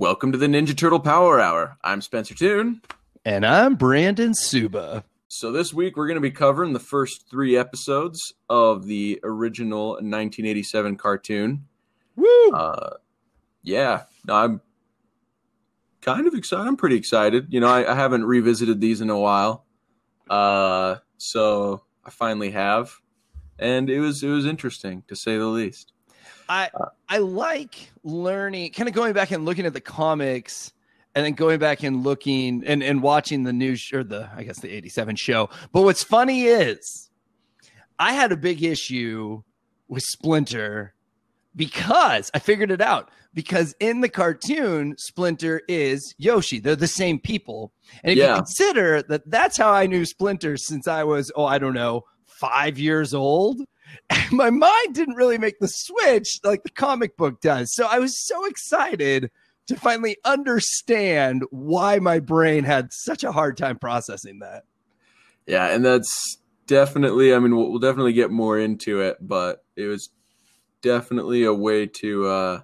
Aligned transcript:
Welcome 0.00 0.32
to 0.32 0.38
the 0.38 0.46
Ninja 0.46 0.76
Turtle 0.76 0.98
Power 0.98 1.38
Hour. 1.40 1.76
I'm 1.84 2.00
Spencer 2.00 2.34
Toon. 2.34 2.80
And 3.24 3.44
I'm 3.44 3.74
Brandon 3.74 4.32
Suba. 4.34 5.04
So, 5.32 5.52
this 5.52 5.72
week 5.72 5.96
we're 5.96 6.08
going 6.08 6.16
to 6.16 6.20
be 6.20 6.32
covering 6.32 6.72
the 6.72 6.80
first 6.80 7.30
three 7.30 7.56
episodes 7.56 8.34
of 8.48 8.86
the 8.86 9.20
original 9.22 9.90
1987 9.90 10.96
cartoon. 10.96 11.66
Woo! 12.16 12.50
Uh, 12.50 12.94
yeah, 13.62 14.02
I'm 14.28 14.60
kind 16.00 16.26
of 16.26 16.34
excited. 16.34 16.66
I'm 16.66 16.76
pretty 16.76 16.96
excited. 16.96 17.46
You 17.48 17.60
know, 17.60 17.68
I, 17.68 17.92
I 17.92 17.94
haven't 17.94 18.24
revisited 18.24 18.80
these 18.80 19.00
in 19.00 19.08
a 19.08 19.16
while. 19.16 19.66
Uh, 20.28 20.96
so 21.16 21.84
I 22.04 22.10
finally 22.10 22.50
have. 22.50 22.92
And 23.56 23.88
it 23.88 24.00
was 24.00 24.24
it 24.24 24.30
was 24.30 24.46
interesting 24.46 25.04
to 25.06 25.14
say 25.14 25.38
the 25.38 25.46
least. 25.46 25.92
I 26.48 26.70
I 27.08 27.18
like 27.18 27.92
learning, 28.02 28.72
kind 28.72 28.88
of 28.88 28.96
going 28.96 29.12
back 29.12 29.30
and 29.30 29.44
looking 29.44 29.64
at 29.64 29.74
the 29.74 29.80
comics, 29.80 30.72
and 31.14 31.24
then 31.24 31.32
going 31.32 31.58
back 31.58 31.82
and 31.82 32.04
looking 32.04 32.62
and 32.66 32.82
and 32.82 33.02
watching 33.02 33.44
the 33.44 33.52
new 33.52 33.76
sh- 33.76 33.92
or 33.94 34.04
the 34.04 34.28
I 34.34 34.42
guess 34.44 34.60
the 34.60 34.70
'87 34.70 35.16
show. 35.16 35.48
But 35.72 35.82
what's 35.82 36.02
funny 36.04 36.44
is, 36.44 37.10
I 37.98 38.12
had 38.12 38.32
a 38.32 38.36
big 38.36 38.62
issue 38.62 39.42
with 39.88 40.02
Splinter 40.04 40.94
because 41.56 42.30
I 42.34 42.38
figured 42.38 42.70
it 42.70 42.80
out. 42.80 43.10
Because 43.32 43.76
in 43.78 44.00
the 44.00 44.08
cartoon, 44.08 44.96
Splinter 44.98 45.62
is 45.68 46.14
Yoshi. 46.18 46.58
They're 46.58 46.74
the 46.74 46.88
same 46.88 47.20
people, 47.20 47.72
and 48.02 48.10
if 48.12 48.18
Yeah. 48.18 48.30
you 48.30 48.34
consider 48.36 49.02
that, 49.02 49.22
that's 49.30 49.56
how 49.56 49.70
I 49.70 49.86
knew 49.86 50.04
Splinter 50.04 50.56
since 50.56 50.88
I 50.88 51.04
was 51.04 51.30
oh 51.36 51.44
I 51.44 51.58
don't 51.58 51.74
know 51.74 52.02
five 52.26 52.78
years 52.78 53.12
old 53.14 53.60
my 54.32 54.50
mind 54.50 54.94
didn't 54.94 55.14
really 55.16 55.36
make 55.38 55.58
the 55.60 55.68
switch 55.68 56.38
like 56.44 56.62
the 56.62 56.70
comic 56.70 57.16
book 57.16 57.40
does. 57.40 57.72
So 57.74 57.86
I 57.86 57.98
was 57.98 58.24
so 58.26 58.44
excited 58.46 59.30
to 59.70 59.76
finally 59.76 60.16
understand 60.24 61.44
why 61.50 62.00
my 62.00 62.18
brain 62.18 62.64
had 62.64 62.92
such 62.92 63.22
a 63.22 63.30
hard 63.30 63.56
time 63.56 63.78
processing 63.78 64.40
that. 64.40 64.64
Yeah, 65.46 65.66
and 65.66 65.84
that's 65.84 66.38
definitely. 66.66 67.32
I 67.32 67.38
mean, 67.38 67.56
we'll, 67.56 67.70
we'll 67.70 67.78
definitely 67.78 68.12
get 68.12 68.30
more 68.30 68.58
into 68.58 69.00
it, 69.00 69.16
but 69.20 69.64
it 69.76 69.86
was 69.86 70.10
definitely 70.82 71.44
a 71.44 71.54
way 71.54 71.86
to 71.86 72.26
uh, 72.26 72.60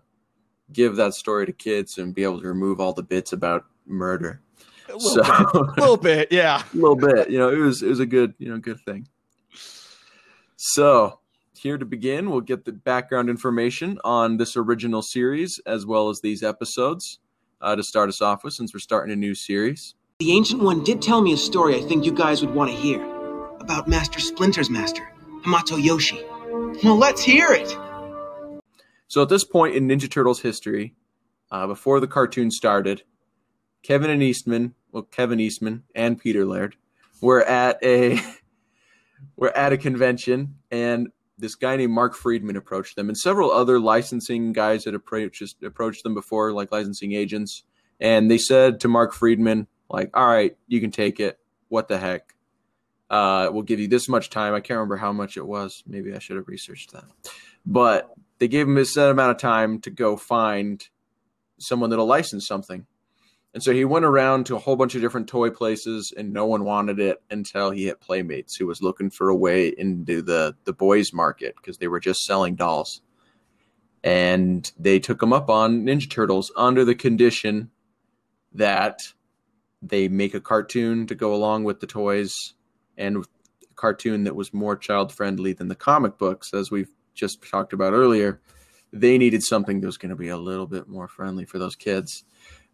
give 0.72 0.96
that 0.96 1.14
story 1.14 1.46
to 1.46 1.52
kids 1.52 1.96
and 1.96 2.14
be 2.14 2.24
able 2.24 2.40
to 2.40 2.48
remove 2.48 2.80
all 2.80 2.92
the 2.92 3.02
bits 3.02 3.32
about 3.32 3.64
murder. 3.86 4.42
A 4.88 4.96
little, 4.96 5.00
So 5.00 5.22
bit, 5.22 5.54
a 5.54 5.80
little 5.80 5.96
bit, 5.96 6.32
yeah. 6.32 6.62
a 6.72 6.76
little 6.76 6.96
bit, 6.96 7.30
you 7.30 7.38
know, 7.38 7.50
it 7.50 7.58
was 7.58 7.82
it 7.82 7.88
was 7.88 8.00
a 8.00 8.06
good 8.06 8.34
you 8.38 8.48
know 8.48 8.58
good 8.58 8.80
thing. 8.80 9.06
So 10.56 11.20
here 11.60 11.78
to 11.78 11.84
begin, 11.84 12.30
we'll 12.30 12.40
get 12.40 12.64
the 12.64 12.72
background 12.72 13.28
information 13.28 13.98
on 14.04 14.36
this 14.36 14.56
original 14.56 15.02
series 15.02 15.60
as 15.66 15.86
well 15.86 16.08
as 16.08 16.20
these 16.20 16.42
episodes 16.42 17.18
uh, 17.60 17.76
to 17.76 17.82
start 17.82 18.08
us 18.08 18.20
off 18.20 18.44
with, 18.44 18.54
since 18.54 18.72
we're 18.72 18.80
starting 18.80 19.12
a 19.12 19.16
new 19.16 19.34
series. 19.34 19.94
The 20.18 20.32
Ancient 20.32 20.62
One 20.62 20.82
did 20.82 21.02
tell 21.02 21.20
me 21.20 21.32
a 21.32 21.36
story 21.36 21.76
I 21.76 21.82
think 21.82 22.04
you 22.04 22.12
guys 22.12 22.40
would 22.44 22.54
want 22.54 22.70
to 22.70 22.76
hear. 22.76 23.02
About 23.60 23.88
Master 23.88 24.20
Splinter's 24.20 24.70
master, 24.70 25.02
Hamato 25.44 25.82
Yoshi. 25.82 26.22
Well, 26.84 26.96
let's 26.96 27.22
hear 27.22 27.48
it! 27.50 27.76
So 29.08 29.22
at 29.22 29.28
this 29.28 29.44
point 29.44 29.74
in 29.74 29.88
Ninja 29.88 30.10
Turtles 30.10 30.40
history, 30.40 30.94
uh, 31.50 31.66
before 31.66 32.00
the 32.00 32.06
cartoon 32.06 32.50
started, 32.50 33.02
Kevin 33.82 34.10
and 34.10 34.22
Eastman, 34.22 34.74
well, 34.90 35.02
Kevin 35.04 35.40
Eastman 35.40 35.84
and 35.94 36.18
Peter 36.18 36.44
Laird, 36.44 36.76
were 37.20 37.42
at 37.44 37.78
a 37.82 38.20
were 39.36 39.56
at 39.56 39.72
a 39.72 39.78
convention, 39.78 40.56
and 40.70 41.08
this 41.38 41.54
guy 41.54 41.76
named 41.76 41.92
Mark 41.92 42.14
Freedman 42.14 42.56
approached 42.56 42.96
them, 42.96 43.08
and 43.08 43.16
several 43.16 43.50
other 43.50 43.78
licensing 43.78 44.52
guys 44.52 44.84
had 44.84 44.94
approached 44.94 45.42
approached 45.62 46.02
them 46.02 46.14
before, 46.14 46.52
like 46.52 46.72
licensing 46.72 47.12
agents, 47.12 47.64
and 48.00 48.30
they 48.30 48.38
said 48.38 48.80
to 48.80 48.88
Mark 48.88 49.12
Freedman, 49.12 49.66
like, 49.90 50.10
"All 50.14 50.26
right, 50.26 50.56
you 50.66 50.80
can 50.80 50.90
take 50.90 51.20
it. 51.20 51.38
What 51.68 51.88
the 51.88 51.98
heck? 51.98 52.34
Uh, 53.08 53.50
we'll 53.52 53.62
give 53.62 53.80
you 53.80 53.88
this 53.88 54.08
much 54.08 54.30
time. 54.30 54.52
I 54.54 54.60
can't 54.60 54.76
remember 54.78 54.96
how 54.96 55.12
much 55.12 55.36
it 55.36 55.46
was. 55.46 55.82
Maybe 55.86 56.14
I 56.14 56.18
should 56.18 56.36
have 56.36 56.48
researched 56.48 56.92
that, 56.92 57.04
but." 57.64 58.12
they 58.38 58.48
gave 58.48 58.66
him 58.66 58.76
a 58.76 58.84
set 58.84 59.10
amount 59.10 59.30
of 59.30 59.38
time 59.38 59.80
to 59.80 59.90
go 59.90 60.16
find 60.16 60.88
someone 61.58 61.90
that'll 61.90 62.06
license 62.06 62.46
something. 62.46 62.86
And 63.56 63.62
so 63.62 63.72
he 63.72 63.86
went 63.86 64.04
around 64.04 64.44
to 64.46 64.56
a 64.56 64.58
whole 64.58 64.76
bunch 64.76 64.94
of 64.96 65.00
different 65.00 65.28
toy 65.28 65.48
places 65.48 66.12
and 66.14 66.30
no 66.30 66.44
one 66.44 66.64
wanted 66.64 67.00
it 67.00 67.22
until 67.30 67.70
he 67.70 67.86
hit 67.86 68.02
Playmates, 68.02 68.54
who 68.54 68.66
was 68.66 68.82
looking 68.82 69.08
for 69.08 69.30
a 69.30 69.34
way 69.34 69.68
into 69.68 70.20
the, 70.20 70.54
the 70.64 70.74
boys 70.74 71.14
market 71.14 71.54
because 71.56 71.78
they 71.78 71.88
were 71.88 71.98
just 71.98 72.26
selling 72.26 72.54
dolls. 72.54 73.00
And 74.04 74.70
they 74.78 74.98
took 74.98 75.22
him 75.22 75.32
up 75.32 75.48
on 75.48 75.86
Ninja 75.86 76.10
Turtles 76.10 76.52
under 76.54 76.84
the 76.84 76.94
condition 76.94 77.70
that 78.52 79.00
they 79.80 80.08
make 80.08 80.34
a 80.34 80.40
cartoon 80.42 81.06
to 81.06 81.14
go 81.14 81.34
along 81.34 81.64
with 81.64 81.80
the 81.80 81.86
toys 81.86 82.52
and 82.98 83.16
a 83.16 83.22
cartoon 83.74 84.24
that 84.24 84.36
was 84.36 84.52
more 84.52 84.76
child 84.76 85.14
friendly 85.14 85.54
than 85.54 85.68
the 85.68 85.74
comic 85.74 86.18
books, 86.18 86.52
as 86.52 86.70
we've 86.70 86.92
just 87.14 87.42
talked 87.42 87.72
about 87.72 87.94
earlier, 87.94 88.38
they 88.92 89.16
needed 89.16 89.42
something 89.42 89.80
that 89.80 89.86
was 89.86 89.96
going 89.96 90.10
to 90.10 90.14
be 90.14 90.28
a 90.28 90.36
little 90.36 90.66
bit 90.66 90.88
more 90.88 91.08
friendly 91.08 91.46
for 91.46 91.58
those 91.58 91.74
kids, 91.74 92.22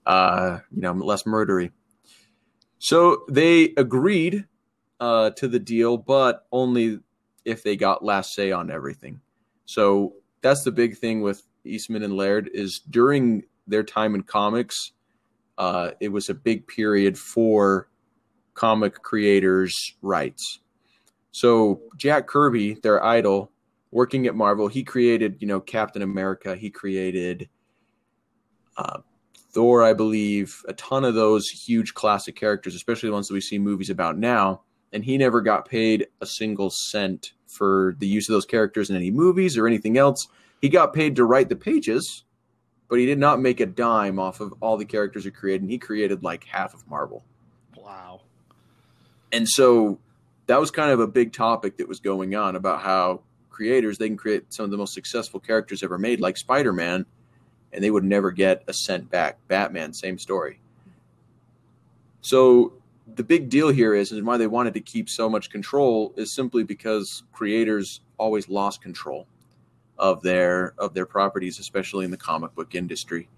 uh, 0.06 0.58
you 0.70 0.82
know, 0.82 0.92
less 0.92 1.24
murdery. 1.24 1.70
So 2.78 3.24
they 3.28 3.74
agreed 3.76 4.44
uh, 5.00 5.30
to 5.30 5.48
the 5.48 5.58
deal, 5.58 5.96
but 5.96 6.46
only 6.52 7.00
if 7.44 7.62
they 7.62 7.76
got 7.76 8.04
last 8.04 8.34
say 8.34 8.52
on 8.52 8.70
everything. 8.70 9.20
So 9.64 10.14
that's 10.42 10.64
the 10.64 10.72
big 10.72 10.96
thing 10.96 11.20
with 11.20 11.46
Eastman 11.64 12.02
and 12.02 12.16
Laird 12.16 12.50
is 12.52 12.80
during 12.90 13.44
their 13.66 13.82
time 13.82 14.14
in 14.14 14.22
comics, 14.22 14.92
uh, 15.58 15.92
it 16.00 16.08
was 16.08 16.28
a 16.28 16.34
big 16.34 16.66
period 16.66 17.16
for 17.16 17.88
comic 18.54 18.94
creators' 19.02 19.94
rights. 20.02 20.60
So 21.30 21.80
Jack 21.96 22.26
Kirby, 22.26 22.74
their 22.82 23.02
idol, 23.04 23.50
working 23.90 24.26
at 24.26 24.34
Marvel, 24.34 24.68
he 24.68 24.82
created, 24.82 25.36
you 25.40 25.46
know, 25.46 25.60
Captain 25.60 26.02
America. 26.02 26.56
He 26.56 26.70
created 26.70 27.48
uh, 28.76 28.98
Thor, 29.52 29.82
I 29.82 29.92
believe, 29.92 30.62
a 30.66 30.72
ton 30.72 31.04
of 31.04 31.14
those 31.14 31.48
huge 31.48 31.94
classic 31.94 32.36
characters, 32.36 32.74
especially 32.74 33.08
the 33.08 33.14
ones 33.14 33.28
that 33.28 33.34
we 33.34 33.40
see 33.40 33.58
movies 33.58 33.90
about 33.90 34.16
now. 34.16 34.62
And 34.92 35.04
he 35.04 35.18
never 35.18 35.40
got 35.40 35.68
paid 35.68 36.06
a 36.20 36.26
single 36.26 36.70
cent 36.70 37.32
for 37.46 37.94
the 37.98 38.06
use 38.06 38.28
of 38.28 38.32
those 38.32 38.46
characters 38.46 38.90
in 38.90 38.96
any 38.96 39.10
movies 39.10 39.58
or 39.58 39.66
anything 39.66 39.98
else. 39.98 40.26
He 40.60 40.68
got 40.68 40.94
paid 40.94 41.16
to 41.16 41.24
write 41.24 41.48
the 41.48 41.56
pages, 41.56 42.24
but 42.88 42.98
he 42.98 43.06
did 43.06 43.18
not 43.18 43.40
make 43.40 43.60
a 43.60 43.66
dime 43.66 44.18
off 44.18 44.40
of 44.40 44.54
all 44.60 44.76
the 44.76 44.84
characters 44.84 45.24
he 45.24 45.30
created. 45.30 45.62
And 45.62 45.70
he 45.70 45.78
created 45.78 46.22
like 46.22 46.44
half 46.44 46.72
of 46.74 46.88
Marvel. 46.88 47.24
Wow. 47.76 48.22
And 49.32 49.48
so 49.48 49.98
that 50.46 50.60
was 50.60 50.70
kind 50.70 50.90
of 50.90 51.00
a 51.00 51.06
big 51.06 51.32
topic 51.32 51.76
that 51.78 51.88
was 51.88 52.00
going 52.00 52.34
on 52.34 52.56
about 52.56 52.80
how 52.80 53.22
creators 53.50 53.98
they 53.98 54.08
can 54.08 54.16
create 54.16 54.52
some 54.52 54.64
of 54.64 54.70
the 54.70 54.76
most 54.76 54.94
successful 54.94 55.40
characters 55.40 55.82
ever 55.82 55.98
made 55.98 56.20
like 56.20 56.36
spider-man 56.36 57.04
and 57.72 57.82
they 57.82 57.90
would 57.90 58.04
never 58.04 58.30
get 58.30 58.62
a 58.68 58.72
cent 58.72 59.10
back. 59.10 59.38
Batman 59.48 59.92
same 59.92 60.18
story. 60.18 60.60
So 62.20 62.74
the 63.14 63.24
big 63.24 63.48
deal 63.48 63.68
here 63.68 63.94
is 63.94 64.12
and 64.12 64.26
why 64.26 64.36
they 64.36 64.46
wanted 64.46 64.74
to 64.74 64.80
keep 64.80 65.08
so 65.08 65.28
much 65.28 65.50
control 65.50 66.14
is 66.16 66.34
simply 66.34 66.62
because 66.62 67.24
creators 67.32 68.00
always 68.18 68.48
lost 68.48 68.80
control 68.80 69.26
of 69.98 70.22
their 70.22 70.74
of 70.78 70.94
their 70.94 71.06
properties 71.06 71.58
especially 71.58 72.04
in 72.04 72.10
the 72.10 72.16
comic 72.16 72.54
book 72.54 72.74
industry. 72.74 73.28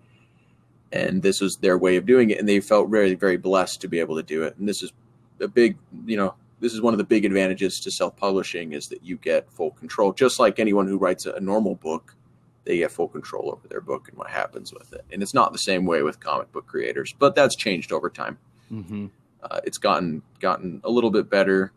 And 0.92 1.22
this 1.22 1.40
was 1.40 1.56
their 1.56 1.78
way 1.78 1.96
of 1.96 2.06
doing 2.06 2.30
it 2.30 2.38
and 2.38 2.48
they 2.48 2.60
felt 2.60 2.90
very 2.90 3.14
very 3.14 3.36
blessed 3.36 3.80
to 3.80 3.88
be 3.88 4.00
able 4.00 4.16
to 4.16 4.22
do 4.22 4.42
it. 4.42 4.56
And 4.58 4.68
this 4.68 4.82
is 4.82 4.92
a 5.40 5.48
big 5.48 5.76
you 6.06 6.16
know 6.16 6.34
this 6.60 6.72
is 6.72 6.80
one 6.80 6.94
of 6.94 6.98
the 6.98 7.04
big 7.04 7.24
advantages 7.24 7.80
to 7.80 7.90
self-publishing 7.90 8.72
is 8.72 8.88
that 8.88 9.04
you 9.04 9.16
get 9.16 9.50
full 9.52 9.72
control. 9.72 10.12
Just 10.12 10.38
like 10.38 10.58
anyone 10.58 10.86
who 10.86 10.96
writes 10.96 11.26
a, 11.26 11.32
a 11.32 11.40
normal 11.40 11.74
book, 11.74 12.14
they 12.64 12.78
get 12.78 12.90
full 12.90 13.08
control 13.08 13.50
over 13.52 13.68
their 13.68 13.80
book 13.80 14.08
and 14.08 14.16
what 14.16 14.30
happens 14.30 14.72
with 14.72 14.92
it. 14.92 15.04
And 15.12 15.22
it's 15.22 15.34
not 15.34 15.52
the 15.52 15.58
same 15.58 15.84
way 15.84 16.02
with 16.02 16.20
comic 16.20 16.50
book 16.52 16.66
creators, 16.66 17.14
but 17.18 17.34
that's 17.34 17.56
changed 17.56 17.92
over 17.92 18.08
time. 18.08 18.38
Mm-hmm. 18.72 19.06
Uh, 19.42 19.60
it's 19.64 19.78
gotten 19.78 20.22
gotten 20.40 20.80
a 20.84 20.90
little 20.90 21.10
bit 21.10 21.28
better. 21.28 21.72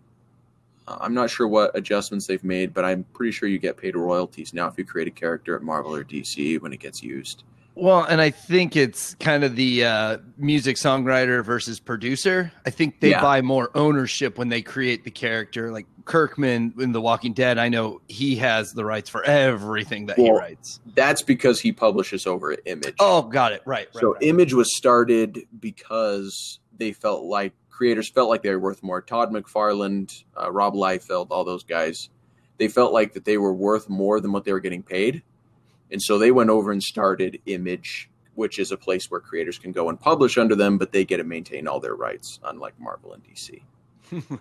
Uh, 0.88 0.98
I'm 1.02 1.14
not 1.14 1.30
sure 1.30 1.48
what 1.48 1.76
adjustments 1.76 2.28
they've 2.28 2.44
made, 2.44 2.74
but 2.74 2.86
I'm 2.86 3.04
pretty 3.14 3.32
sure 3.32 3.50
you 3.50 3.60
get 3.60 3.76
paid 3.78 3.96
royalties 3.96 4.54
now 4.54 4.68
if 4.68 4.78
you 4.78 4.86
create 4.86 5.08
a 5.08 5.12
character 5.12 5.56
at 5.56 5.62
Marvel 5.62 5.94
or 5.94 6.04
DC 6.04 6.62
when 6.62 6.72
it 6.72 6.80
gets 6.80 7.04
used. 7.04 7.44
Well, 7.80 8.04
and 8.04 8.20
I 8.20 8.32
think 8.32 8.76
it's 8.76 9.14
kind 9.16 9.44
of 9.44 9.56
the 9.56 9.86
uh, 9.86 10.18
music 10.38 10.78
songwriter 10.78 11.46
versus 11.46 11.80
producer. 11.80 12.52
I 12.66 12.72
think 12.72 13.02
they 13.02 13.12
Yeah. 13.12 13.22
buy 13.22 13.42
more 13.44 13.70
ownership 13.76 14.40
when 14.40 14.50
they 14.50 14.64
create 14.64 15.04
the 15.04 15.12
character. 15.12 15.72
Like 15.72 15.86
Kirkman 16.06 16.74
in 16.80 16.92
The 16.92 17.02
Walking 17.02 17.34
Dead, 17.34 17.60
I 17.60 17.70
know 17.70 18.02
he 18.08 18.36
has 18.38 18.74
the 18.74 18.84
rights 18.84 19.12
for 19.12 19.24
everything 19.24 20.08
that 20.08 20.18
he 20.18 20.32
writes. 20.32 20.80
That's 20.96 21.22
because 21.22 21.60
he 21.60 21.72
publishes 21.72 22.26
over 22.26 22.52
at 22.52 22.62
Image. 22.66 22.96
Oh, 23.00 23.22
got 23.22 23.52
it. 23.52 23.62
Right. 23.66 23.88
right 23.94 24.02
so 24.02 24.14
right. 24.14 24.24
Image 24.24 24.54
was 24.56 24.76
started 24.76 25.42
because 25.60 26.60
they 26.76 26.94
felt 26.94 27.26
like 27.26 27.54
creators 27.70 28.10
felt 28.10 28.28
like 28.28 28.42
they 28.42 28.50
were 28.50 28.60
worth 28.60 28.82
more. 28.82 29.02
Todd 29.04 29.32
McFarlane, 29.32 30.24
uh, 30.36 30.52
Rob 30.52 30.74
Liefeld, 30.74 31.28
all 31.30 31.44
those 31.44 31.64
guys, 31.64 32.10
they 32.58 32.70
felt 32.70 32.92
like 32.92 33.14
that 33.14 33.26
they 33.26 33.38
were 33.38 33.54
worth 33.54 33.88
more 33.88 34.20
than 34.20 34.32
what 34.32 34.46
they 34.46 34.52
were 34.54 34.60
getting 34.60 34.82
paid, 34.82 35.22
and 35.92 36.02
so 36.02 36.18
they 36.18 36.32
went 36.32 36.50
over 36.50 36.72
and 36.72 36.82
started 36.82 37.40
Image, 37.46 38.10
which 38.36 38.60
is 38.60 38.72
a 38.72 38.78
place 38.78 39.10
where 39.10 39.20
creators 39.20 39.58
can 39.58 39.72
go 39.72 39.90
and 39.90 40.00
publish 40.00 40.38
under 40.38 40.56
them, 40.56 40.78
but 40.78 40.92
they 40.92 41.06
get 41.06 41.18
to 41.18 41.24
maintain 41.24 41.68
all 41.68 41.80
their 41.80 41.96
rights, 41.96 42.40
unlike 42.44 42.80
Marvel 42.80 43.14
and 43.14 43.24
DC. 43.24 43.62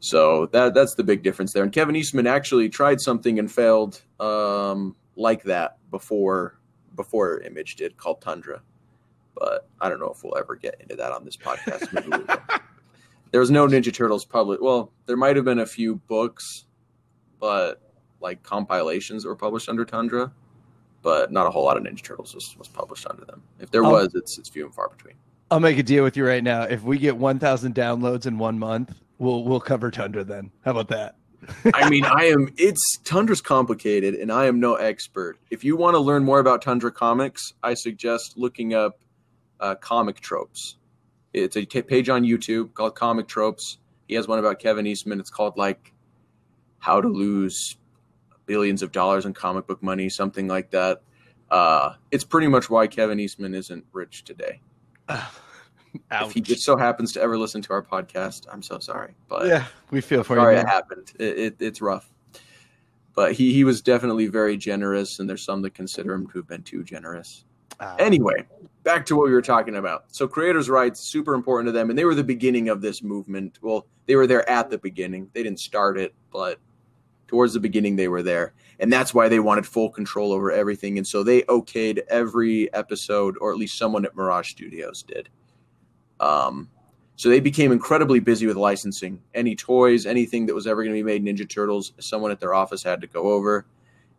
So 0.00 0.46
that 0.46 0.74
that's 0.74 0.94
the 0.94 1.04
big 1.04 1.22
difference 1.22 1.52
there. 1.52 1.62
And 1.62 1.72
Kevin 1.72 1.96
Eastman 1.96 2.26
actually 2.26 2.68
tried 2.68 3.00
something 3.00 3.38
and 3.38 3.50
failed 3.50 4.02
um, 4.20 4.94
like 5.16 5.44
that 5.44 5.78
before 5.90 6.58
before 6.94 7.40
Image 7.40 7.76
did 7.76 7.96
called 7.96 8.20
Tundra. 8.20 8.62
But 9.34 9.68
I 9.80 9.88
don't 9.88 10.00
know 10.00 10.10
if 10.10 10.22
we'll 10.22 10.38
ever 10.38 10.54
get 10.54 10.80
into 10.80 10.96
that 10.96 11.12
on 11.12 11.24
this 11.24 11.36
podcast. 11.36 11.92
Maybe. 11.92 12.24
There 13.32 13.40
was 13.40 13.50
no 13.50 13.66
Ninja 13.66 13.92
Turtles 13.92 14.24
published. 14.24 14.62
Well, 14.62 14.92
there 15.06 15.16
might 15.16 15.34
have 15.34 15.44
been 15.44 15.58
a 15.58 15.66
few 15.66 15.96
books, 15.96 16.64
but 17.40 17.82
like 18.20 18.42
compilations 18.42 19.22
that 19.22 19.28
were 19.28 19.36
published 19.36 19.68
under 19.68 19.84
Tundra, 19.84 20.32
but 21.02 21.30
not 21.32 21.46
a 21.46 21.50
whole 21.50 21.64
lot 21.64 21.76
of 21.76 21.82
Ninja 21.82 22.02
Turtles 22.02 22.34
was, 22.34 22.54
was 22.58 22.68
published 22.68 23.06
under 23.08 23.24
them. 23.24 23.42
If 23.60 23.70
there 23.70 23.84
Oh. 23.84 23.90
was, 23.90 24.14
it's 24.14 24.38
it's 24.38 24.48
few 24.48 24.64
and 24.66 24.74
far 24.74 24.88
between. 24.88 25.14
I'll 25.50 25.60
make 25.60 25.78
a 25.78 25.82
deal 25.82 26.02
with 26.02 26.16
you 26.16 26.26
right 26.26 26.42
now. 26.42 26.62
If 26.62 26.82
we 26.82 26.98
get 26.98 27.16
1,000 27.16 27.74
downloads 27.74 28.26
in 28.26 28.36
one 28.38 28.58
month, 28.58 28.92
we'll 29.18 29.44
we'll 29.44 29.60
cover 29.60 29.90
Tundra 29.90 30.24
then. 30.24 30.50
How 30.64 30.72
about 30.72 30.88
that? 30.88 31.16
I 31.74 31.88
mean, 31.88 32.04
I 32.04 32.24
am. 32.24 32.52
It's 32.56 32.98
Tundra's 33.04 33.40
complicated, 33.42 34.14
and 34.14 34.32
I 34.32 34.46
am 34.46 34.58
no 34.58 34.74
expert. 34.74 35.38
If 35.50 35.62
you 35.62 35.76
want 35.76 35.94
to 35.94 36.00
learn 36.00 36.24
more 36.24 36.40
about 36.40 36.62
Tundra 36.62 36.90
comics, 36.90 37.52
I 37.62 37.74
suggest 37.74 38.36
looking 38.36 38.74
up 38.74 38.98
uh, 39.60 39.76
comic 39.76 40.18
tropes. 40.20 40.76
It's 41.32 41.54
a 41.56 41.64
t- 41.64 41.82
page 41.82 42.08
on 42.08 42.24
YouTube 42.24 42.72
called 42.74 42.94
Comic 42.96 43.28
Tropes. 43.28 43.78
He 44.08 44.14
has 44.14 44.26
one 44.26 44.38
about 44.38 44.58
Kevin 44.58 44.86
Eastman. 44.86 45.20
It's 45.20 45.30
called 45.30 45.56
like 45.58 45.92
How 46.78 47.00
to 47.00 47.08
Lose 47.08 47.76
Billions 48.46 48.82
of 48.82 48.92
Dollars 48.92 49.26
in 49.26 49.34
Comic 49.34 49.66
Book 49.66 49.82
Money, 49.82 50.08
something 50.08 50.48
like 50.48 50.70
that. 50.70 51.02
Uh, 51.50 51.94
it's 52.10 52.24
pretty 52.24 52.48
much 52.48 52.70
why 52.70 52.86
Kevin 52.86 53.20
Eastman 53.20 53.54
isn't 53.54 53.84
rich 53.92 54.24
today. 54.24 54.60
If 56.10 56.32
he 56.32 56.42
just 56.42 56.62
so 56.62 56.76
happens 56.76 57.12
to 57.14 57.22
ever 57.22 57.38
listen 57.38 57.62
to 57.62 57.72
our 57.72 57.82
podcast, 57.82 58.46
I'm 58.52 58.60
so 58.62 58.78
sorry. 58.78 59.14
But 59.28 59.46
Yeah, 59.46 59.64
we 59.90 60.02
feel 60.02 60.22
for 60.22 60.36
sorry 60.36 60.56
you. 60.56 60.60
it 60.60 60.66
happened. 60.68 61.12
It, 61.18 61.38
it, 61.38 61.56
it's 61.58 61.80
rough. 61.80 62.12
But 63.14 63.32
he, 63.32 63.52
he 63.54 63.64
was 63.64 63.80
definitely 63.80 64.26
very 64.26 64.58
generous, 64.58 65.20
and 65.20 65.28
there's 65.28 65.42
some 65.42 65.62
that 65.62 65.72
consider 65.72 66.12
him 66.12 66.26
to 66.28 66.38
have 66.38 66.46
been 66.46 66.62
too 66.62 66.84
generous. 66.84 67.44
Ah. 67.80 67.96
Anyway, 67.98 68.44
back 68.82 69.06
to 69.06 69.16
what 69.16 69.24
we 69.24 69.32
were 69.32 69.40
talking 69.40 69.76
about. 69.76 70.04
So, 70.08 70.28
creators' 70.28 70.68
rights 70.68 71.00
super 71.00 71.32
important 71.32 71.68
to 71.68 71.72
them, 71.72 71.88
and 71.88 71.98
they 71.98 72.04
were 72.04 72.14
the 72.14 72.22
beginning 72.22 72.68
of 72.68 72.82
this 72.82 73.02
movement. 73.02 73.58
Well, 73.62 73.86
they 74.04 74.16
were 74.16 74.26
there 74.26 74.46
at 74.50 74.68
the 74.68 74.76
beginning. 74.76 75.30
They 75.32 75.42
didn't 75.42 75.60
start 75.60 75.98
it, 75.98 76.14
but 76.30 76.58
towards 77.28 77.54
the 77.54 77.60
beginning, 77.60 77.96
they 77.96 78.08
were 78.08 78.22
there, 78.22 78.52
and 78.78 78.92
that's 78.92 79.14
why 79.14 79.28
they 79.28 79.40
wanted 79.40 79.66
full 79.66 79.90
control 79.90 80.32
over 80.32 80.50
everything. 80.50 80.98
And 80.98 81.06
so 81.06 81.22
they 81.22 81.42
okayed 81.42 82.00
every 82.08 82.72
episode, 82.74 83.36
or 83.40 83.52
at 83.52 83.58
least 83.58 83.78
someone 83.78 84.04
at 84.04 84.16
Mirage 84.16 84.50
Studios 84.50 85.02
did. 85.02 85.28
Um, 86.20 86.70
so 87.16 87.30
they 87.30 87.40
became 87.40 87.72
incredibly 87.72 88.20
busy 88.20 88.46
with 88.46 88.56
licensing. 88.56 89.22
Any 89.34 89.56
toys, 89.56 90.04
anything 90.04 90.46
that 90.46 90.54
was 90.54 90.66
ever 90.66 90.82
going 90.82 90.94
to 90.94 91.02
be 91.02 91.18
made 91.18 91.24
Ninja 91.24 91.48
Turtles, 91.48 91.92
someone 91.98 92.30
at 92.30 92.40
their 92.40 92.54
office 92.54 92.82
had 92.82 93.00
to 93.00 93.06
go 93.06 93.32
over. 93.32 93.66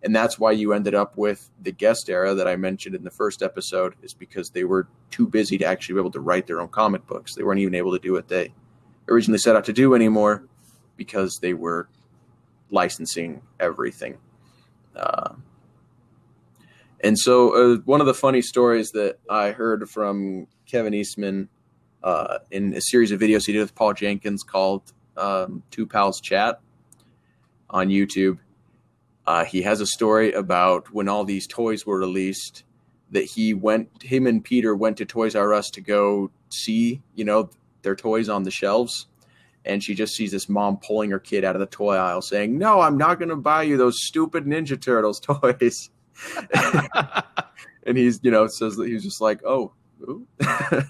And 0.04 0.16
that's 0.16 0.40
why 0.40 0.52
you 0.52 0.74
ended 0.74 0.96
up 0.96 1.18
with 1.18 1.50
the 1.62 1.72
guest 1.72 2.10
era 2.10 2.34
that 2.34 2.48
I 2.48 2.56
mentioned 2.56 2.96
in 2.96 3.04
the 3.04 3.12
first 3.12 3.42
episode, 3.42 3.96
is 4.02 4.14
because 4.14 4.50
they 4.50 4.64
were 4.64 4.88
too 5.12 5.28
busy 5.28 5.58
to 5.60 5.66
actually 5.66 5.94
be 5.94 6.02
able 6.02 6.12
to 6.12 6.20
write 6.20 6.48
their 6.48 6.62
own 6.62 6.70
comic 6.70 7.06
books. 7.08 7.36
They 7.36 7.44
weren't 7.44 7.60
even 7.60 7.76
able 7.76 7.92
to 7.94 8.00
do 8.00 8.14
what 8.14 8.28
they 8.28 8.54
originally 9.10 9.40
set 9.40 9.56
out 9.56 9.66
to 9.66 9.74
do 9.74 9.94
anymore 9.96 10.44
because 10.96 11.40
they 11.40 11.54
were 11.54 11.90
licensing 12.70 13.42
everything. 13.60 14.18
Uh, 14.96 15.34
and 17.04 17.18
so, 17.18 17.76
uh, 17.76 17.78
one 17.86 18.02
of 18.02 18.08
the 18.08 18.14
funny 18.14 18.42
stories 18.42 18.92
that 18.92 19.20
I 19.30 19.52
heard 19.52 19.90
from 19.90 20.48
Kevin 20.66 20.94
Eastman 20.94 21.50
uh, 22.04 22.40
in 22.50 22.74
a 22.74 22.82
series 22.82 23.12
of 23.12 23.20
videos 23.20 23.46
he 23.46 23.54
did 23.54 23.60
with 23.60 23.76
Paul 23.76 23.94
Jenkins 23.94 24.44
called 24.44 24.94
um, 25.16 25.64
Two 25.72 25.86
Pals 25.86 26.20
Chat 26.22 26.60
on 27.70 27.90
YouTube. 27.90 28.40
Uh, 29.26 29.44
he 29.44 29.62
has 29.62 29.82
a 29.82 29.86
story 29.86 30.32
about 30.32 30.94
when 30.94 31.08
all 31.08 31.26
these 31.26 31.48
toys 31.48 31.86
were 31.86 32.00
released 32.00 32.64
that 33.12 33.26
he 33.26 33.54
went, 33.54 33.90
him 34.02 34.28
and 34.28 34.44
Peter 34.44 34.76
went 34.76 34.98
to 34.98 35.06
Toys 35.06 35.36
R 35.36 35.54
Us 35.54 35.70
to 35.72 35.82
go 35.82 36.32
see, 36.50 37.02
you 37.16 37.26
know, 37.26 37.50
their 37.82 37.96
toys 37.96 38.30
on 38.30 38.44
the 38.44 38.52
shelves. 38.52 39.08
And 39.68 39.84
she 39.84 39.94
just 39.94 40.16
sees 40.16 40.32
this 40.32 40.48
mom 40.48 40.78
pulling 40.78 41.12
her 41.12 41.20
kid 41.20 41.44
out 41.44 41.56
of 41.56 41.60
the 41.60 41.66
toy 41.68 41.96
aisle 41.96 42.22
saying, 42.22 42.58
No, 42.58 42.82
I'm 42.82 42.98
not 42.98 43.20
going 43.20 43.30
to 43.30 43.36
buy 43.36 43.64
you 43.64 43.78
those 43.78 43.98
stupid 44.00 44.46
Ninja 44.46 44.80
Turtles 44.82 45.20
toys. 45.20 45.90
and 47.86 47.98
he's, 47.98 48.20
you 48.24 48.32
know, 48.32 48.48
says 48.48 48.78
that 48.78 48.88
he's 48.88 49.04
just 49.04 49.22
like, 49.22 49.42
Oh, 49.46 49.74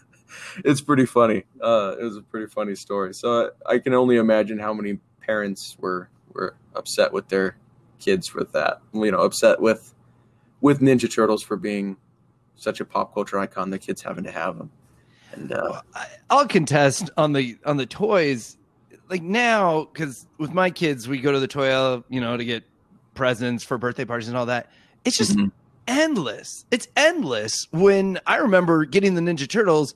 it's 0.63 0.81
pretty 0.81 1.05
funny. 1.05 1.43
Uh, 1.61 1.95
it 1.99 2.03
was 2.03 2.17
a 2.17 2.21
pretty 2.21 2.47
funny 2.47 2.75
story. 2.75 3.13
So 3.13 3.51
I, 3.65 3.73
I 3.73 3.79
can 3.79 3.93
only 3.93 4.17
imagine 4.17 4.59
how 4.59 4.73
many 4.73 4.99
parents 5.21 5.75
were 5.79 6.09
were 6.33 6.55
upset 6.75 7.11
with 7.11 7.27
their 7.29 7.57
kids 7.99 8.33
with 8.33 8.51
that. 8.53 8.81
You 8.93 9.11
know, 9.11 9.21
upset 9.21 9.59
with 9.59 9.93
with 10.61 10.81
Ninja 10.81 11.11
Turtles 11.11 11.43
for 11.43 11.57
being 11.57 11.97
such 12.55 12.79
a 12.79 12.85
pop 12.85 13.13
culture 13.13 13.39
icon. 13.39 13.69
The 13.69 13.79
kids 13.79 14.01
having 14.01 14.23
to 14.23 14.31
have 14.31 14.57
them. 14.57 14.71
And 15.33 15.51
uh, 15.51 15.81
I'll 16.29 16.47
contest 16.47 17.09
on 17.17 17.33
the 17.33 17.57
on 17.65 17.77
the 17.77 17.85
toys. 17.85 18.56
Like 19.09 19.23
now, 19.23 19.85
because 19.91 20.27
with 20.37 20.51
my 20.53 20.69
kids, 20.69 21.07
we 21.07 21.19
go 21.19 21.31
to 21.31 21.39
the 21.39 21.47
toy 21.47 21.69
aisle, 21.69 22.03
you 22.09 22.19
know, 22.21 22.35
to 22.37 22.43
get 22.45 22.63
presents 23.13 23.63
for 23.63 23.77
birthday 23.77 24.05
parties 24.05 24.27
and 24.27 24.35
all 24.37 24.47
that. 24.47 24.69
It's 25.05 25.17
just 25.17 25.35
Mhm. 25.37 25.51
endless. 25.87 26.65
It's 26.71 26.87
endless. 26.97 27.67
When 27.71 28.19
I 28.27 28.37
remember 28.37 28.85
getting 28.85 29.15
the 29.15 29.21
Ninja 29.21 29.47
Turtles, 29.49 29.95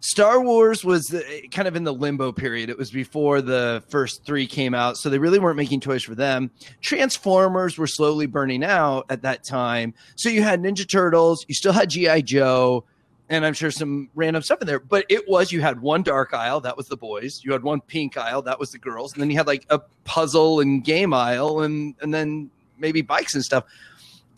Star 0.00 0.40
Wars 0.40 0.84
was 0.84 1.12
uh, 1.12 1.20
kind 1.50 1.66
of 1.66 1.74
in 1.76 1.82
the 1.84 1.92
limbo 1.92 2.30
period. 2.32 2.70
It 2.70 2.78
was 2.78 2.90
before 2.90 3.40
the 3.40 3.82
first 3.88 4.24
three 4.24 4.46
came 4.46 4.72
out, 4.74 4.96
so 4.96 5.08
they 5.10 5.18
really 5.18 5.38
weren't 5.40 5.56
making 5.56 5.80
toys 5.80 6.02
for 6.02 6.14
them. 6.14 6.50
Transformers 6.80 7.78
were 7.78 7.86
slowly 7.86 8.26
burning 8.26 8.62
out 8.64 9.06
at 9.10 9.22
that 9.22 9.44
time. 9.44 9.94
So 10.16 10.28
you 10.28 10.42
had 10.42 10.60
Ninja 10.62 10.88
Turtles, 10.88 11.44
you 11.48 11.54
still 11.54 11.72
had 11.72 11.90
G.I. 11.90 12.20
Joe, 12.22 12.84
and 13.28 13.44
I'm 13.44 13.54
sure 13.54 13.70
some 13.70 14.08
random 14.14 14.42
stuff 14.42 14.60
in 14.60 14.66
there. 14.66 14.80
But 14.80 15.06
it 15.08 15.28
was 15.28 15.52
you 15.52 15.60
had 15.60 15.80
one 15.80 16.02
dark 16.02 16.32
aisle, 16.34 16.60
that 16.60 16.76
was 16.76 16.88
the 16.88 16.96
boys. 16.96 17.40
You 17.44 17.52
had 17.52 17.62
one 17.62 17.80
pink 17.80 18.16
aisle, 18.16 18.42
that 18.42 18.58
was 18.58 18.70
the 18.70 18.78
girls, 18.78 19.12
and 19.12 19.22
then 19.22 19.30
you 19.30 19.36
had 19.36 19.46
like 19.46 19.66
a 19.70 19.80
puzzle 20.04 20.60
and 20.60 20.84
game 20.84 21.12
aisle, 21.12 21.60
and 21.60 21.94
and 22.00 22.12
then 22.12 22.50
maybe 22.78 23.02
bikes 23.02 23.34
and 23.34 23.44
stuff. 23.44 23.64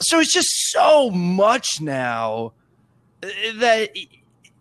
So 0.01 0.19
it's 0.19 0.33
just 0.33 0.49
so 0.71 1.11
much 1.11 1.81
now 1.81 2.53
uh, 3.23 3.29
that 3.57 3.91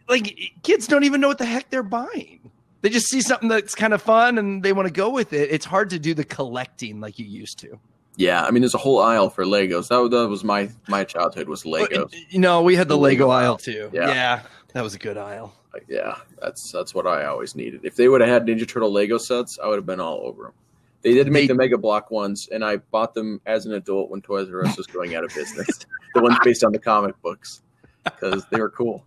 like 0.07 0.37
kids 0.63 0.87
don't 0.87 1.03
even 1.03 1.21
know 1.21 1.27
what 1.27 1.37
the 1.37 1.45
heck 1.45 1.69
they're 1.69 1.83
buying. 1.83 2.51
They 2.81 2.89
just 2.89 3.07
see 3.07 3.21
something 3.21 3.49
that's 3.49 3.75
kind 3.75 3.93
of 3.93 4.01
fun 4.01 4.37
and 4.37 4.63
they 4.63 4.73
want 4.73 4.87
to 4.87 4.93
go 4.93 5.09
with 5.09 5.33
it. 5.33 5.51
It's 5.51 5.65
hard 5.65 5.89
to 5.91 5.99
do 5.99 6.13
the 6.13 6.23
collecting 6.23 7.01
like 7.01 7.19
you 7.19 7.25
used 7.25 7.59
to. 7.59 7.79
Yeah, 8.19 8.43
I 8.43 8.51
mean, 8.51 8.61
there's 8.61 8.73
a 8.75 8.77
whole 8.79 8.99
aisle 8.99 9.29
for 9.29 9.45
Legos. 9.45 9.87
That, 9.87 9.97
was- 10.01 10.11
that 10.11 10.27
was 10.27 10.43
my 10.43 10.69
my 10.89 11.03
childhood 11.05 11.47
was 11.47 11.63
Legos. 11.63 12.13
You 12.29 12.39
know, 12.39 12.61
we 12.61 12.75
had 12.75 12.87
the, 12.89 12.95
The 12.95 12.99
Lego, 13.01 13.27
Lego 13.27 13.29
aisle 13.31 13.51
aisle. 13.53 13.57
too. 13.57 13.89
Yeah. 13.93 14.07
yeah, 14.09 14.41
that 14.73 14.81
was 14.83 14.93
a 14.93 14.99
good 14.99 15.17
aisle. 15.17 15.53
Like, 15.73 15.85
yeah, 15.87 16.15
that's 16.41 16.71
that's 16.71 16.93
what 16.93 17.07
I 17.07 17.25
always 17.25 17.55
needed. 17.55 17.81
If 17.83 17.95
they 17.95 18.09
would 18.09 18.19
have 18.21 18.29
had 18.29 18.45
Ninja 18.45 18.67
Turtle 18.67 18.91
Lego 18.91 19.17
sets, 19.17 19.57
I 19.63 19.67
would 19.67 19.77
have 19.77 19.85
been 19.85 19.99
all 20.01 20.19
over 20.23 20.43
them. 20.43 20.53
They 21.01 21.13
did 21.13 21.31
make 21.31 21.43
They- 21.43 21.47
the 21.53 21.55
Mega 21.55 21.77
Block 21.77 22.11
ones, 22.11 22.49
and 22.51 22.63
I 22.65 22.77
bought 22.77 23.13
them 23.13 23.39
as 23.45 23.65
an 23.65 23.73
adult 23.73 24.09
when 24.09 24.21
Toys 24.21 24.49
R 24.51 24.65
Us 24.65 24.75
was 24.77 24.85
going 24.87 25.15
out 25.15 25.23
of 25.23 25.33
business. 25.33 25.67
the 26.13 26.21
ones 26.21 26.37
based 26.43 26.63
on 26.65 26.73
the 26.73 26.79
comic 26.79 27.19
books 27.21 27.61
because 28.03 28.45
they 28.51 28.59
were 28.59 28.69
cool. 28.69 29.05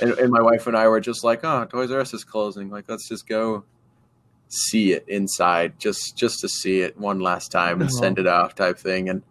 And, 0.00 0.12
and 0.12 0.30
my 0.30 0.42
wife 0.42 0.66
and 0.68 0.76
I 0.76 0.86
were 0.88 1.00
just 1.00 1.24
like, 1.24 1.40
"Oh, 1.42 1.64
Toys 1.64 1.90
R 1.90 1.98
Us 2.00 2.14
is 2.14 2.22
closing. 2.22 2.70
Like, 2.70 2.84
let's 2.88 3.08
just 3.08 3.26
go 3.26 3.64
see 4.54 4.92
it 4.92 5.04
inside 5.08 5.78
just 5.78 6.16
just 6.16 6.40
to 6.40 6.48
see 6.48 6.80
it 6.80 6.96
one 6.98 7.20
last 7.20 7.50
time 7.50 7.80
and 7.80 7.90
No. 7.90 7.96
send 8.00 8.18
uh-huh. 8.18 8.28
it 8.28 8.32
off 8.32 8.54
type 8.54 8.78
thing 8.78 9.08
and 9.08 9.22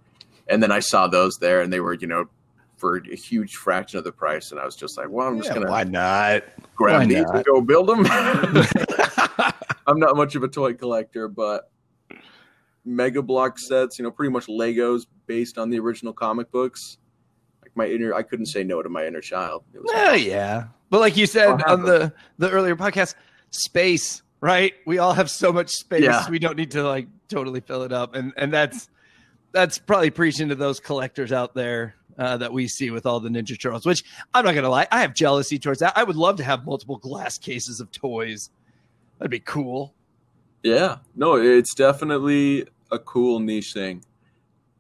and 0.48 0.62
then 0.62 0.72
I 0.72 0.80
saw 0.82 1.08
those 1.08 1.38
there 1.40 1.62
and 1.62 1.72
they 1.72 1.80
were 1.80 1.94
you 1.94 2.08
know 2.08 2.26
for 2.78 2.98
a 2.98 3.16
huge 3.16 3.54
fraction 3.56 3.98
of 3.98 4.04
the 4.04 4.12
price 4.12 4.52
and 4.52 4.60
I 4.60 4.66
was 4.66 4.76
just 4.76 4.98
like 4.98 5.08
well 5.10 5.28
I'm 5.28 5.38
just 5.38 5.50
Yeah, 5.50 5.56
gonna 5.56 5.70
why 5.72 5.84
not? 5.86 6.44
grab 6.76 7.02
why 7.02 7.06
these 7.06 7.24
not? 7.24 7.36
and 7.38 7.46
go 7.46 7.62
build 7.62 7.88
them. 7.88 8.06
I'm 9.88 10.00
not 10.00 10.16
much 10.16 10.36
of 10.36 10.44
a 10.44 10.48
toy 10.48 10.74
collector, 10.74 11.28
but 11.28 11.70
Mega 12.86 13.22
Block 13.22 13.60
sets, 13.60 14.00
you 14.00 14.04
know, 14.04 14.12
pretty 14.12 14.32
much 14.32 14.48
Legos 14.48 15.06
based 15.28 15.58
on 15.58 15.70
the 15.70 15.80
original 15.80 16.14
comic 16.14 16.52
books. 16.52 16.98
Like 17.62 17.72
my 17.76 17.88
inner, 17.88 18.14
I 18.14 18.24
couldn't 18.24 18.48
say 18.48 18.64
no 18.64 18.82
to 18.82 18.90
my 18.90 19.06
inner 19.06 19.22
child. 19.22 19.64
It 19.74 19.82
was 19.82 19.92
Oh 19.94 20.14
yeah, 20.14 20.66
but 20.90 21.00
like 21.00 21.16
you 21.16 21.26
said 21.26 21.62
on 21.64 21.84
the 21.84 22.12
the 22.38 22.50
earlier 22.50 22.76
podcast, 22.76 23.16
space, 23.52 24.23
right? 24.44 24.74
We 24.86 24.98
all 24.98 25.14
have 25.14 25.32
so 25.32 25.54
much 25.54 25.70
space. 25.70 26.04
Yeah. 26.04 26.30
We 26.30 26.38
don't 26.38 26.58
need 26.58 26.72
to 26.72 26.84
like 26.84 27.08
totally 27.30 27.62
fill 27.62 27.84
it 27.84 27.94
up, 27.94 28.14
and 28.14 28.34
and 28.36 28.52
that's 28.52 28.90
that's 29.54 29.80
probably 29.80 30.10
preaching 30.10 30.50
to 30.50 30.56
those 30.56 30.82
collectors 30.82 31.32
out 31.32 31.56
there 31.56 31.96
uh, 32.20 32.36
that 32.38 32.52
we 32.52 32.68
see 32.68 32.92
with 32.92 33.06
all 33.06 33.22
the 33.22 33.30
Ninja 33.30 33.60
Turtles. 33.60 33.86
Which 33.86 34.04
I'm 34.34 34.44
not 34.44 34.54
gonna 34.54 34.70
lie, 34.70 34.86
I 34.92 35.00
have 35.00 35.14
jealousy 35.14 35.58
towards 35.58 35.80
that. 35.80 35.94
I 35.96 36.04
would 36.04 36.18
love 36.18 36.36
to 36.38 36.44
have 36.44 36.66
multiple 36.66 36.98
glass 36.98 37.38
cases 37.38 37.80
of 37.80 37.90
toys. 37.92 38.50
That'd 39.18 39.32
be 39.32 39.40
cool. 39.40 39.94
Yeah, 40.62 40.98
no, 41.16 41.38
it's 41.38 41.74
definitely 41.74 42.68
a 42.92 43.00
cool 43.00 43.40
niche 43.40 43.72
thing. 43.74 44.04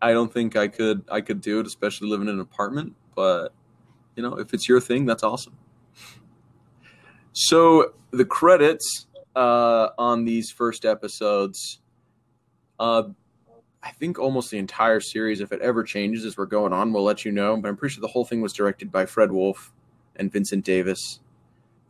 I 0.02 0.12
don't 0.12 0.32
think 0.32 0.58
I 0.58 0.68
could 0.68 1.06
I 1.10 1.22
could 1.22 1.40
do 1.40 1.62
it, 1.62 1.68
especially 1.68 2.10
living 2.10 2.28
in 2.28 2.34
an 2.34 2.42
apartment. 2.42 2.96
But 3.16 3.54
you 4.18 4.24
know, 4.24 4.34
if 4.40 4.54
it's 4.54 4.68
your 4.68 4.82
thing, 4.82 5.06
that's 5.06 5.24
awesome. 5.24 5.56
So 7.32 7.94
the 8.12 8.26
credits 8.26 9.08
uh, 9.36 9.90
on 9.98 10.26
these 10.26 10.52
first 10.52 10.86
episodes, 10.86 11.80
uh, 12.80 13.04
I 13.82 13.92
think 13.92 14.18
almost 14.18 14.52
the 14.52 14.58
entire 14.58 15.00
series, 15.00 15.42
if 15.42 15.52
it 15.52 15.62
ever 15.62 15.84
changes 15.84 16.26
as 16.26 16.38
we're 16.38 16.46
going 16.46 16.74
on, 16.74 16.94
we'll 16.94 17.04
let 17.04 17.26
you 17.26 17.32
know. 17.32 17.58
But 17.58 17.68
I'm 17.68 17.78
pretty 17.78 17.96
sure 17.96 18.02
the 18.02 18.08
whole 18.08 18.26
thing 18.26 18.42
was 18.42 18.54
directed 18.54 18.92
by 18.92 19.06
Fred 19.06 19.32
Wolf 19.32 19.74
and 20.16 20.32
Vincent 20.32 20.64
Davis. 20.64 21.20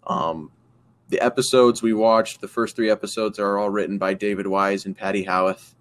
Um, 0.07 0.51
the 1.09 1.21
episodes 1.21 1.81
we 1.81 1.93
watched, 1.93 2.41
the 2.41 2.47
first 2.47 2.75
three 2.75 2.89
episodes 2.89 3.37
are 3.37 3.57
all 3.57 3.69
written 3.69 3.97
by 3.97 4.15
David 4.15 4.47
Wise 4.47 4.85
and 4.85 4.97
Patti 4.97 5.23
Howeth. 5.23 5.75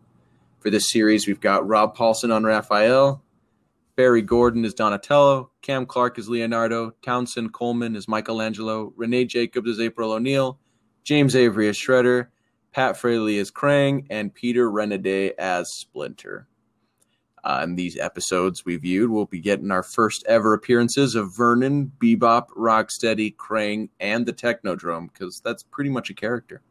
For 0.60 0.70
this 0.70 0.90
series, 0.90 1.26
we've 1.26 1.40
got 1.40 1.66
Rob 1.66 1.96
Paulsen 1.96 2.32
on 2.32 2.44
Raphael, 2.44 3.22
Barry 3.96 4.22
Gordon 4.22 4.64
is 4.64 4.74
Donatello, 4.74 5.50
Cam 5.60 5.86
Clarke 5.86 6.18
is 6.18 6.28
Leonardo, 6.28 6.92
Townsend 7.02 7.52
Coleman 7.52 7.96
is 7.96 8.06
Michelangelo, 8.06 8.92
Renae 8.96 9.26
Jacobs 9.26 9.70
is 9.70 9.80
April 9.80 10.12
O'Neil, 10.12 10.58
James 11.04 11.34
Avery 11.36 11.68
as 11.68 11.76
Shredder, 11.76 12.28
Pat 12.72 12.96
Fraley 12.96 13.38
as 13.38 13.50
Krang, 13.50 14.06
and 14.10 14.32
Peter 14.34 14.70
Renaday 14.70 15.32
as 15.38 15.72
Splinter. 15.72 16.46
Uh, 17.44 17.62
in 17.64 17.74
these 17.74 17.98
episodes 17.98 18.64
we 18.64 18.76
viewed, 18.76 19.10
we'll 19.10 19.26
be 19.26 19.40
getting 19.40 19.72
our 19.72 19.82
first 19.82 20.24
ever 20.28 20.54
appearances 20.54 21.16
of 21.16 21.36
Vernon, 21.36 21.90
Bebop, 21.98 22.46
Rocksteady, 22.56 23.34
Krang, 23.34 23.88
and 23.98 24.24
the 24.24 24.32
Technodrome 24.32 25.12
because 25.12 25.40
that's 25.44 25.64
pretty 25.64 25.90
much 25.90 26.08
a 26.08 26.14
character. 26.14 26.62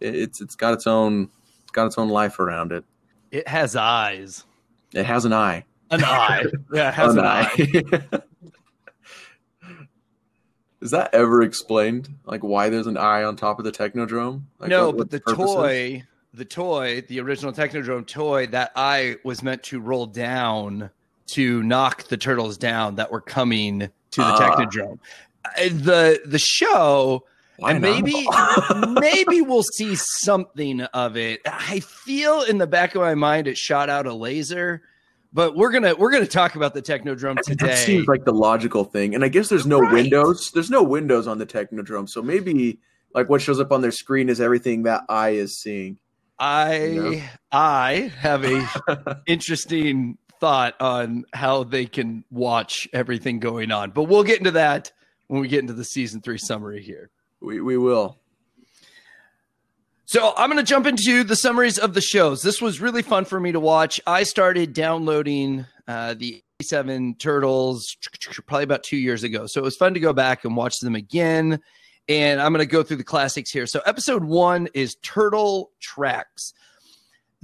It- 0.00 0.14
It's 0.14 0.40
it's 0.42 0.54
got 0.54 0.74
its 0.74 0.86
own 0.86 1.30
it's 1.62 1.70
got 1.72 1.86
its 1.86 1.96
own 1.96 2.10
life 2.10 2.38
around 2.40 2.72
it. 2.72 2.84
It 3.30 3.48
has 3.48 3.74
eyes. 3.74 4.44
It 4.92 5.06
has 5.06 5.24
an 5.24 5.32
eye. 5.32 5.64
An 5.90 6.04
eye. 6.04 6.44
Yeah, 6.74 6.88
it 6.90 6.94
has 6.94 7.14
an, 7.16 7.24
eye. 7.24 7.50
Is 10.82 10.90
that 10.90 11.14
ever 11.14 11.42
explained? 11.42 12.08
Like 12.26 12.42
why 12.42 12.68
there's 12.68 12.86
an 12.88 12.96
eye 12.96 13.22
on 13.24 13.36
top 13.36 13.58
of 13.58 13.64
the 13.64 13.72
Technodrome? 13.72 14.42
Like, 14.58 14.68
no, 14.68 14.86
what- 14.86 14.96
what 14.96 15.10
but 15.10 15.24
the 15.24 15.34
toy, 15.34 16.04
the 16.34 16.44
toy, 16.44 17.02
the 17.08 17.20
original 17.20 17.52
Technodrome 17.52 18.06
toy, 18.06 18.46
that 18.48 18.72
eye 18.76 19.16
was 19.24 19.42
meant 19.42 19.62
to 19.64 19.80
roll 19.80 20.06
down 20.06 20.90
to 21.28 21.62
knock 21.62 22.08
the 22.08 22.16
turtles 22.16 22.58
down 22.58 22.96
that 22.96 23.10
were 23.12 23.20
coming 23.20 23.80
to 24.10 24.20
the 24.20 24.22
Ah. 24.24 24.38
Technodrome. 24.56 24.98
Uh, 25.44 25.50
The 25.68 26.20
the 26.26 26.38
show, 26.38 27.24
Why 27.58 27.70
and 27.72 27.80
not? 27.82 28.02
maybe 28.02 28.26
maybe 29.00 29.40
we'll 29.40 29.62
see 29.62 29.94
something 29.94 30.80
of 30.82 31.16
it. 31.16 31.40
I 31.46 31.80
feel 31.80 32.42
in 32.42 32.58
the 32.58 32.66
back 32.66 32.94
of 32.94 33.00
my 33.02 33.14
mind 33.14 33.46
it 33.46 33.56
shot 33.56 33.88
out 33.88 34.06
a 34.06 34.12
laser, 34.14 34.82
but 35.32 35.56
we're 35.56 35.70
gonna 35.72 35.94
we're 35.94 36.10
gonna 36.10 36.26
talk 36.26 36.54
about 36.56 36.74
the 36.74 36.82
Technodrome 36.82 37.40
today. 37.42 37.66
That 37.68 37.78
seems 37.78 38.06
like 38.08 38.24
the 38.24 38.32
logical 38.32 38.84
thing. 38.84 39.14
And 39.14 39.24
I 39.24 39.28
guess 39.28 39.48
there's 39.48 39.66
no 39.66 39.80
Right. 39.80 39.92
windows. 39.92 40.50
There's 40.52 40.70
no 40.70 40.82
windows 40.82 41.26
on 41.26 41.38
the 41.38 41.46
Technodrome. 41.46 42.08
So 42.08 42.22
maybe 42.22 42.78
like 43.14 43.28
what 43.28 43.40
shows 43.42 43.60
up 43.60 43.72
on 43.72 43.80
their 43.82 43.90
screen 43.92 44.28
is 44.28 44.40
everything 44.40 44.82
that 44.84 45.04
eye 45.08 45.30
is 45.30 45.58
seeing. 45.58 45.98
I 46.38 46.84
Yeah. 46.84 47.28
I 47.50 48.12
have 48.18 48.44
a 48.44 49.22
interesting 49.26 50.18
thought 50.40 50.74
on 50.80 51.24
how 51.32 51.62
they 51.64 51.86
can 51.86 52.24
watch 52.30 52.88
everything 52.92 53.38
going 53.38 53.70
on, 53.70 53.90
but 53.90 54.04
we'll 54.04 54.24
get 54.24 54.38
into 54.38 54.50
that 54.52 54.90
when 55.28 55.40
we 55.40 55.48
get 55.48 55.60
into 55.60 55.72
the 55.72 55.84
season 55.84 56.20
three 56.20 56.38
summary 56.38 56.82
here. 56.82 57.10
We 57.40 57.60
we 57.60 57.76
will. 57.76 58.18
So 60.12 60.34
I'm 60.36 60.50
going 60.50 60.62
to 60.62 60.70
jump 60.70 60.86
into 60.86 61.24
the 61.24 61.34
summaries 61.34 61.78
of 61.78 61.94
the 61.94 62.02
shows. 62.02 62.42
This 62.42 62.60
was 62.60 62.82
really 62.82 63.00
fun 63.00 63.24
for 63.24 63.40
me 63.40 63.50
to 63.52 63.58
watch. 63.58 63.98
I 64.06 64.24
started 64.24 64.74
downloading 64.74 65.64
uh, 65.88 66.12
the 66.12 66.42
87 66.60 67.14
Turtles 67.14 67.96
probably 68.46 68.64
about 68.64 68.82
two 68.82 68.98
years 68.98 69.24
ago. 69.24 69.46
So 69.46 69.62
it 69.62 69.64
was 69.64 69.74
fun 69.74 69.94
to 69.94 70.00
go 70.00 70.12
back 70.12 70.44
and 70.44 70.54
watch 70.54 70.80
them 70.80 70.94
again. 70.94 71.60
And 72.10 72.42
I'm 72.42 72.52
going 72.52 72.62
to 72.62 72.70
go 72.70 72.82
through 72.82 72.98
the 72.98 73.04
classics 73.04 73.50
here. 73.50 73.66
So 73.66 73.80
episode 73.86 74.22
one 74.22 74.68
is 74.74 74.96
Turtle 74.96 75.70
Tracks. 75.80 76.52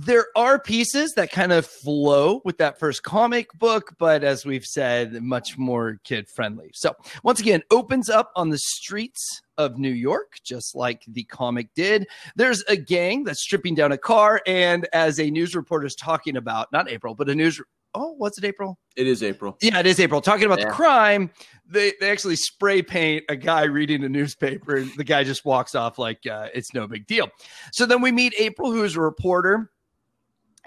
There 0.00 0.26
are 0.36 0.60
pieces 0.60 1.14
that 1.14 1.32
kind 1.32 1.50
of 1.50 1.66
flow 1.66 2.40
with 2.44 2.58
that 2.58 2.78
first 2.78 3.02
comic 3.02 3.52
book, 3.58 3.96
but 3.98 4.22
as 4.22 4.46
we've 4.46 4.64
said, 4.64 5.20
much 5.24 5.58
more 5.58 5.98
kid 6.04 6.28
friendly. 6.28 6.70
So, 6.72 6.94
once 7.24 7.40
again, 7.40 7.62
opens 7.72 8.08
up 8.08 8.30
on 8.36 8.50
the 8.50 8.58
streets 8.58 9.42
of 9.56 9.76
New 9.76 9.90
York, 9.90 10.38
just 10.44 10.76
like 10.76 11.02
the 11.08 11.24
comic 11.24 11.74
did. 11.74 12.06
There's 12.36 12.62
a 12.68 12.76
gang 12.76 13.24
that's 13.24 13.42
stripping 13.42 13.74
down 13.74 13.90
a 13.90 13.98
car, 13.98 14.40
and 14.46 14.86
as 14.92 15.18
a 15.18 15.32
news 15.32 15.56
reporter 15.56 15.86
is 15.86 15.96
talking 15.96 16.36
about, 16.36 16.72
not 16.72 16.88
April, 16.88 17.16
but 17.16 17.28
a 17.28 17.34
news. 17.34 17.60
Oh, 17.92 18.14
what's 18.18 18.38
it, 18.38 18.44
April? 18.44 18.78
It 18.94 19.08
is 19.08 19.24
April. 19.24 19.58
Yeah, 19.60 19.80
it 19.80 19.86
is 19.86 19.98
April. 19.98 20.20
Talking 20.20 20.44
about 20.44 20.60
the 20.60 20.66
crime, 20.66 21.28
they, 21.66 21.94
they 21.98 22.08
actually 22.08 22.36
spray 22.36 22.82
paint 22.82 23.24
a 23.28 23.34
guy 23.34 23.64
reading 23.64 24.04
a 24.04 24.08
newspaper, 24.08 24.76
and 24.76 24.92
the 24.96 25.02
guy 25.02 25.24
just 25.24 25.44
walks 25.44 25.74
off 25.74 25.98
like 25.98 26.24
uh, 26.24 26.50
it's 26.54 26.72
no 26.72 26.86
big 26.86 27.08
deal. 27.08 27.28
So 27.72 27.84
then 27.84 28.00
we 28.00 28.12
meet 28.12 28.32
April, 28.38 28.70
who 28.70 28.84
is 28.84 28.94
a 28.94 29.00
reporter, 29.00 29.72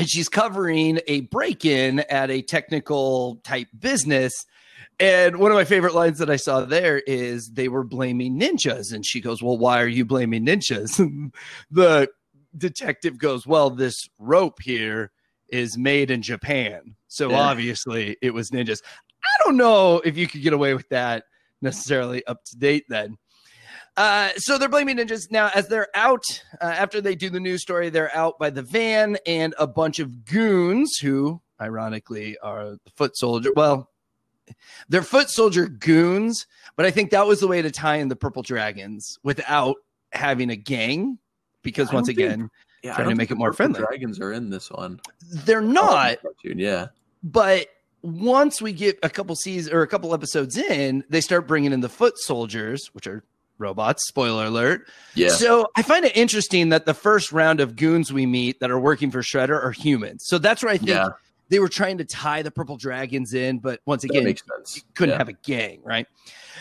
and 0.01 0.09
she's 0.09 0.29
covering 0.29 0.99
a 1.05 1.21
break 1.21 1.63
in 1.63 1.99
at 2.09 2.31
a 2.31 2.41
technical 2.41 3.35
type 3.43 3.67
business. 3.77 4.47
And 4.99 5.37
one 5.37 5.51
of 5.51 5.55
my 5.55 5.63
favorite 5.63 5.93
lines 5.93 6.17
that 6.17 6.29
I 6.29 6.37
saw 6.37 6.61
there 6.61 6.97
is 7.05 7.51
they 7.51 7.67
were 7.67 7.83
blaming 7.83 8.39
ninjas. 8.39 8.91
And 8.91 9.05
she 9.05 9.21
goes, 9.21 9.43
Well, 9.43 9.59
why 9.59 9.79
are 9.79 9.87
you 9.87 10.03
blaming 10.03 10.43
ninjas? 10.43 10.97
the 11.71 12.09
detective 12.57 13.19
goes, 13.19 13.45
Well, 13.45 13.69
this 13.69 14.09
rope 14.17 14.59
here 14.63 15.11
is 15.49 15.77
made 15.77 16.09
in 16.09 16.23
Japan. 16.23 16.95
So 17.07 17.29
Yeah. 17.29 17.37
obviously 17.37 18.17
it 18.23 18.33
was 18.33 18.49
ninjas. 18.49 18.79
I 19.23 19.43
don't 19.45 19.55
know 19.57 19.97
if 20.03 20.17
you 20.17 20.25
could 20.27 20.41
get 20.41 20.53
away 20.53 20.73
with 20.73 20.89
that 20.89 21.25
necessarily 21.61 22.25
up 22.25 22.43
to 22.45 22.57
date 22.57 22.85
then. 22.89 23.17
Uh, 23.97 24.29
so 24.37 24.57
they're 24.57 24.69
blaming 24.69 24.97
ninjas 24.97 25.29
now 25.31 25.51
as 25.53 25.67
they're 25.67 25.89
out 25.93 26.23
uh, 26.61 26.65
after 26.65 27.01
they 27.01 27.13
do 27.15 27.29
the 27.29 27.39
news 27.39 27.61
story. 27.61 27.89
They're 27.89 28.15
out 28.15 28.39
by 28.39 28.49
the 28.49 28.61
van 28.61 29.17
and 29.27 29.53
a 29.59 29.67
bunch 29.67 29.99
of 29.99 30.25
goons 30.25 30.97
who, 31.01 31.41
ironically, 31.59 32.37
are 32.39 32.71
the 32.71 32.91
foot 32.95 33.17
soldier. 33.17 33.51
Well, 33.55 33.89
they're 34.89 35.01
foot 35.03 35.29
soldier 35.29 35.67
goons, 35.67 36.45
but 36.75 36.85
I 36.85 36.91
think 36.91 37.11
that 37.11 37.27
was 37.27 37.39
the 37.41 37.47
way 37.47 37.61
to 37.61 37.71
tie 37.71 37.97
in 37.97 38.07
the 38.07 38.15
purple 38.15 38.43
dragons 38.43 39.17
without 39.23 39.75
having 40.13 40.49
a 40.49 40.55
gang. 40.55 41.17
Because 41.61 41.91
once 41.93 42.07
don't 42.07 42.15
think- 42.15 42.27
again, 42.31 42.49
Yeah, 42.83 42.95
Trying 42.95 43.09
to 43.09 43.15
make 43.15 43.29
it 43.29 43.37
more 43.37 43.53
friendly. 43.53 43.79
Dragons 43.79 44.19
are 44.19 44.31
in 44.33 44.49
this 44.49 44.71
one. 44.71 44.99
they're 45.45 45.61
not. 45.61 46.17
Oh, 46.25 46.29
cartoon, 46.33 46.57
yeah. 46.57 46.87
but 47.21 47.67
once 48.01 48.59
we 48.59 48.73
get 48.73 48.97
a 49.03 49.09
couple 49.11 49.35
seasons 49.35 49.71
or 49.71 49.83
a 49.83 49.87
couple 49.87 50.11
episodes 50.15 50.57
in, 50.57 51.03
they 51.07 51.21
start 51.21 51.47
bringing 51.47 51.71
in 51.73 51.81
the 51.81 51.89
foot 51.89 52.17
soldiers, 52.17 52.89
which 52.93 53.05
are 53.05 53.23
robots. 53.61 54.05
Spoiler 54.07 54.45
alert. 54.45 54.87
Yeah. 55.15 55.29
So 55.29 55.67
I 55.75 55.81
find 55.83 56.03
it 56.05 56.15
interesting 56.17 56.69
that 56.69 56.85
the 56.85 56.93
first 56.93 57.31
round 57.31 57.59
of 57.61 57.75
goons 57.75 58.11
we 58.11 58.25
meet 58.25 58.59
that 58.59 58.71
are 58.71 58.79
working 58.79 59.11
for 59.11 59.21
Shredder 59.21 59.61
are 59.63 59.71
humans. 59.71 60.23
So 60.25 60.37
that's 60.37 60.63
where 60.63 60.73
I 60.73 60.77
think 60.77 60.89
Yeah. 60.89 61.09
they 61.49 61.59
were 61.59 61.69
trying 61.69 61.97
to 61.99 62.05
tie 62.05 62.41
the 62.41 62.51
purple 62.51 62.77
dragons 62.77 63.33
in, 63.33 63.59
but 63.59 63.79
once 63.85 64.03
again, 64.03 64.23
makes 64.23 64.41
sense. 64.57 64.77
you 64.77 64.81
couldn't 64.95 65.13
Yeah. 65.13 65.17
have 65.19 65.29
a 65.29 65.33
gang, 65.33 65.81
right? 65.83 66.07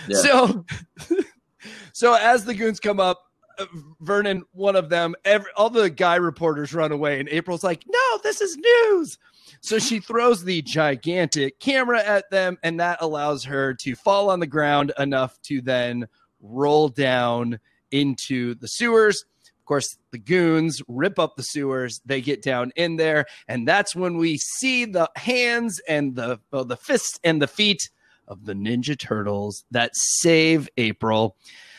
Yeah. 0.09 0.19
So, 0.19 0.65
so 1.93 2.15
as 2.15 2.45
the 2.45 2.55
goons 2.55 2.81
come 2.81 3.01
up, 3.01 3.21
uh, 3.59 3.67
Vernon, 4.01 4.45
one 4.53 4.77
of 4.77 4.89
them, 4.89 5.15
every, 5.25 5.51
all 5.57 5.71
the 5.71 5.91
guy 5.91 6.17
reporters 6.17 6.73
run 6.73 6.93
away, 6.93 7.21
and 7.21 7.29
April's 7.29 7.63
like, 7.65 7.83
"No, 7.89 8.19
this 8.23 8.41
is 8.41 8.57
news." 8.57 9.19
So 9.61 9.79
she 9.79 10.01
throws 10.01 10.43
the 10.45 10.63
gigantic 10.63 11.59
camera 11.59 12.03
at 12.03 12.31
them, 12.31 12.57
and 12.63 12.81
that 12.81 12.99
allows 13.03 13.45
her 13.45 13.75
to 13.75 13.95
fall 13.95 14.31
on 14.31 14.41
the 14.41 14.47
ground 14.47 14.93
enough 14.99 15.39
to 15.43 15.61
then 15.61 16.07
roll 16.41 16.89
down 16.89 17.61
into 17.91 18.55
the 18.55 18.67
sewers. 18.67 19.25
Of 19.59 19.65
course, 19.65 19.99
the 20.11 20.19
goons 20.19 20.83
rip 20.89 21.19
up 21.19 21.37
the 21.37 21.43
sewers. 21.43 22.01
They 22.05 22.21
get 22.21 22.43
down 22.43 22.73
in 22.77 22.97
there, 22.97 23.27
and 23.47 23.67
that's 23.67 23.95
when 23.95 24.17
we 24.17 24.39
see 24.39 24.85
the 24.85 25.09
hands 25.17 25.81
and 25.89 26.17
the 26.17 26.41
well, 26.51 26.65
the 26.65 26.77
fists 26.77 27.21
and 27.23 27.41
the 27.41 27.47
feet 27.47 27.91
of 28.27 28.47
the 28.47 28.55
Ninja 28.55 28.99
Turtles 28.99 29.65
that 29.71 29.93
save 29.95 30.69
April. 30.77 31.37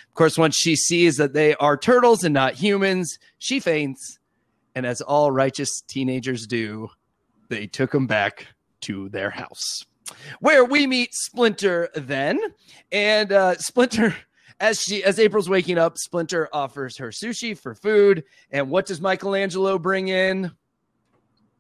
Of 0.08 0.16
course, 0.16 0.38
once 0.38 0.56
she 0.56 0.76
sees 0.76 1.18
that 1.18 1.34
they 1.34 1.56
are 1.56 1.78
turtles 1.78 2.24
and 2.24 2.34
not 2.34 2.56
humans, 2.56 3.18
she 3.38 3.60
faints. 3.60 4.20
And 4.76 4.86
as 4.86 5.02
all 5.02 5.32
righteous 5.32 5.82
teenagers 5.88 6.48
do, 6.48 6.90
they 7.50 7.68
took 7.68 7.92
them 7.92 8.08
back 8.08 8.48
to 8.82 9.10
their 9.10 9.30
house 9.30 9.86
where 10.40 10.66
we 10.66 10.88
meet 10.88 11.14
Splinter 11.14 11.90
then. 11.96 12.40
And 12.92 13.32
uh, 13.32 13.56
Splinter, 13.58 14.16
as 14.62 14.80
she 14.80 15.04
as 15.04 15.20
April's 15.20 15.50
waking 15.50 15.78
up, 15.78 15.98
Splinter 15.98 16.48
offers 16.54 16.98
her 17.00 17.10
sushi 17.10 17.58
for 17.58 17.76
food. 17.76 18.24
And 18.52 18.70
what 18.70 18.86
does 18.86 19.02
Michelangelo 19.02 19.78
bring 19.78 20.08
in? 20.08 20.52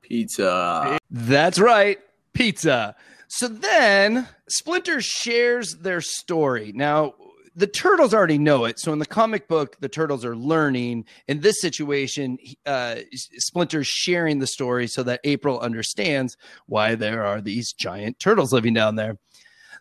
Pizza. 0.01 1.00
That's 1.10 1.60
right, 1.60 2.00
pizza. 2.34 2.96
So 3.27 3.48
then 3.48 4.27
Splinter 4.48 5.01
shares 5.01 5.77
their 5.81 6.01
story. 6.01 6.74
Now, 6.75 7.15
the 7.55 7.67
turtles 7.67 8.13
already 8.13 8.38
know 8.38 8.65
it. 8.65 8.79
So 8.79 8.93
in 8.93 9.00
the 9.00 9.05
comic 9.05 9.48
book, 9.48 9.77
the 9.79 9.89
turtles 9.89 10.24
are 10.24 10.36
learning. 10.36 11.05
In 11.27 11.41
this 11.41 11.60
situation, 11.60 12.38
uh, 12.65 12.98
Splinter's 13.13 13.88
sharing 13.88 14.39
the 14.39 14.48
story 14.48 14.88
so 14.88 15.03
that 15.03 15.22
April 15.24 15.60
understands 15.60 16.38
why 16.67 16.96
there 16.96 17.25
are 17.25 17.41
these 17.41 17.74
giant 17.74 18.20
turtles 18.20 18.53
living 18.53 18.74
down 18.74 18.96
there. 18.96 19.17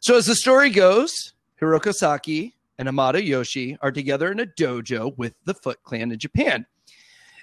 So 0.00 0.16
as 0.16 0.26
the 0.26 0.34
story 0.34 0.70
goes, 0.70 1.34
Oroku 1.60 1.92
Saki 1.92 2.54
and 2.80 2.88
Hamato 2.88 3.24
Yoshi 3.24 3.76
are 3.82 3.92
together 3.92 4.32
in 4.32 4.40
a 4.40 4.46
dojo 4.46 5.16
with 5.18 5.34
the 5.44 5.52
Foot 5.52 5.82
Clan 5.82 6.10
in 6.10 6.18
Japan. 6.18 6.64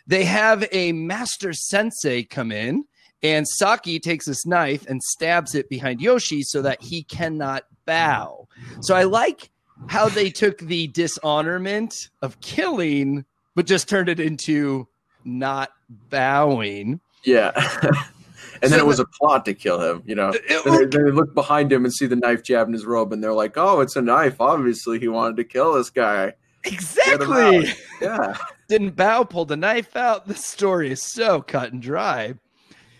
They 0.08 0.26
have 0.26 0.68
a 0.72 0.94
master 0.94 1.54
sensei 1.54 2.24
come 2.24 2.52
in, 2.52 2.86
and 3.22 3.48
Saki 3.48 4.00
takes 4.00 4.26
this 4.26 4.48
knife 4.48 4.84
and 4.88 5.02
stabs 5.04 5.54
it 5.54 5.70
behind 5.70 6.02
Yoshi 6.02 6.42
so 6.42 6.64
that 6.64 6.82
he 6.82 7.04
cannot 7.04 7.66
bow. 7.86 8.48
So 8.82 8.96
I 8.96 9.04
like 9.04 9.52
how 9.86 10.10
they 10.10 10.32
took 10.32 10.58
the 10.58 10.88
dishonorment 10.88 12.10
of 12.24 12.40
killing, 12.42 13.24
but 13.54 13.68
just 13.68 13.88
turned 13.88 14.10
it 14.10 14.20
into 14.20 14.88
not 15.24 15.70
bowing. 16.10 17.00
Yeah. 17.24 17.52
and 18.62 18.70
so 18.70 18.70
then 18.70 18.80
it 18.80 18.86
was 18.88 18.98
the, 18.98 19.04
a 19.04 19.08
plot 19.08 19.46
to 19.46 19.54
kill 19.54 19.80
him, 19.80 20.04
you 20.06 20.16
know. 20.16 20.32
It, 20.34 20.64
they, 20.92 20.98
they, 20.98 21.12
look 21.12 21.34
behind 21.34 21.72
him 21.72 21.86
and 21.86 21.94
see 21.94 22.06
the 22.06 22.16
knife 22.16 22.44
jab 22.44 22.68
in 22.68 22.74
his 22.74 22.86
robe, 22.86 23.14
and 23.14 23.24
they're 23.24 23.34
like, 23.34 23.58
"Oh, 23.58 23.82
it's 23.82 23.96
a 23.96 24.02
knife. 24.02 24.40
Obviously, 24.40 25.00
he 25.00 25.08
wanted 25.08 25.38
to 25.38 25.44
kill 25.44 25.74
this 25.74 25.90
guy." 25.90 26.34
Exactly. 26.64 27.70
Yeah. 28.02 28.38
Didn't 28.68 28.96
bow, 28.96 29.24
pull 29.24 29.46
the 29.46 29.56
knife 29.56 29.96
out. 29.96 30.28
The 30.28 30.36
story 30.36 30.92
is 30.92 31.02
so 31.02 31.42
cut 31.42 31.72
and 31.72 31.82
dry. 31.82 32.34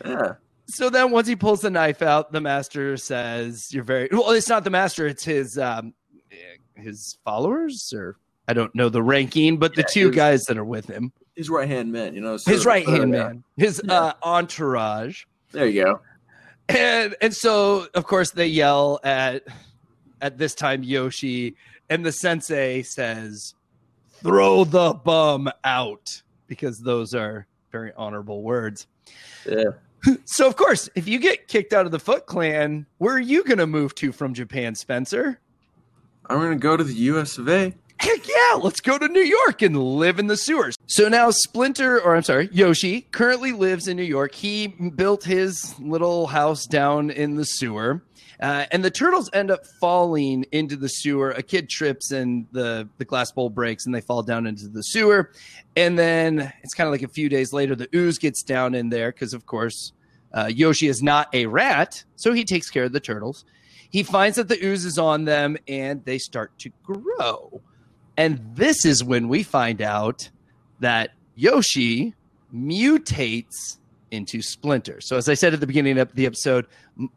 Yeah. 0.06 0.36
So 0.68 0.90
then, 0.90 1.12
once 1.12 1.28
he 1.28 1.36
pulls 1.36 1.62
the 1.62 1.70
knife 1.70 2.02
out, 2.02 2.32
the 2.32 2.42
master 2.42 2.98
says, 2.98 3.74
"You're 3.74 3.84
very 3.84 4.10
well." 4.12 4.32
It's 4.32 4.50
not 4.50 4.64
the 4.64 4.70
master; 4.70 5.08
it's 5.08 5.24
his 5.24 5.58
um, 5.58 5.94
his 6.76 7.18
followers, 7.24 7.94
or 7.94 8.18
I 8.48 8.54
don't 8.54 8.74
know 8.76 8.90
the 8.90 9.04
ranking, 9.04 9.58
but 9.58 9.76
the 9.76 9.84
two 9.84 10.08
was, 10.08 10.16
guys 10.16 10.44
that 10.46 10.58
are 10.58 10.66
with 10.66 10.88
him. 10.88 11.12
His 11.36 11.50
right 11.50 11.68
hand 11.68 11.92
man, 11.92 12.16
you 12.16 12.22
know, 12.22 12.38
his 12.46 12.66
right 12.66 12.88
hand 12.88 13.12
man, 13.12 13.44
his 13.56 13.82
yeah. 13.84 13.94
uh, 13.94 14.14
entourage. 14.24 15.24
There 15.52 15.68
you 15.68 15.84
go. 15.84 16.02
And 16.70 17.16
and 17.22 17.34
so 17.34 17.88
of 17.94 18.06
course 18.06 18.32
they 18.32 18.48
yell 18.48 19.00
at 19.04 19.44
at 20.22 20.38
this 20.38 20.54
time 20.54 20.84
Yoshi, 20.84 21.56
and 21.90 22.06
the 22.06 22.12
sensei 22.12 22.82
says, 22.82 23.54
"Throw 24.22 24.66
the 24.66 24.94
bum 24.94 25.50
out," 25.64 26.22
because 26.48 26.80
those 26.80 27.14
are 27.14 27.48
very 27.72 27.94
honorable 27.96 28.42
words. 28.44 28.88
Yeah. 29.50 29.64
So 30.26 30.48
of 30.48 30.56
course, 30.56 30.88
if 30.96 31.08
you 31.08 31.20
get 31.20 31.48
kicked 31.48 31.74
out 31.74 31.86
of 31.86 31.92
the 31.92 32.00
Foot 32.00 32.28
Clan, 32.28 32.86
where 33.00 33.16
are 33.16 33.20
you 33.20 33.44
going 33.44 33.58
to 33.58 33.68
move 33.68 33.94
to 33.96 34.12
from 34.12 34.34
Japan, 34.34 34.76
Spencer? 34.76 35.40
I'm 36.28 36.38
going 36.38 36.52
to 36.52 36.62
go 36.62 36.78
to 36.78 36.84
the 36.84 36.94
US 36.94 37.38
of 37.38 37.50
A. 37.50 37.74
Heck 38.00 38.28
yeah, 38.28 38.60
let's 38.62 38.80
go 38.80 38.98
to 38.98 39.08
New 39.08 39.22
York 39.22 39.62
and 39.62 39.78
live 39.78 40.20
in 40.20 40.28
the 40.28 40.38
sewers. 40.38 40.76
So 40.86 41.10
now 41.10 41.32
Splinter, 41.32 42.00
or 42.00 42.16
I'm 42.16 42.24
sorry, 42.24 42.50
Yoshi, 42.52 43.02
currently 43.02 43.52
lives 43.52 43.88
in 43.88 43.98
New 43.98 44.04
York. 44.04 44.36
He 44.36 44.68
built 44.68 45.24
his 45.24 45.78
little 45.80 46.28
house 46.28 46.66
down 46.66 47.10
in 47.10 47.36
the 47.36 47.46
sewer. 47.46 48.04
Uh, 48.40 48.66
and 48.72 48.86
the 48.86 48.92
turtles 48.92 49.32
end 49.34 49.50
up 49.50 49.66
falling 49.82 50.46
into 50.52 50.76
the 50.76 50.88
sewer. 50.88 51.32
A 51.32 51.42
kid 51.42 51.70
trips 51.70 52.12
and 52.12 52.46
the, 52.52 52.88
the 53.00 53.06
glass 53.06 53.32
bowl 53.32 53.50
breaks 53.50 53.86
and 53.86 53.96
they 53.96 54.02
fall 54.02 54.22
down 54.22 54.46
into 54.46 54.68
the 54.68 54.84
sewer. 54.84 55.32
And 55.76 55.98
then 55.98 56.54
it's 56.62 56.76
kind 56.76 56.88
of 56.88 56.92
like 56.92 57.02
a 57.02 57.08
few 57.08 57.30
days 57.30 57.52
later, 57.52 57.76
the 57.76 57.90
ooze 57.96 58.20
gets 58.20 58.44
down 58.44 58.76
in 58.76 58.90
there 58.90 59.12
because, 59.12 59.34
of 59.34 59.48
course, 59.48 59.92
uh, 60.34 60.52
Yoshi 60.54 60.88
is 60.88 61.02
not 61.02 61.34
a 61.34 61.48
rat. 61.48 62.04
So 62.16 62.34
he 62.34 62.46
takes 62.46 62.70
care 62.70 62.84
of 62.84 62.92
the 62.92 63.00
turtles. 63.00 63.44
He 63.90 64.04
finds 64.04 64.36
that 64.36 64.50
the 64.50 64.64
ooze 64.64 64.86
is 64.86 65.00
on 65.00 65.26
them 65.26 65.58
and 65.68 66.06
they 66.06 66.20
start 66.20 66.58
to 66.60 66.70
grow. 66.84 67.62
And 68.18 68.42
this 68.56 68.84
is 68.86 69.04
when 69.04 69.28
we 69.28 69.44
find 69.44 69.82
out 69.82 70.30
that 70.80 71.12
Yoshi 71.36 72.16
mutates 72.54 73.78
into 74.10 74.42
Splinter. 74.42 75.00
So, 75.02 75.18
as 75.18 75.30
I 75.30 75.36
said 75.36 75.54
at 75.54 75.60
the 75.60 75.68
beginning 75.68 76.00
of 76.00 76.14
the 76.16 76.26
episode, 76.26 76.66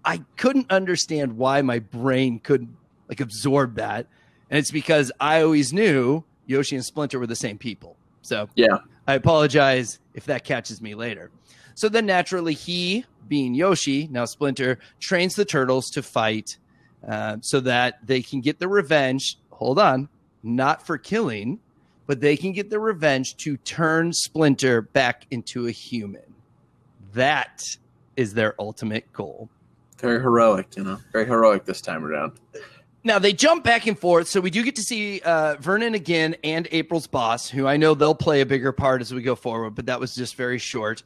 I 0.05 0.23
couldn't 0.37 0.71
understand 0.71 1.37
why 1.37 1.63
my 1.63 1.79
brain 1.79 2.39
couldn't 2.39 2.77
like 3.09 3.21
absorb 3.21 3.77
that. 3.77 4.07
And 4.51 4.59
it's 4.59 4.71
because 4.71 5.11
I 5.21 5.43
always 5.43 5.73
knew 5.73 6.25
Yoshi 6.47 6.77
and 6.77 6.85
Splinter 6.85 7.19
were 7.19 7.27
the 7.27 7.37
same 7.37 7.59
people. 7.59 7.97
So, 8.23 8.49
yeah, 8.55 8.79
I 9.07 9.15
apologize 9.15 9.99
if 10.15 10.25
that 10.27 10.45
catches 10.45 10.83
me 10.83 10.95
later. 10.95 11.31
So 11.75 11.89
then 11.89 12.07
naturally, 12.07 12.55
he, 12.55 13.07
being 13.27 13.55
Yoshi, 13.55 14.09
now 14.11 14.25
Splinter, 14.27 14.79
trains 14.99 15.35
the 15.35 15.45
turtles 15.45 15.89
to 15.91 16.03
fight 16.03 16.59
uh, 17.09 17.39
so 17.41 17.61
that 17.61 18.07
they 18.07 18.21
can 18.23 18.41
get 18.41 18.59
the 18.59 18.69
revenge. 18.69 19.39
Hold 19.51 19.79
on, 19.79 20.09
not 20.43 20.87
for 20.87 20.99
killing, 20.99 21.61
but 22.07 22.21
they 22.21 22.37
can 22.37 22.53
get 22.53 22.71
the 22.71 22.81
revenge 22.81 23.37
to 23.37 23.57
turn 23.59 24.13
Splinter 24.13 24.83
back 24.83 25.27
into 25.31 25.67
a 25.67 25.71
human. 25.71 26.35
That 27.13 27.77
is 28.17 28.35
their 28.35 28.55
ultimate 28.59 29.13
goal. 29.13 29.49
Very 29.99 30.21
heroic, 30.21 30.77
you 30.77 30.85
know, 30.85 30.99
very 31.13 31.27
heroic 31.27 31.65
this 31.65 31.81
time 31.81 32.05
around. 32.05 32.33
Now 33.03 33.19
they 33.19 33.33
jump 33.33 33.65
back 33.65 33.87
and 33.87 33.99
forth, 33.99 34.29
so 34.29 34.41
we 34.41 34.51
do 34.51 34.63
get 34.63 34.77
to 34.77 34.83
see 34.83 35.21
uh, 35.21 35.57
Vernon 35.57 35.95
again 35.95 36.37
and 36.45 36.69
April's 36.71 37.07
boss, 37.07 37.49
who 37.49 37.67
I 37.67 37.77
know 37.77 37.95
they'll 37.95 38.15
play 38.15 38.41
a 38.41 38.47
bigger 38.47 38.73
part 38.73 39.01
as 39.01 39.15
we 39.15 39.23
go 39.23 39.35
forward, 39.35 39.75
but 39.75 39.87
that 39.87 40.01
was 40.01 40.15
just 40.15 40.37
very 40.37 40.59
short. 40.59 41.03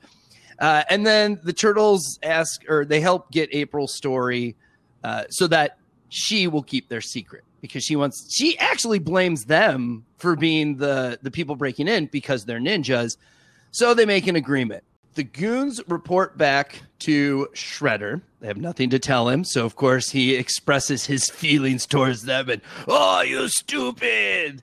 Uh, 0.59 0.83
and 0.89 1.07
then 1.07 1.41
the 1.43 1.53
turtles 1.53 2.19
ask, 2.23 2.63
or 2.69 2.85
they 2.85 3.01
help 3.01 3.31
get 3.31 3.55
April's 3.55 3.95
story 3.95 4.57
uh, 5.03 5.25
so 5.29 5.47
that 5.49 5.79
she 6.09 6.47
will 6.47 6.63
keep 6.63 6.89
their 6.89 7.01
secret 7.01 7.45
because 7.65 7.83
she 7.83 7.97
wants 7.97 8.31
she 8.31 8.59
actually 8.59 8.99
blames 8.99 9.47
them 9.47 10.05
for 10.19 10.37
being 10.37 10.77
the 10.77 11.19
the 11.23 11.31
people 11.31 11.57
breaking 11.57 11.89
in 11.89 12.05
because 12.13 12.45
they're 12.45 12.61
ninjas. 12.61 13.17
So 13.71 13.95
they 13.95 14.05
make 14.05 14.27
an 14.27 14.37
agreement. 14.37 14.85
The 15.15 15.25
goons 15.25 15.81
report 15.89 16.37
back 16.37 16.83
to 17.01 17.49
shredder. 17.55 18.21
They 18.41 18.49
have 18.49 18.59
nothing 18.59 18.91
to 18.91 18.99
tell 18.99 19.31
him. 19.31 19.45
So 19.45 19.65
of 19.65 19.77
course 19.77 20.11
he 20.11 20.35
expresses 20.35 21.07
his 21.07 21.31
feelings 21.31 21.87
towards 21.87 22.25
them 22.25 22.51
and 22.51 22.61
oh 22.87 23.23
you 23.23 23.49
stupid. 23.49 24.61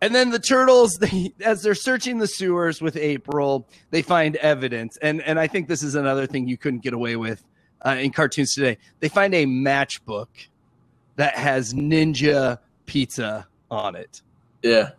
And 0.00 0.12
then 0.12 0.30
the 0.30 0.40
turtles 0.40 0.94
they 1.00 1.32
as 1.44 1.62
they're 1.62 1.76
searching 1.76 2.18
the 2.18 2.26
sewers 2.26 2.82
with 2.82 2.96
april 2.96 3.68
they 3.92 4.02
find 4.02 4.34
evidence. 4.36 4.96
And 4.96 5.22
and 5.22 5.38
i 5.38 5.46
think 5.46 5.68
this 5.68 5.84
is 5.84 5.94
another 5.94 6.26
thing 6.26 6.48
you 6.48 6.58
couldn't 6.58 6.82
get 6.82 6.92
away 6.92 7.14
with 7.14 7.44
uh, 7.86 7.90
in 7.90 8.10
cartoons 8.10 8.52
today. 8.52 8.78
They 8.98 9.08
find 9.08 9.32
a 9.32 9.46
matchbook 9.46 10.26
that 11.16 11.36
has 11.36 11.74
ninja 11.74 12.58
pizza 12.86 13.46
on 13.70 13.96
it. 13.96 14.22
Yeah. 14.62 14.90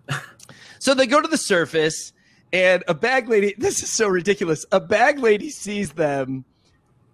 so 0.79 0.93
they 0.93 1.07
go 1.07 1.21
to 1.21 1.27
the 1.27 1.37
surface 1.37 2.13
and 2.53 2.83
a 2.87 2.93
bag 2.93 3.29
lady, 3.29 3.53
this 3.57 3.81
is 3.83 3.91
so 3.91 4.07
ridiculous. 4.07 4.65
A 4.71 4.79
bag 4.79 5.19
lady 5.19 5.49
sees 5.49 5.93
them 5.93 6.45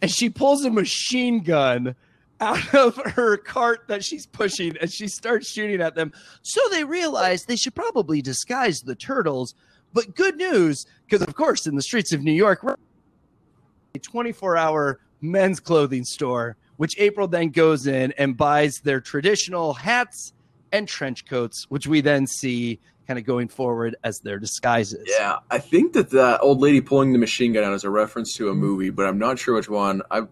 and 0.01 0.11
she 0.11 0.29
pulls 0.29 0.65
a 0.65 0.69
machine 0.69 1.41
gun 1.43 1.95
out 2.39 2.73
of 2.75 2.95
her 2.95 3.37
cart 3.37 3.87
that 3.87 4.03
she's 4.03 4.25
pushing 4.25 4.75
and 4.77 4.91
she 4.91 5.07
starts 5.07 5.49
shooting 5.49 5.81
at 5.81 5.95
them. 5.95 6.11
So 6.41 6.61
they 6.71 6.83
realize 6.83 7.45
they 7.45 7.55
should 7.55 7.75
probably 7.75 8.21
disguise 8.21 8.81
the 8.81 8.95
turtles. 8.95 9.55
But 9.93 10.15
good 10.15 10.37
news, 10.37 10.85
because 11.05 11.25
of 11.25 11.35
course, 11.35 11.67
in 11.67 11.75
the 11.75 11.81
streets 11.81 12.11
of 12.13 12.21
New 12.23 12.31
York, 12.33 12.65
a 13.95 13.99
24 13.99 14.57
hour 14.57 14.99
men's 15.21 15.59
clothing 15.59 16.03
store 16.03 16.57
which 16.77 16.97
April 16.97 17.27
then 17.27 17.49
goes 17.49 17.87
in 17.87 18.13
and 18.17 18.35
buys 18.37 18.79
their 18.83 19.01
traditional 19.01 19.73
hats 19.73 20.33
and 20.71 20.87
trench 20.87 21.25
coats, 21.25 21.65
which 21.69 21.87
we 21.87 22.01
then 22.01 22.27
see 22.27 22.79
kind 23.07 23.19
of 23.19 23.25
going 23.25 23.47
forward 23.47 23.95
as 24.03 24.19
their 24.19 24.39
disguises. 24.39 25.05
Yeah, 25.07 25.37
I 25.51 25.59
think 25.59 25.93
that 25.93 26.09
the 26.09 26.39
old 26.39 26.61
lady 26.61 26.81
pulling 26.81 27.11
the 27.11 27.19
machine 27.19 27.53
gun 27.53 27.63
out 27.63 27.73
is 27.73 27.83
a 27.83 27.89
reference 27.89 28.33
to 28.37 28.49
a 28.49 28.55
movie, 28.55 28.89
but 28.89 29.05
I'm 29.05 29.19
not 29.19 29.37
sure 29.39 29.55
which 29.55 29.69
one. 29.69 30.01
I 30.09 30.23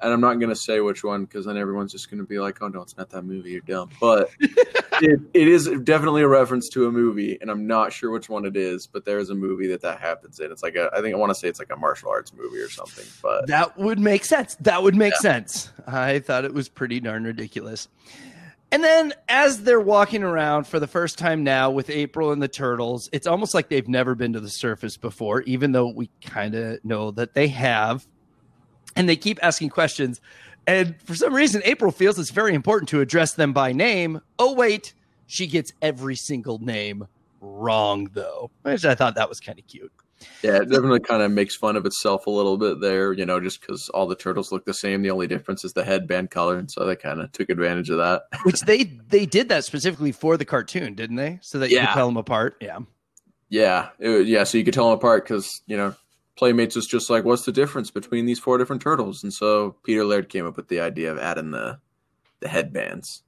and 0.00 0.12
I'm 0.12 0.20
not 0.20 0.34
going 0.34 0.50
to 0.50 0.56
say 0.56 0.80
which 0.80 1.04
one 1.04 1.24
because 1.24 1.46
then 1.46 1.56
everyone's 1.56 1.92
just 1.92 2.10
going 2.10 2.20
to 2.20 2.26
be 2.26 2.38
like, 2.38 2.60
"Oh 2.62 2.68
no, 2.68 2.82
it's 2.82 2.96
not 2.96 3.10
that 3.10 3.22
movie. 3.22 3.50
You're 3.50 3.60
dumb." 3.60 3.90
But 4.00 4.30
it, 4.40 5.20
it 5.34 5.48
is 5.48 5.68
definitely 5.84 6.22
a 6.22 6.28
reference 6.28 6.68
to 6.70 6.86
a 6.86 6.92
movie, 6.92 7.38
and 7.40 7.50
I'm 7.50 7.66
not 7.66 7.92
sure 7.92 8.10
which 8.10 8.28
one 8.28 8.44
it 8.44 8.56
is. 8.56 8.86
But 8.86 9.04
there 9.04 9.18
is 9.18 9.30
a 9.30 9.34
movie 9.34 9.68
that 9.68 9.82
that 9.82 10.00
happens 10.00 10.40
in. 10.40 10.50
It's 10.50 10.62
like 10.62 10.76
a, 10.76 10.90
I 10.94 11.00
think 11.00 11.14
I 11.14 11.18
want 11.18 11.30
to 11.30 11.34
say 11.34 11.48
it's 11.48 11.58
like 11.58 11.72
a 11.72 11.76
martial 11.76 12.10
arts 12.10 12.32
movie 12.32 12.58
or 12.58 12.70
something. 12.70 13.06
But 13.22 13.46
that 13.48 13.78
would 13.78 13.98
make 13.98 14.24
sense. 14.24 14.56
That 14.60 14.82
would 14.82 14.96
make 14.96 15.14
yeah. 15.14 15.20
sense. 15.20 15.70
I 15.86 16.20
thought 16.20 16.44
it 16.44 16.54
was 16.54 16.68
pretty 16.68 17.00
darn 17.00 17.24
ridiculous. 17.24 17.88
And 18.72 18.84
then 18.84 19.12
as 19.28 19.64
they're 19.64 19.80
walking 19.80 20.22
around 20.22 20.66
for 20.66 20.78
the 20.78 20.86
first 20.86 21.18
time 21.18 21.42
now 21.42 21.70
with 21.70 21.90
April 21.90 22.30
and 22.30 22.40
the 22.40 22.48
turtles, 22.48 23.08
it's 23.12 23.26
almost 23.26 23.52
like 23.52 23.68
they've 23.68 23.88
never 23.88 24.14
been 24.14 24.34
to 24.34 24.40
the 24.40 24.48
surface 24.48 24.96
before, 24.96 25.42
even 25.42 25.72
though 25.72 25.88
we 25.88 26.08
kind 26.24 26.54
of 26.54 26.84
know 26.84 27.10
that 27.10 27.34
they 27.34 27.48
have. 27.48 28.06
And 28.96 29.08
they 29.08 29.16
keep 29.16 29.38
asking 29.42 29.70
questions. 29.70 30.20
And 30.66 31.00
for 31.02 31.14
some 31.14 31.34
reason, 31.34 31.62
April 31.64 31.90
feels 31.90 32.18
it's 32.18 32.30
very 32.30 32.54
important 32.54 32.88
to 32.90 33.00
address 33.00 33.34
them 33.34 33.52
by 33.52 33.72
name. 33.72 34.20
Oh, 34.38 34.54
wait, 34.54 34.94
she 35.26 35.46
gets 35.46 35.72
every 35.80 36.16
single 36.16 36.58
name 36.58 37.06
wrong, 37.40 38.10
though, 38.12 38.50
which 38.62 38.84
I 38.84 38.94
thought 38.94 39.14
that 39.14 39.28
was 39.28 39.40
kind 39.40 39.58
of 39.58 39.66
cute. 39.66 39.92
Yeah, 40.42 40.56
it 40.56 40.68
definitely 40.68 41.00
kind 41.00 41.22
of 41.22 41.30
makes 41.30 41.56
fun 41.56 41.76
of 41.76 41.86
itself 41.86 42.26
a 42.26 42.30
little 42.30 42.58
bit 42.58 42.80
there, 42.80 43.12
you 43.12 43.24
know, 43.24 43.40
just 43.40 43.60
because 43.60 43.88
all 43.90 44.06
the 44.06 44.14
turtles 44.14 44.52
look 44.52 44.64
the 44.64 44.74
same. 44.74 45.02
The 45.02 45.10
only 45.10 45.26
difference 45.26 45.64
is 45.64 45.72
the 45.72 45.84
headband 45.84 46.30
color, 46.30 46.58
and 46.58 46.70
so 46.70 46.84
they 46.84 46.96
kind 46.96 47.20
of 47.20 47.32
took 47.32 47.48
advantage 47.48 47.88
of 47.88 47.98
that. 47.98 48.24
Which 48.42 48.60
they 48.60 48.84
they 48.84 49.24
did 49.24 49.48
that 49.48 49.64
specifically 49.64 50.12
for 50.12 50.36
the 50.36 50.44
cartoon, 50.44 50.94
didn't 50.94 51.16
they? 51.16 51.38
So 51.42 51.58
that 51.58 51.70
you 51.70 51.76
yeah. 51.76 51.86
could 51.86 51.94
tell 51.94 52.06
them 52.06 52.18
apart. 52.18 52.56
Yeah, 52.60 52.80
yeah, 53.48 53.88
it, 53.98 54.26
yeah. 54.26 54.44
So 54.44 54.58
you 54.58 54.64
could 54.64 54.74
tell 54.74 54.90
them 54.90 54.98
apart 54.98 55.24
because 55.24 55.62
you 55.66 55.76
know 55.76 55.94
Playmates 56.40 56.74
was 56.74 56.86
just 56.86 57.10
like, 57.10 57.26
what's 57.26 57.44
the 57.44 57.52
difference 57.52 57.90
between 57.90 58.24
these 58.24 58.38
four 58.38 58.56
different 58.56 58.80
turtles? 58.80 59.22
And 59.22 59.30
so 59.30 59.76
Peter 59.84 60.06
Laird 60.06 60.30
came 60.30 60.46
up 60.46 60.56
with 60.56 60.68
the 60.68 60.80
idea 60.80 61.12
of 61.12 61.18
adding 61.18 61.50
the 61.50 61.78
the 62.40 62.48
headbands 62.48 63.22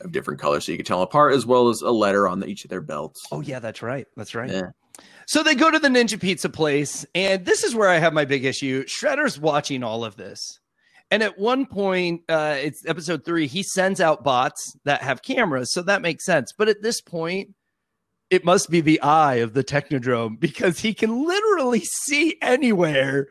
of 0.00 0.10
different 0.10 0.40
colors 0.40 0.66
so 0.66 0.72
you 0.72 0.76
could 0.76 0.86
tell 0.86 0.98
them 0.98 1.04
apart, 1.04 1.34
as 1.34 1.46
well 1.46 1.68
as 1.68 1.82
a 1.82 1.92
letter 1.92 2.26
on 2.26 2.40
the, 2.40 2.48
each 2.48 2.64
of 2.64 2.70
their 2.70 2.80
belts. 2.80 3.24
Oh 3.30 3.42
yeah, 3.42 3.60
that's 3.60 3.80
right. 3.80 4.08
That's 4.16 4.34
right. 4.34 4.50
Yeah. 4.50 4.70
So 5.28 5.44
they 5.44 5.54
go 5.54 5.70
to 5.70 5.78
the 5.78 5.86
Ninja 5.86 6.20
Pizza 6.20 6.48
place, 6.48 7.06
and 7.14 7.44
this 7.44 7.62
is 7.62 7.76
where 7.76 7.88
I 7.88 7.98
have 7.98 8.12
my 8.12 8.24
big 8.24 8.44
issue. 8.44 8.84
Shredder's 8.86 9.38
watching 9.38 9.84
all 9.84 10.04
of 10.04 10.16
this. 10.16 10.58
And 11.12 11.22
at 11.22 11.38
one 11.38 11.64
point, 11.64 12.22
uh, 12.28 12.56
it's 12.58 12.84
episode 12.86 13.24
three, 13.24 13.46
he 13.46 13.62
sends 13.62 14.00
out 14.00 14.24
bots 14.24 14.76
that 14.84 15.02
have 15.02 15.22
cameras. 15.22 15.72
So 15.72 15.80
that 15.82 16.02
makes 16.02 16.24
sense. 16.24 16.52
But 16.58 16.68
at 16.68 16.82
this 16.82 17.00
point, 17.00 17.50
it 18.30 18.44
must 18.44 18.70
be 18.70 18.80
the 18.80 19.00
eye 19.00 19.36
of 19.36 19.54
the 19.54 19.64
Technodrome 19.64 20.38
because 20.40 20.80
he 20.80 20.94
can 20.94 21.26
literally 21.26 21.82
see 21.84 22.36
anywhere. 22.42 23.28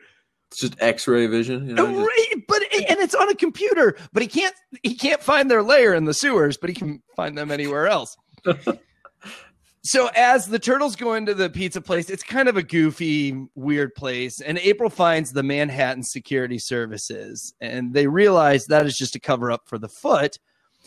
It's 0.50 0.60
just 0.60 0.76
X-ray 0.80 1.26
vision, 1.26 1.68
you 1.68 1.74
know. 1.74 1.86
Right, 1.86 2.34
but 2.46 2.62
and 2.88 3.00
it's 3.00 3.14
on 3.14 3.28
a 3.28 3.34
computer, 3.34 3.96
but 4.12 4.22
he 4.22 4.28
can't 4.28 4.54
he 4.82 4.94
can't 4.94 5.22
find 5.22 5.50
their 5.50 5.62
lair 5.62 5.94
in 5.94 6.04
the 6.04 6.14
sewers, 6.14 6.56
but 6.56 6.70
he 6.70 6.74
can 6.74 7.02
find 7.16 7.36
them 7.36 7.50
anywhere 7.50 7.88
else. 7.88 8.16
so 9.82 10.08
as 10.14 10.46
the 10.46 10.60
turtles 10.60 10.94
go 10.94 11.14
into 11.14 11.34
the 11.34 11.50
pizza 11.50 11.80
place, 11.80 12.08
it's 12.08 12.22
kind 12.22 12.48
of 12.48 12.56
a 12.56 12.62
goofy, 12.62 13.36
weird 13.56 13.94
place, 13.96 14.40
and 14.40 14.58
April 14.58 14.88
finds 14.88 15.32
the 15.32 15.42
Manhattan 15.42 16.04
Security 16.04 16.58
Services, 16.58 17.52
and 17.60 17.92
they 17.92 18.06
realize 18.06 18.66
that 18.66 18.86
is 18.86 18.96
just 18.96 19.16
a 19.16 19.20
cover 19.20 19.50
up 19.50 19.62
for 19.66 19.78
the 19.78 19.88
foot. 19.88 20.38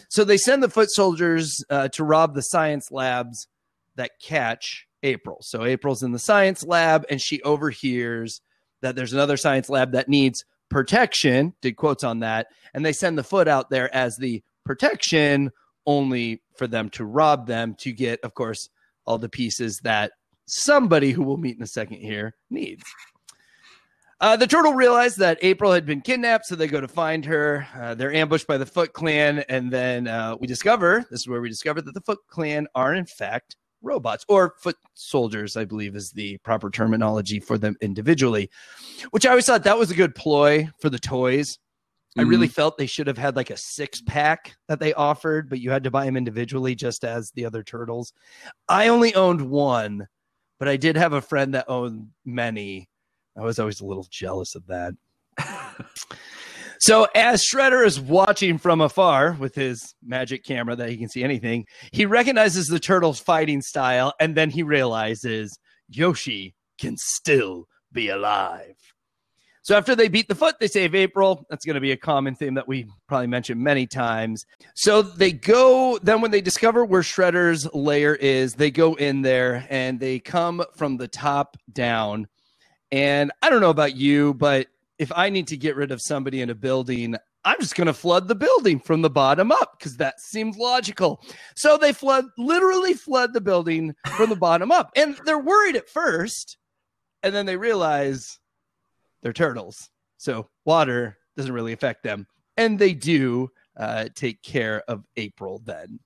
So 0.08 0.24
they 0.24 0.38
send 0.38 0.64
the 0.64 0.70
foot 0.70 0.90
soldiers 0.90 1.62
uh, 1.70 1.90
to 1.90 2.06
rob 2.06 2.34
the 2.34 2.42
science 2.42 2.90
labs 2.90 3.50
that 4.00 4.20
catch 4.22 4.88
April. 5.04 5.38
So 5.42 5.64
April's 5.64 6.04
in 6.04 6.12
the 6.12 6.20
science 6.20 6.64
lab 6.64 7.06
and 7.10 7.22
she 7.22 7.42
overhears 7.44 8.42
that 8.82 8.96
there's 8.96 9.14
another 9.14 9.38
science 9.38 9.70
lab 9.70 9.92
that 9.92 10.10
needs 10.10 10.44
protection, 10.70 11.54
did 11.62 11.76
quotes 11.76 12.04
on 12.04 12.20
that, 12.20 12.48
and 12.74 12.86
they 12.86 12.94
send 12.94 13.18
the 13.18 13.24
foot 13.24 13.48
out 13.48 13.70
there 13.70 13.94
as 13.94 14.18
the 14.18 14.44
protection 14.66 15.52
only 15.86 16.42
for 16.56 16.68
them 16.68 16.90
to 16.92 17.06
rob 17.06 17.48
them 17.48 17.76
to 17.80 17.92
get, 17.92 18.20
of 18.24 18.34
course, 18.34 18.70
all 19.06 19.18
the 19.18 19.30
pieces 19.30 19.80
that 19.84 20.12
somebody 20.46 21.12
who 21.12 21.24
we'll 21.24 21.38
meet 21.38 21.56
in 21.56 21.64
a 21.64 21.68
second 21.68 22.00
here 22.00 22.36
needs. 22.50 22.84
Uh, 24.22 24.36
the 24.36 24.48
turtle 24.48 24.74
realized 24.74 25.18
that 25.18 25.40
April 25.42 25.72
had 25.72 25.86
been 25.86 26.02
kidnapped, 26.02 26.46
so 26.46 26.56
they 26.56 26.68
go 26.68 26.82
to 26.82 26.90
find 26.90 27.24
her. 27.24 27.66
Uh, 27.74 27.96
they're 27.96 28.14
ambushed 28.14 28.48
by 28.48 28.58
the 28.58 28.66
Foot 28.66 28.92
Clan, 28.92 29.40
and 29.48 29.72
then 29.72 30.08
uh, 30.08 30.36
we 30.40 30.46
discover 30.46 31.06
this 31.10 31.22
is 31.22 31.28
where 31.28 31.42
we 31.42 31.48
discover 31.48 31.82
that 31.82 31.94
the 31.94 32.02
Foot 32.02 32.20
Clan 32.28 32.68
are, 32.76 32.94
in 32.94 33.06
fact, 33.06 33.56
robots 33.82 34.26
or 34.28 34.56
foot 34.60 34.78
soldiers, 34.94 35.58
I 35.58 35.66
believe 35.66 35.96
is 35.96 36.12
the 36.12 36.38
proper 36.40 36.70
terminology 36.70 37.40
for 37.40 37.58
them 37.58 37.76
individually, 37.82 38.50
which 39.12 39.26
I 39.26 39.30
always 39.30 39.46
thought 39.46 39.64
that 39.64 39.78
was 39.78 39.92
a 39.92 39.96
good 39.96 40.16
ploy 40.16 40.70
for 40.80 40.90
the 40.90 41.00
toys. 41.00 41.58
Mm-hmm. 41.58 42.22
I 42.22 42.24
really 42.24 42.48
mm-hmm. 42.48 42.54
felt 42.54 42.78
they 42.78 42.86
should 42.86 43.08
have 43.08 43.18
had 43.18 43.36
like 43.36 43.50
a 43.50 43.58
six 43.58 44.02
pack 44.02 44.56
that 44.68 44.80
they 44.80 44.94
offered, 44.94 45.50
but 45.50 45.60
you 45.60 45.72
had 45.72 45.84
to 45.84 45.92
buy 45.92 46.06
them 46.06 46.18
individually, 46.18 46.76
just 46.76 47.04
as 47.04 47.32
the 47.32 47.46
other 47.46 47.64
turtles. 47.64 48.14
I 48.68 48.88
only 48.88 49.14
owned 49.16 49.42
one, 49.42 50.08
but 50.58 50.68
I 50.68 50.78
did 50.78 50.98
have 50.98 51.14
a 51.14 51.22
friend 51.22 51.54
that 51.54 51.70
owned 51.70 52.08
many. 52.26 52.90
I 53.38 53.42
was 53.42 53.60
always 53.60 53.82
a 53.82 53.86
little 53.86 54.08
jealous 54.10 54.56
of 54.56 54.66
that. 54.68 54.94
So 56.80 57.08
as 57.14 57.44
Shredder 57.44 57.86
is 57.86 58.00
watching 58.00 58.58
from 58.58 58.80
afar 58.80 59.34
with 59.34 59.54
his 59.54 59.94
magic 60.02 60.46
camera 60.46 60.78
that 60.78 60.90
he 60.90 60.98
can 60.98 61.10
see 61.10 61.24
anything, 61.24 61.66
he 61.92 62.06
recognizes 62.06 62.68
the 62.68 62.80
turtle's 62.80 63.20
fighting 63.20 63.62
style, 63.62 64.14
and 64.20 64.36
then 64.36 64.50
he 64.50 64.64
realizes 64.64 65.60
Yoshi 65.90 66.56
can 66.80 66.96
still 66.98 67.66
be 67.92 68.08
alive. 68.10 68.76
So 69.62 69.78
after 69.78 69.94
they 69.94 70.08
beat 70.08 70.28
the 70.30 70.36
foot, 70.36 70.56
they 70.60 70.68
save 70.68 70.96
April. 70.96 71.46
That's 71.50 71.66
going 71.66 71.76
to 71.76 71.82
be 71.82 71.92
a 71.92 71.98
common 71.98 72.34
theme 72.34 72.54
that 72.56 72.68
we 72.68 72.88
probably 73.08 73.28
mentioned 73.28 73.62
many 73.62 73.86
times. 73.86 74.46
So 74.74 75.02
they 75.02 75.34
go, 75.34 76.00
then 76.02 76.22
when 76.22 76.32
they 76.32 76.42
discover 76.42 76.86
where 76.86 77.02
Shredder's 77.02 77.72
lair 77.74 78.16
is, 78.16 78.56
they 78.56 78.72
go 78.72 78.96
in 78.96 79.22
there 79.22 79.68
and 79.70 80.00
they 80.00 80.20
come 80.20 80.64
from 80.76 80.98
the 80.98 81.10
top 81.10 81.58
down. 81.72 82.28
And 82.92 83.32
I 83.42 83.50
don't 83.50 83.62
know 83.62 83.70
about 83.70 83.96
you, 83.96 84.34
but 84.34 84.68
if 85.00 85.12
I 85.16 85.30
need 85.30 85.48
to 85.48 85.58
get 85.58 85.78
rid 85.78 85.92
of 85.92 86.02
somebody 86.02 86.42
in 86.42 86.50
a 86.50 86.56
building, 86.56 87.16
I'm 87.46 87.60
just 87.62 87.76
going 87.76 87.88
to 87.88 87.94
flood 87.94 88.28
the 88.28 88.36
building 88.36 88.80
from 88.80 89.02
the 89.02 89.10
bottom 89.10 89.52
up 89.52 89.78
because 89.80 89.96
that 89.98 90.20
seems 90.20 90.58
logical. 90.58 91.24
So 91.56 91.78
they 91.78 91.94
flood, 91.94 92.26
literally 92.38 92.94
flood 92.94 93.34
the 93.34 93.42
building 93.42 93.96
from 94.18 94.30
the 94.30 94.36
bottom 94.36 94.72
up. 94.72 94.92
And 94.98 95.18
they're 95.26 95.40
worried 95.40 95.78
at 95.78 95.88
first. 95.88 96.58
And 97.24 97.34
then 97.34 97.46
they 97.46 97.56
realize 97.56 98.40
they're 99.24 99.34
turtles. 99.34 99.90
So 100.18 100.50
water 100.66 101.18
doesn't 101.38 101.54
really 101.54 101.74
affect 101.74 102.04
them. 102.04 102.28
And 102.58 102.78
they 102.78 102.94
do 102.94 103.52
uh, 103.78 104.10
take 104.14 104.44
care 104.44 104.84
of 104.90 105.06
April 105.16 105.62
then. 105.64 106.02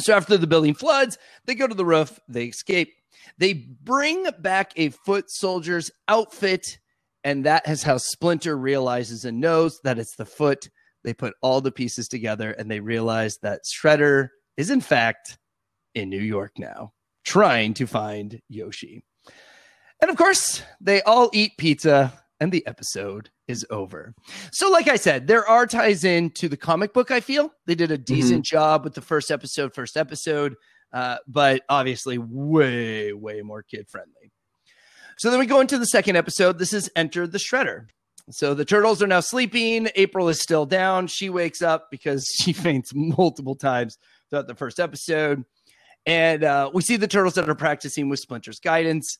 So 0.00 0.12
after 0.12 0.36
the 0.36 0.46
building 0.48 0.74
floods, 0.74 1.18
they 1.46 1.54
go 1.54 1.68
to 1.68 1.74
the 1.74 1.84
roof, 1.84 2.18
they 2.28 2.46
escape. 2.46 2.94
They 3.38 3.52
bring 3.52 4.26
back 4.40 4.72
a 4.76 4.90
foot 4.90 5.30
soldier's 5.30 5.90
outfit 6.08 6.78
and 7.24 7.44
that 7.44 7.68
is 7.68 7.82
how 7.82 7.98
Splinter 7.98 8.56
realizes 8.56 9.24
and 9.24 9.40
knows 9.40 9.80
that 9.84 9.98
it's 9.98 10.16
the 10.16 10.24
foot. 10.24 10.68
They 11.04 11.14
put 11.14 11.34
all 11.42 11.60
the 11.60 11.72
pieces 11.72 12.08
together 12.08 12.52
and 12.52 12.70
they 12.70 12.80
realize 12.80 13.38
that 13.42 13.62
Shredder 13.64 14.28
is, 14.56 14.70
in 14.70 14.80
fact, 14.80 15.38
in 15.94 16.08
New 16.08 16.20
York 16.20 16.52
now, 16.58 16.92
trying 17.24 17.74
to 17.74 17.86
find 17.86 18.40
Yoshi. 18.48 19.04
And 20.00 20.10
of 20.10 20.16
course, 20.16 20.62
they 20.80 21.02
all 21.02 21.30
eat 21.32 21.56
pizza 21.58 22.12
and 22.40 22.52
the 22.52 22.66
episode 22.66 23.30
is 23.48 23.66
over. 23.70 24.14
So, 24.52 24.70
like 24.70 24.88
I 24.88 24.96
said, 24.96 25.26
there 25.26 25.46
are 25.46 25.66
ties 25.66 26.04
in 26.04 26.30
to 26.32 26.48
the 26.48 26.56
comic 26.56 26.92
book. 26.92 27.10
I 27.10 27.20
feel 27.20 27.52
they 27.66 27.74
did 27.74 27.90
a 27.90 27.98
decent 27.98 28.44
mm-hmm. 28.44 28.56
job 28.56 28.84
with 28.84 28.94
the 28.94 29.00
first 29.00 29.30
episode, 29.30 29.74
first 29.74 29.96
episode, 29.96 30.54
uh, 30.92 31.16
but 31.26 31.62
obviously 31.68 32.18
way, 32.18 33.12
way 33.12 33.42
more 33.42 33.62
kid 33.62 33.88
friendly. 33.88 34.32
So 35.18 35.30
then 35.30 35.40
we 35.40 35.46
go 35.46 35.60
into 35.60 35.78
the 35.78 35.86
second 35.86 36.16
episode. 36.16 36.58
This 36.58 36.72
is 36.72 36.90
Enter 36.94 37.26
the 37.26 37.38
Shredder. 37.38 37.86
So 38.30 38.54
the 38.54 38.64
turtles 38.64 39.02
are 39.02 39.06
now 39.06 39.20
sleeping. 39.20 39.88
April 39.96 40.28
is 40.28 40.40
still 40.40 40.64
down. 40.64 41.08
She 41.08 41.28
wakes 41.28 41.60
up 41.60 41.90
because 41.90 42.26
she 42.40 42.52
faints 42.52 42.92
multiple 42.94 43.56
times 43.56 43.98
throughout 44.30 44.46
the 44.46 44.54
first 44.54 44.78
episode. 44.78 45.44
And 46.06 46.44
uh, 46.44 46.70
we 46.72 46.82
see 46.82 46.96
the 46.96 47.08
turtles 47.08 47.34
that 47.34 47.48
are 47.48 47.54
practicing 47.54 48.08
with 48.08 48.20
Splinter's 48.20 48.60
guidance. 48.60 49.18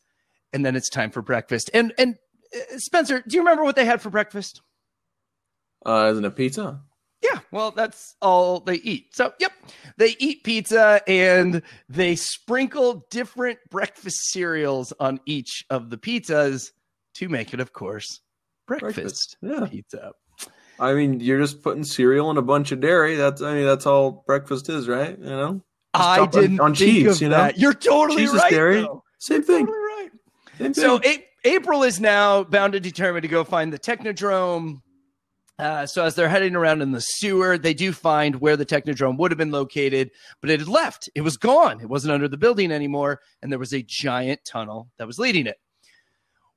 And 0.52 0.64
then 0.64 0.76
it's 0.76 0.88
time 0.88 1.10
for 1.10 1.20
breakfast. 1.20 1.68
And 1.74 1.92
and 1.98 2.16
uh, 2.54 2.78
Spencer, 2.78 3.22
do 3.26 3.36
you 3.36 3.42
remember 3.42 3.64
what 3.64 3.76
they 3.76 3.84
had 3.84 4.00
for 4.00 4.08
breakfast? 4.08 4.62
Uh, 5.84 6.10
isn't 6.12 6.24
it 6.24 6.36
pizza? 6.36 6.80
Yeah, 7.38 7.58
well, 7.58 7.70
that's 7.70 8.16
all 8.20 8.60
they 8.60 8.76
eat. 8.76 9.14
So, 9.14 9.32
yep, 9.38 9.52
they 9.96 10.16
eat 10.18 10.44
pizza 10.44 11.00
and 11.06 11.62
they 11.88 12.16
sprinkle 12.16 13.06
different 13.10 13.58
breakfast 13.70 14.30
cereals 14.30 14.92
on 15.00 15.20
each 15.26 15.64
of 15.70 15.90
the 15.90 15.98
pizzas 15.98 16.70
to 17.14 17.28
make 17.28 17.54
it, 17.54 17.60
of 17.60 17.72
course, 17.72 18.20
breakfast, 18.66 18.94
breakfast. 18.94 19.36
Yeah. 19.42 19.66
pizza. 19.66 20.12
I 20.80 20.94
mean, 20.94 21.20
you're 21.20 21.40
just 21.40 21.62
putting 21.62 21.82
cereal 21.82 22.30
and 22.30 22.38
a 22.38 22.42
bunch 22.42 22.70
of 22.70 22.80
dairy. 22.80 23.16
That's 23.16 23.42
I 23.42 23.54
mean, 23.54 23.64
that's 23.64 23.86
all 23.86 24.22
breakfast 24.26 24.68
is, 24.68 24.88
right? 24.88 25.18
You 25.18 25.24
know, 25.24 25.62
just 25.96 26.08
I 26.08 26.26
didn't 26.26 26.60
on, 26.60 26.66
on 26.66 26.74
cheese. 26.74 27.20
you 27.20 27.28
know, 27.28 27.36
that. 27.36 27.58
you're 27.58 27.74
totally 27.74 28.22
cheese 28.22 28.34
right. 28.34 28.50
dairy, 28.50 28.82
though. 28.82 29.02
same 29.18 29.42
thing. 29.42 29.66
Totally 29.66 29.78
right. 29.78 30.10
Same 30.58 30.74
thing. 30.74 30.84
So 30.84 31.00
a- 31.04 31.24
April 31.44 31.82
is 31.82 32.00
now 32.00 32.44
bound 32.44 32.74
and 32.74 32.82
determined 32.82 33.22
to 33.22 33.28
go 33.28 33.42
find 33.42 33.72
the 33.72 33.78
Technodrome 33.78 34.80
Uh, 35.58 35.84
so 35.86 36.04
as 36.04 36.14
they're 36.14 36.28
heading 36.28 36.54
around 36.54 36.82
in 36.82 36.92
the 36.92 37.00
sewer, 37.00 37.58
they 37.58 37.74
do 37.74 37.92
find 37.92 38.36
where 38.36 38.56
the 38.56 38.66
Technodrome 38.66 39.18
would 39.18 39.32
have 39.32 39.38
been 39.38 39.50
located, 39.50 40.10
but 40.40 40.50
it 40.50 40.60
had 40.60 40.68
left. 40.68 41.08
It 41.16 41.22
was 41.22 41.36
gone. 41.36 41.80
It 41.80 41.88
wasn't 41.88 42.12
under 42.12 42.28
the 42.28 42.36
building 42.36 42.70
anymore, 42.70 43.20
and 43.42 43.50
there 43.50 43.58
was 43.58 43.72
a 43.72 43.82
giant 43.82 44.40
tunnel 44.44 44.88
that 44.98 45.06
was 45.06 45.18
leading 45.18 45.46
it. 45.46 45.56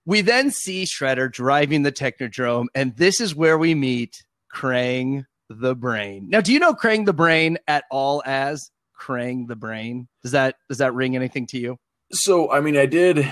We 0.05 0.21
then 0.21 0.51
see 0.51 0.85
Shredder 0.85 1.31
driving 1.31 1.81
the 1.81 1.91
Technodrome, 1.91 2.67
and 2.75 2.95
this 2.95 3.19
is 3.19 3.35
where 3.35 3.57
we 3.57 3.73
meet 3.73 4.23
Krang 4.53 5.25
the 5.49 5.75
Brain. 5.75 6.27
Now, 6.29 6.41
do 6.41 6.53
you 6.53 6.59
know 6.59 6.73
Krang 6.73 7.05
the 7.05 7.13
Brain 7.13 7.57
at 7.67 7.85
all 7.89 8.21
as 8.25 8.69
Krang 8.99 9.47
the 9.47 9.55
Brain? 9.55 10.07
Does 10.21 10.31
that 10.31 10.55
does 10.69 10.77
that 10.77 10.93
ring 10.93 11.15
anything 11.15 11.47
to 11.47 11.59
you? 11.59 11.77
So, 12.11 12.51
I 12.51 12.61
mean, 12.61 12.77
I 12.77 12.85
did. 12.85 13.31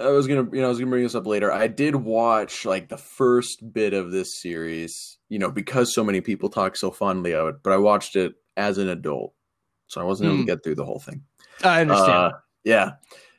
I 0.00 0.08
was 0.10 0.26
gonna, 0.26 0.48
you 0.52 0.60
know, 0.60 0.66
I 0.66 0.68
was 0.68 0.78
gonna 0.78 0.90
bring 0.90 1.02
this 1.02 1.14
up 1.14 1.26
later. 1.26 1.50
I 1.52 1.66
did 1.66 1.96
watch 1.96 2.64
like 2.64 2.88
the 2.88 2.96
first 2.98 3.72
bit 3.72 3.94
of 3.94 4.10
this 4.12 4.40
series, 4.40 5.18
you 5.28 5.38
know, 5.38 5.50
because 5.50 5.94
so 5.94 6.04
many 6.04 6.20
people 6.20 6.48
talk 6.48 6.76
so 6.76 6.90
fondly 6.90 7.34
of 7.34 7.48
it. 7.48 7.56
But 7.62 7.72
I 7.72 7.78
watched 7.78 8.14
it 8.16 8.34
as 8.56 8.78
an 8.78 8.88
adult, 8.88 9.34
so 9.88 10.00
I 10.00 10.04
wasn't 10.04 10.28
able 10.28 10.36
to 10.36 10.42
Hmm. 10.42 10.46
get 10.46 10.62
through 10.64 10.76
the 10.76 10.84
whole 10.84 11.00
thing. 11.00 11.22
I 11.64 11.80
understand. 11.80 12.10
Uh, 12.10 12.30
yeah. 12.64 12.92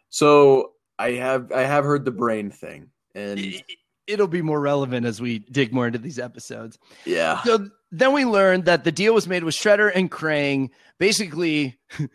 So 0.10 0.74
I 0.98 1.12
have 1.13 1.52
I 1.52 1.62
have 1.62 1.86
heard 1.86 2.04
the 2.06 2.12
brain 2.12 2.52
thing, 2.52 2.89
and 3.15 3.39
It- 3.39 3.63
It'll 4.08 4.28
be 4.28 4.41
more 4.41 4.60
relevant 4.60 5.06
as 5.06 5.22
we 5.22 5.38
dig 5.52 5.72
more 5.72 5.86
into 5.86 6.00
these 6.00 6.17
episodes. 6.17 6.80
yeah, 7.06 7.43
So 7.43 7.69
then 7.91 8.12
we 8.12 8.26
learned 8.26 8.65
that 8.65 8.84
the 8.84 8.91
deal 8.91 9.13
was 9.13 9.28
made 9.28 9.43
with 9.43 9.54
Shredder 9.54 9.91
and 9.93 10.10
Krang. 10.10 10.72
Basically, 10.98 11.78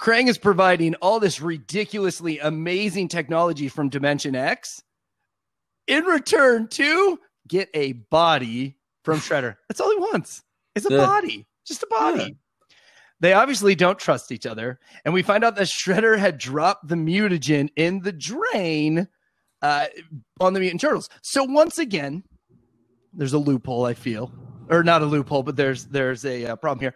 Krang 0.00 0.28
is 0.28 0.38
providing 0.38 0.94
all 0.96 1.20
this 1.20 1.40
ridiculously 1.40 2.38
amazing 2.38 3.08
technology 3.08 3.68
from 3.68 3.90
Dimension 3.90 4.34
X 4.34 4.82
in 5.86 6.04
return 6.04 6.68
to 6.68 7.18
get 7.46 7.68
a 7.74 7.92
body 7.92 8.76
from 9.04 9.18
Shredder. 9.20 9.56
That's 9.68 9.80
all 9.80 9.90
he 9.90 9.98
wants. 9.98 10.42
It's 10.74 10.86
a 10.86 10.92
Yeah. 10.94 11.04
body, 11.06 11.46
just 11.66 11.82
a 11.82 11.86
body. 11.90 12.22
Yeah. 12.22 12.28
They 13.20 13.32
obviously 13.34 13.74
don't 13.74 13.98
trust 13.98 14.32
each 14.32 14.46
other. 14.46 14.80
And 15.04 15.12
we 15.12 15.22
find 15.22 15.44
out 15.44 15.54
that 15.56 15.68
Shredder 15.68 16.18
had 16.18 16.38
dropped 16.38 16.88
the 16.88 16.94
mutagen 16.94 17.68
in 17.76 18.00
the 18.00 18.12
drain 18.12 19.06
uh, 19.60 19.86
on 20.40 20.54
the 20.54 20.60
Mutant 20.60 20.80
Turtles. 20.80 21.10
So 21.20 21.44
once 21.44 21.78
again, 21.78 22.24
there's 23.12 23.34
a 23.34 23.38
loophole, 23.38 23.84
I 23.84 23.92
feel. 23.92 24.32
Or 24.70 24.82
not 24.82 25.02
a 25.02 25.04
loophole, 25.04 25.42
but 25.42 25.56
there's 25.56 25.84
there's 25.86 26.24
a 26.24 26.46
uh, 26.46 26.56
problem 26.56 26.80
here. 26.80 26.94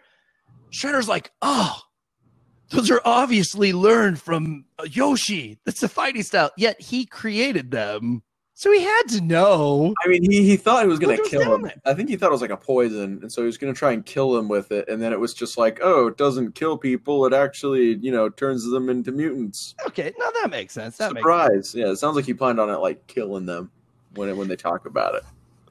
Shredder's 0.71 1.07
like, 1.09 1.29
oh, 1.43 1.79
those 2.75 2.91
are 2.91 3.01
obviously 3.05 3.73
learned 3.73 4.21
from 4.21 4.65
uh, 4.77 4.83
Yoshi. 4.89 5.57
That's 5.65 5.79
the 5.79 5.89
fighting 5.89 6.23
style. 6.23 6.51
Yet 6.57 6.79
he 6.79 7.05
created 7.05 7.71
them. 7.71 8.21
So 8.57 8.71
he 8.71 8.81
had 8.81 9.03
to 9.09 9.21
know. 9.21 9.93
I 10.05 10.07
mean, 10.07 10.29
he, 10.29 10.43
he 10.43 10.55
thought 10.55 10.83
he 10.83 10.87
was 10.87 10.99
going 10.99 11.17
to 11.17 11.29
kill 11.29 11.55
him. 11.55 11.69
I 11.85 11.93
think 11.93 12.07
he 12.07 12.15
thought 12.15 12.29
it 12.29 12.31
was 12.31 12.41
like 12.41 12.51
a 12.51 12.57
poison, 12.57 13.19
and 13.21 13.29
so 13.29 13.41
he 13.41 13.47
was 13.47 13.57
going 13.57 13.73
to 13.73 13.77
try 13.77 13.91
and 13.91 14.05
kill 14.05 14.37
him 14.37 14.47
with 14.47 14.71
it. 14.71 14.87
And 14.87 15.01
then 15.01 15.11
it 15.11 15.19
was 15.19 15.33
just 15.33 15.57
like, 15.57 15.79
oh, 15.81 16.07
it 16.07 16.17
doesn't 16.17 16.55
kill 16.55 16.77
people. 16.77 17.25
It 17.25 17.33
actually, 17.33 17.95
you 17.95 18.11
know, 18.11 18.29
turns 18.29 18.63
them 18.69 18.89
into 18.89 19.11
mutants. 19.11 19.75
Okay, 19.87 20.13
now 20.17 20.31
that 20.31 20.49
makes 20.49 20.73
sense. 20.73 20.95
That 20.95 21.11
makes 21.11 21.23
Surprise! 21.23 21.75
Yeah, 21.75 21.91
it 21.91 21.97
sounds 21.97 22.15
like 22.15 22.25
he 22.25 22.33
planned 22.33 22.61
on 22.61 22.69
it 22.69 22.77
like 22.77 23.05
killing 23.07 23.45
them 23.45 23.71
when 24.15 24.29
it, 24.29 24.37
when 24.37 24.47
they 24.47 24.55
talk 24.55 24.85
about 24.85 25.15
it. 25.15 25.23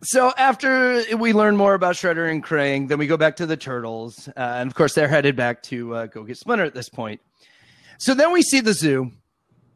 So 0.06 0.34
after 0.36 1.02
we 1.16 1.32
learn 1.32 1.56
more 1.56 1.72
about 1.72 1.94
Shredder 1.94 2.30
and 2.30 2.44
Krang, 2.44 2.88
then 2.88 2.98
we 2.98 3.06
go 3.06 3.16
back 3.16 3.36
to 3.36 3.46
the 3.46 3.56
Turtles, 3.56 4.28
uh, 4.28 4.32
and 4.36 4.70
of 4.70 4.74
course 4.74 4.94
they're 4.94 5.08
headed 5.08 5.34
back 5.34 5.62
to 5.64 5.94
uh, 5.94 6.06
go 6.06 6.24
get 6.24 6.36
Splinter 6.36 6.64
at 6.64 6.74
this 6.74 6.90
point. 6.90 7.22
So 7.98 8.12
then 8.12 8.30
we 8.30 8.42
see 8.42 8.60
the 8.60 8.74
zoo 8.74 9.12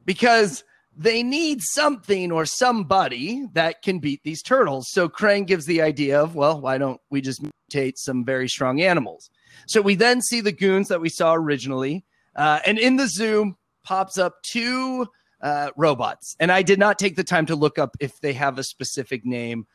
because 0.05 0.65
they 0.95 1.23
need 1.23 1.63
something 1.63 2.31
or 2.31 2.45
somebody 2.45 3.47
that 3.55 3.81
can 3.81 4.01
beat 4.01 4.21
these 4.23 4.43
turtles. 4.43 4.89
So 4.91 5.09
Krang 5.09 5.47
gives 5.47 5.65
the 5.65 5.81
idea 5.81 6.21
of, 6.21 6.35
well, 6.35 6.61
why 6.61 6.77
don't 6.77 7.01
we 7.09 7.23
just 7.23 7.43
mutate 7.43 7.95
some 7.97 8.23
very 8.23 8.49
strong 8.49 8.83
animals? 8.83 9.31
So 9.67 9.81
we 9.81 9.95
then 9.95 10.21
see 10.21 10.43
the 10.43 10.53
goons 10.53 10.89
that 10.89 11.01
we 11.01 11.09
saw 11.09 11.33
originally, 11.33 12.05
uh, 12.37 12.61
and 12.67 12.79
in 12.79 12.97
the 12.97 13.07
zoo 13.07 13.57
pops 13.83 14.19
up 14.19 14.43
two 14.43 15.07
uh, 15.41 15.71
robots, 15.75 16.37
and 16.39 16.53
I 16.53 16.61
did 16.61 16.79
not 16.79 16.99
take 16.99 17.17
the 17.17 17.25
time 17.25 17.47
to 17.47 17.57
look 17.57 17.79
up 17.79 17.97
if 17.99 18.21
they 18.21 18.35
have 18.35 18.59
a 18.59 18.65
specific 18.65 19.25
name. 19.25 19.67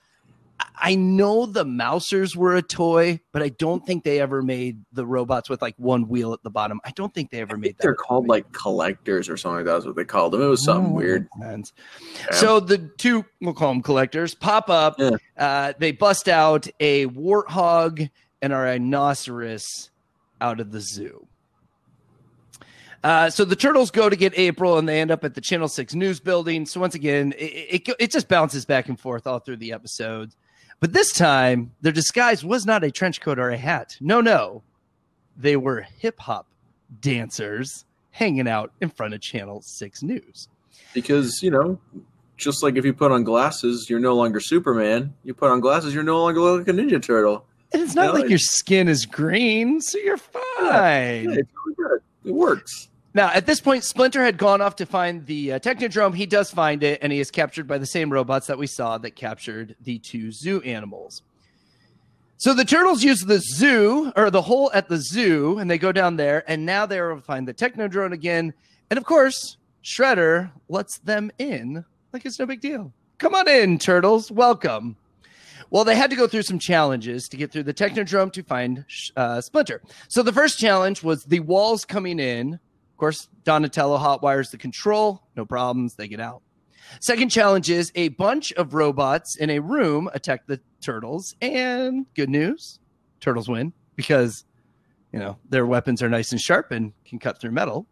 I 0.76 0.96
know 0.96 1.46
the 1.46 1.63
Mousers 1.63 2.36
were 2.36 2.56
a 2.56 2.62
toy, 2.62 3.20
but 3.32 3.42
I 3.42 3.50
don't 3.50 3.86
think 3.86 4.04
they 4.04 4.20
ever 4.20 4.42
made 4.42 4.84
the 4.92 5.06
robots 5.06 5.50
with 5.50 5.62
like 5.62 5.76
one 5.78 6.08
wheel 6.08 6.34
at 6.34 6.44
the 6.44 6.50
bottom. 6.50 6.80
I 6.84 6.92
don't 6.92 7.13
think 7.13 7.32
they 7.32 7.39
ever 7.39 7.58
made 7.58 7.78
that. 7.78 7.84
They're 7.84 7.96
called 7.96 8.28
like 8.28 8.52
collectors 8.52 9.30
or 9.30 9.38
something. 9.38 9.66
like 9.66 9.66
That's 9.66 9.86
what 9.86 9.96
they 9.96 10.04
called 10.04 10.34
them. 10.34 10.42
It 10.42 10.48
was 10.48 10.63
something 10.63 10.92
Oh, 10.92 10.96
weird. 10.96 11.28
Yeah. 11.39 11.58
So 12.32 12.60
the 12.60 12.78
two, 12.98 13.26
we'll 13.42 13.54
call 13.54 13.70
them 13.74 13.82
collectors, 13.82 14.36
pop 14.36 14.70
up. 14.70 14.96
Yeah. 15.00 15.12
Uh, 15.38 15.74
they 15.80 15.92
bust 15.92 16.28
out 16.28 16.68
a 16.80 17.08
warthog 17.08 18.10
and 18.42 18.52
a 18.54 18.58
rhinoceros 18.58 19.89
out 20.42 20.60
of 20.60 20.72
the 20.72 20.82
zoo. 20.82 21.28
Uh, 23.04 23.30
so 23.30 23.44
the 23.44 23.56
turtles 23.56 23.92
go 23.92 24.10
to 24.10 24.16
get 24.16 24.38
April, 24.38 24.78
and 24.78 24.88
they 24.88 25.02
end 25.02 25.12
up 25.12 25.26
at 25.26 25.34
the 25.34 25.42
Channel 25.42 25.68
Six 25.68 25.94
News 25.94 26.22
building. 26.22 26.66
So 26.66 26.80
once 26.80 26.96
again, 26.96 27.34
it, 27.38 27.86
it 27.88 27.96
it 28.00 28.12
just 28.12 28.30
bounces 28.30 28.63
back 28.66 28.88
and 28.88 28.98
forth 28.98 29.28
all 29.28 29.39
through 29.39 29.58
the 29.58 29.74
episodes. 29.74 30.38
But 30.84 30.91
this 30.91 31.13
time, 31.13 31.72
their 31.80 31.93
disguise 31.93 32.43
was 32.43 32.65
not 32.65 32.84
a 32.84 32.91
trench 32.91 33.22
coat 33.22 33.39
or 33.39 33.50
a 33.52 33.56
hat. 33.56 33.96
No, 34.02 34.19
no, 34.19 34.63
they 35.38 35.56
were 35.56 35.80
hip 35.80 36.19
hop 36.19 36.46
dancers 37.00 37.86
hanging 38.12 38.50
out 38.50 38.74
in 38.82 38.89
front 38.89 39.13
of 39.13 39.22
Channel 39.22 39.62
Six 39.62 40.04
News. 40.04 40.50
because 40.93 41.41
you 41.41 41.50
know 41.52 41.80
just 42.36 42.62
like 42.63 42.76
if 42.76 42.84
you 42.84 42.91
put 42.93 43.13
on 43.13 43.24
glasses 43.24 43.88
you're 43.89 44.02
no 44.02 44.13
longer 44.13 44.41
superman 44.41 45.13
you 45.24 45.34
put 45.34 45.50
on 45.52 45.62
glasses 45.62 45.93
you're 45.93 46.04
no 46.04 46.22
longer 46.22 46.41
like 46.41 46.67
a 46.67 46.72
ninja 46.72 47.02
turtle 47.02 47.46
And 47.72 47.82
it's 47.82 47.96
not 47.96 48.08
No, 48.08 48.12
like 48.19 48.26
it- 48.26 48.30
your 48.32 48.39
skin 48.39 48.89
is 48.89 49.06
green, 49.06 49.80
so 49.80 49.98
you're 50.00 50.17
fine. 50.17 50.41
yeah, 50.60 51.22
it's 51.30 51.50
good 51.78 52.02
it 52.26 52.34
works 52.34 52.89
Now, 53.15 53.30
at 53.30 53.45
this 53.45 53.62
point, 53.62 53.84
Splinter 53.84 54.23
had 54.23 54.38
gone 54.38 54.62
off 54.62 54.76
to 54.78 54.86
find 54.86 55.26
the 55.26 55.54
uh, 55.54 55.60
Technodrome. 55.60 56.15
He 56.15 56.26
does 56.26 56.49
find 56.49 56.82
it, 56.82 56.99
and 57.02 57.13
he 57.13 57.19
is 57.19 57.30
captured 57.30 57.67
by 57.67 57.78
the 57.78 57.86
same 57.86 58.12
robots 58.12 58.47
that 58.47 58.58
we 58.58 58.65
saw 58.65 58.97
that 58.97 59.15
captured 59.15 59.76
the 59.82 59.99
two 59.99 60.32
zoo 60.32 60.62
animals. 60.62 61.21
So 62.38 62.54
the 62.54 62.65
turtles 62.65 63.04
use 63.04 63.21
the 63.21 63.39
zoo, 63.39 64.12
or 64.15 64.32
the 64.32 64.41
hole 64.41 64.71
at 64.73 64.89
the 64.89 64.97
zoo, 64.97 65.60
and 65.60 65.69
they 65.69 65.78
go 65.78 65.91
down 65.91 66.17
there, 66.17 66.43
and 66.47 66.65
now 66.65 66.86
they're 66.86 67.12
able 67.12 67.21
to 67.21 67.26
find 67.26 67.47
the 67.47 67.54
Technodrome 67.54 68.13
again. 68.13 68.54
And 68.89 68.97
of 68.97 69.06
course, 69.06 69.58
Shredder 69.84 70.52
lets 70.67 70.97
them 70.99 71.32
in 71.38 71.86
like 72.13 72.26
it's 72.26 72.39
no 72.39 72.45
big 72.45 72.62
deal. 72.62 72.93
Come 73.17 73.36
on 73.36 73.47
in, 73.47 73.80
turtles. 73.80 74.32
Welcome. 74.32 74.95
Well, 75.69 75.84
they 75.84 75.95
had 75.95 76.12
to 76.12 76.15
go 76.15 76.28
through 76.28 76.43
some 76.43 76.60
challenges 76.60 77.28
to 77.30 77.38
get 77.38 77.52
through 77.52 77.63
the 77.63 77.73
Technodrome 77.73 78.32
to 78.34 78.43
find 78.43 78.86
uh, 79.15 79.41
Splinter. 79.41 79.82
So 80.08 80.21
the 80.21 80.32
first 80.32 80.60
challenge 80.60 81.02
was 81.02 81.23
the 81.23 81.39
walls 81.39 81.86
coming 81.86 82.19
in. 82.19 82.60
Of 82.93 82.97
course, 82.97 83.27
Donatello 83.43 83.97
hotwires 83.97 84.51
the 84.51 84.58
control. 84.58 85.23
No 85.36 85.45
problems. 85.45 85.95
They 85.95 86.08
get 86.08 86.19
out. 86.19 86.41
Second 87.01 87.29
challenge 87.29 87.69
is 87.69 87.91
a 87.95 88.10
bunch 88.10 88.51
of 88.53 88.73
robots 88.73 89.36
in 89.38 89.49
a 89.49 89.60
room 89.60 90.10
attack 90.13 90.45
the 90.47 90.60
turtles. 90.82 91.36
And 91.41 92.06
good 92.15 92.29
news 92.29 92.79
turtles 93.19 93.49
win 93.49 93.73
because, 93.95 94.45
you 95.12 95.19
know, 95.19 95.38
their 95.49 95.65
weapons 95.65 96.03
are 96.03 96.10
nice 96.10 96.32
and 96.32 96.39
sharp 96.39 96.71
and 96.71 96.93
can 97.06 97.19
cut 97.19 97.39
through 97.39 97.51
metal. 97.51 97.88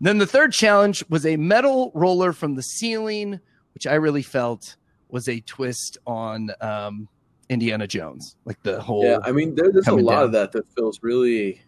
Then 0.00 0.18
the 0.18 0.26
third 0.26 0.52
challenge 0.52 1.04
was 1.08 1.26
a 1.26 1.36
metal 1.36 1.90
roller 1.94 2.32
from 2.32 2.54
the 2.54 2.62
ceiling, 2.62 3.40
which 3.74 3.86
I 3.86 3.94
really 3.94 4.22
felt 4.22 4.76
was 5.08 5.28
a 5.28 5.40
twist 5.40 5.98
on 6.06 6.50
um, 6.60 7.08
Indiana 7.48 7.86
Jones, 7.86 8.36
like 8.44 8.62
the 8.62 8.80
whole. 8.80 9.02
yeah 9.04 9.18
i 9.24 9.32
mean 9.32 9.54
there, 9.54 9.72
there's 9.72 9.88
a 9.88 9.94
lot 9.94 10.16
down. 10.16 10.24
of 10.24 10.32
that 10.32 10.52
that 10.52 10.66
feels 10.76 11.00
really 11.02 11.60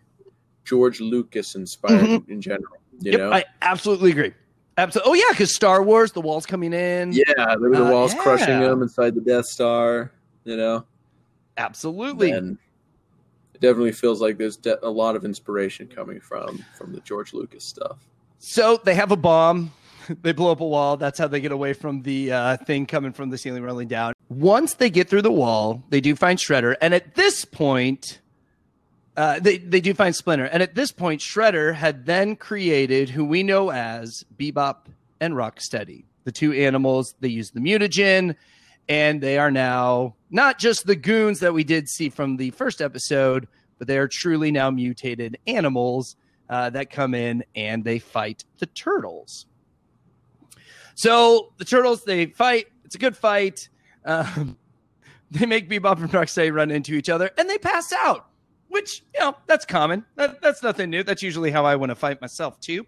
george 0.64 1.00
lucas 1.00 1.54
inspired 1.54 2.22
in 2.28 2.40
general 2.40 2.76
you 3.00 3.12
Yep, 3.12 3.18
know 3.20 3.32
I 3.32 3.44
absolutely 3.62 4.10
agree. 4.10 4.32
Absolutely. 4.78 5.10
Oh 5.10 5.14
yeah, 5.14 5.30
because 5.32 5.54
Star 5.54 5.82
Wars, 5.82 6.12
the 6.12 6.20
walls 6.20 6.46
coming 6.46 6.72
in. 6.72 7.12
yeah 7.12 7.24
there 7.36 7.58
were 7.70 7.76
the 7.76 7.84
Uh, 7.86 7.90
walls 7.92 8.14
crushing 8.14 8.60
them 8.60 8.82
inside 8.82 9.14
the 9.14 9.20
death 9.20 9.46
star 9.46 10.10
you 10.44 10.56
know 10.56 10.84
absolutely. 11.56 12.30
and 12.30 12.58
it 13.54 13.60
definitely 13.60 13.92
feels 13.92 14.20
like 14.20 14.38
there's 14.38 14.56
de- 14.56 14.84
a 14.86 14.88
lot 14.88 15.16
of 15.16 15.24
inspiration 15.24 15.86
coming 15.88 16.20
from 16.20 16.64
from 16.76 16.92
the 16.92 17.00
george 17.00 17.32
lucas 17.34 17.64
stuff 17.64 17.98
So 18.38 18.78
they 18.84 18.94
have 18.94 19.10
a 19.12 19.16
bomb. 19.16 19.72
They 20.22 20.32
blow 20.32 20.50
up 20.50 20.60
a 20.60 20.66
wall. 20.66 20.96
That's 20.96 21.18
how 21.20 21.28
they 21.28 21.40
get 21.40 21.52
away 21.52 21.72
from 21.72 22.02
the 22.02 22.32
uh, 22.32 22.56
thing 22.56 22.84
coming 22.86 23.12
from 23.12 23.30
the 23.30 23.38
ceiling 23.38 23.62
rolling 23.62 23.86
down. 23.86 24.12
Once 24.28 24.74
they 24.74 24.90
get 24.90 25.08
through 25.08 25.22
the 25.22 25.30
wall, 25.30 25.84
they 25.90 26.00
do 26.00 26.16
find 26.16 26.36
Shredder. 26.36 26.74
And 26.80 26.94
at 26.94 27.14
this 27.14 27.44
point, 27.44 28.18
uh, 29.20 29.38
they, 29.38 29.58
they 29.58 29.82
do 29.82 29.92
find 29.92 30.16
Splinter. 30.16 30.46
And 30.46 30.62
at 30.62 30.74
this 30.74 30.92
point, 30.92 31.20
Shredder 31.20 31.74
had 31.74 32.06
then 32.06 32.36
created 32.36 33.10
who 33.10 33.22
we 33.22 33.42
know 33.42 33.70
as 33.70 34.24
Bebop 34.38 34.86
and 35.20 35.34
Rocksteady, 35.34 36.04
the 36.24 36.32
two 36.32 36.54
animals. 36.54 37.14
They 37.20 37.28
use 37.28 37.50
the 37.50 37.60
mutagen, 37.60 38.34
and 38.88 39.20
they 39.20 39.36
are 39.36 39.50
now 39.50 40.14
not 40.30 40.58
just 40.58 40.86
the 40.86 40.96
goons 40.96 41.40
that 41.40 41.52
we 41.52 41.64
did 41.64 41.86
see 41.86 42.08
from 42.08 42.38
the 42.38 42.50
first 42.52 42.80
episode, 42.80 43.46
but 43.76 43.86
they 43.88 43.98
are 43.98 44.08
truly 44.08 44.50
now 44.50 44.70
mutated 44.70 45.36
animals 45.46 46.16
uh, 46.48 46.70
that 46.70 46.88
come 46.88 47.14
in 47.14 47.44
and 47.54 47.84
they 47.84 47.98
fight 47.98 48.46
the 48.58 48.66
turtles. 48.66 49.44
So 50.94 51.52
the 51.58 51.66
turtles 51.66 52.04
they 52.04 52.24
fight. 52.24 52.68
It's 52.86 52.94
a 52.94 52.98
good 52.98 53.18
fight. 53.18 53.68
Um, 54.02 54.56
they 55.30 55.44
make 55.44 55.68
Bebop 55.68 55.98
and 55.98 56.10
Rocksteady 56.10 56.54
run 56.54 56.70
into 56.70 56.94
each 56.94 57.10
other 57.10 57.30
and 57.36 57.50
they 57.50 57.58
pass 57.58 57.92
out, 57.92 58.29
which, 58.70 59.02
you 59.14 59.20
know, 59.20 59.36
that's 59.46 59.66
common. 59.66 60.04
That, 60.14 60.40
that's 60.40 60.62
nothing 60.62 60.90
new. 60.90 61.02
That's 61.02 61.22
usually 61.22 61.50
how 61.50 61.66
I 61.66 61.76
want 61.76 61.90
to 61.90 61.96
fight 61.96 62.20
myself, 62.20 62.58
too. 62.60 62.86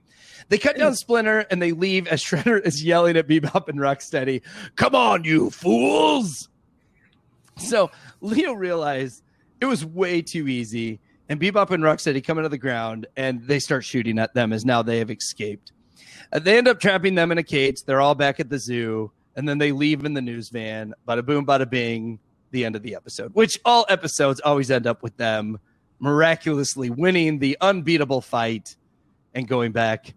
They 0.49 0.57
cut 0.57 0.79
down 0.79 0.95
Splinter 0.95 1.40
and 1.51 1.61
they 1.61 1.73
leave 1.73 2.07
as 2.07 2.23
Shredder 2.25 2.64
is 2.64 2.83
yelling 2.83 3.16
at 3.16 3.29
Bebop 3.29 3.68
and 3.68 3.79
Rocksteady, 3.79 4.42
Come 4.77 4.95
on, 4.95 5.25
you 5.25 5.51
fools! 5.51 6.49
So 7.59 7.90
Leo 8.21 8.53
realized 8.53 9.23
it 9.61 9.66
was 9.66 9.85
way 9.85 10.23
too 10.23 10.49
easy. 10.49 11.01
And 11.29 11.40
Bebop 11.40 11.71
and 11.71 11.83
Rocksteady 11.83 12.25
come 12.25 12.38
into 12.38 12.49
the 12.49 12.59
ground 12.59 13.07
and 13.16 13.42
they 13.47 13.59
start 13.59 13.85
shooting 13.85 14.18
at 14.18 14.35
them 14.35 14.53
as 14.53 14.64
now 14.64 14.83
they 14.83 14.99
have 14.99 15.11
escaped. 15.11 15.73
Uh, 16.33 16.38
they 16.38 16.57
end 16.59 16.68
up 16.68 16.81
trapping 16.81 17.14
them 17.14 17.33
in 17.33 17.38
a 17.38 17.42
cage. 17.42 17.83
They're 17.85 18.01
all 18.01 18.14
back 18.14 18.40
at 18.40 18.49
the 18.49 18.59
zoo. 18.59 19.11
And 19.35 19.49
then 19.49 19.59
they 19.59 19.73
leave 19.73 20.05
in 20.05 20.14
the 20.14 20.23
news 20.23 20.49
van. 20.49 20.95
Bada 21.09 21.25
boom, 21.25 21.47
bada 21.47 21.68
bing, 21.68 22.18
the 22.53 22.64
end 22.64 22.77
of 22.77 22.83
the 22.83 22.95
episode, 22.95 23.35
which 23.35 23.59
all 23.64 23.87
episodes 23.88 24.40
always 24.40 24.71
end 24.71 24.87
up 24.87 25.03
with 25.03 25.16
them 25.16 25.59
miraculously 26.03 26.91
winning 26.91 27.38
the 27.38 27.57
unbeatable 27.61 28.21
fight 28.21 28.75
and 29.35 29.47
going 29.47 29.71
back 29.71 30.12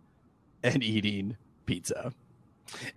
and 0.63 0.83
eating 0.83 1.37
pizza. 1.67 2.11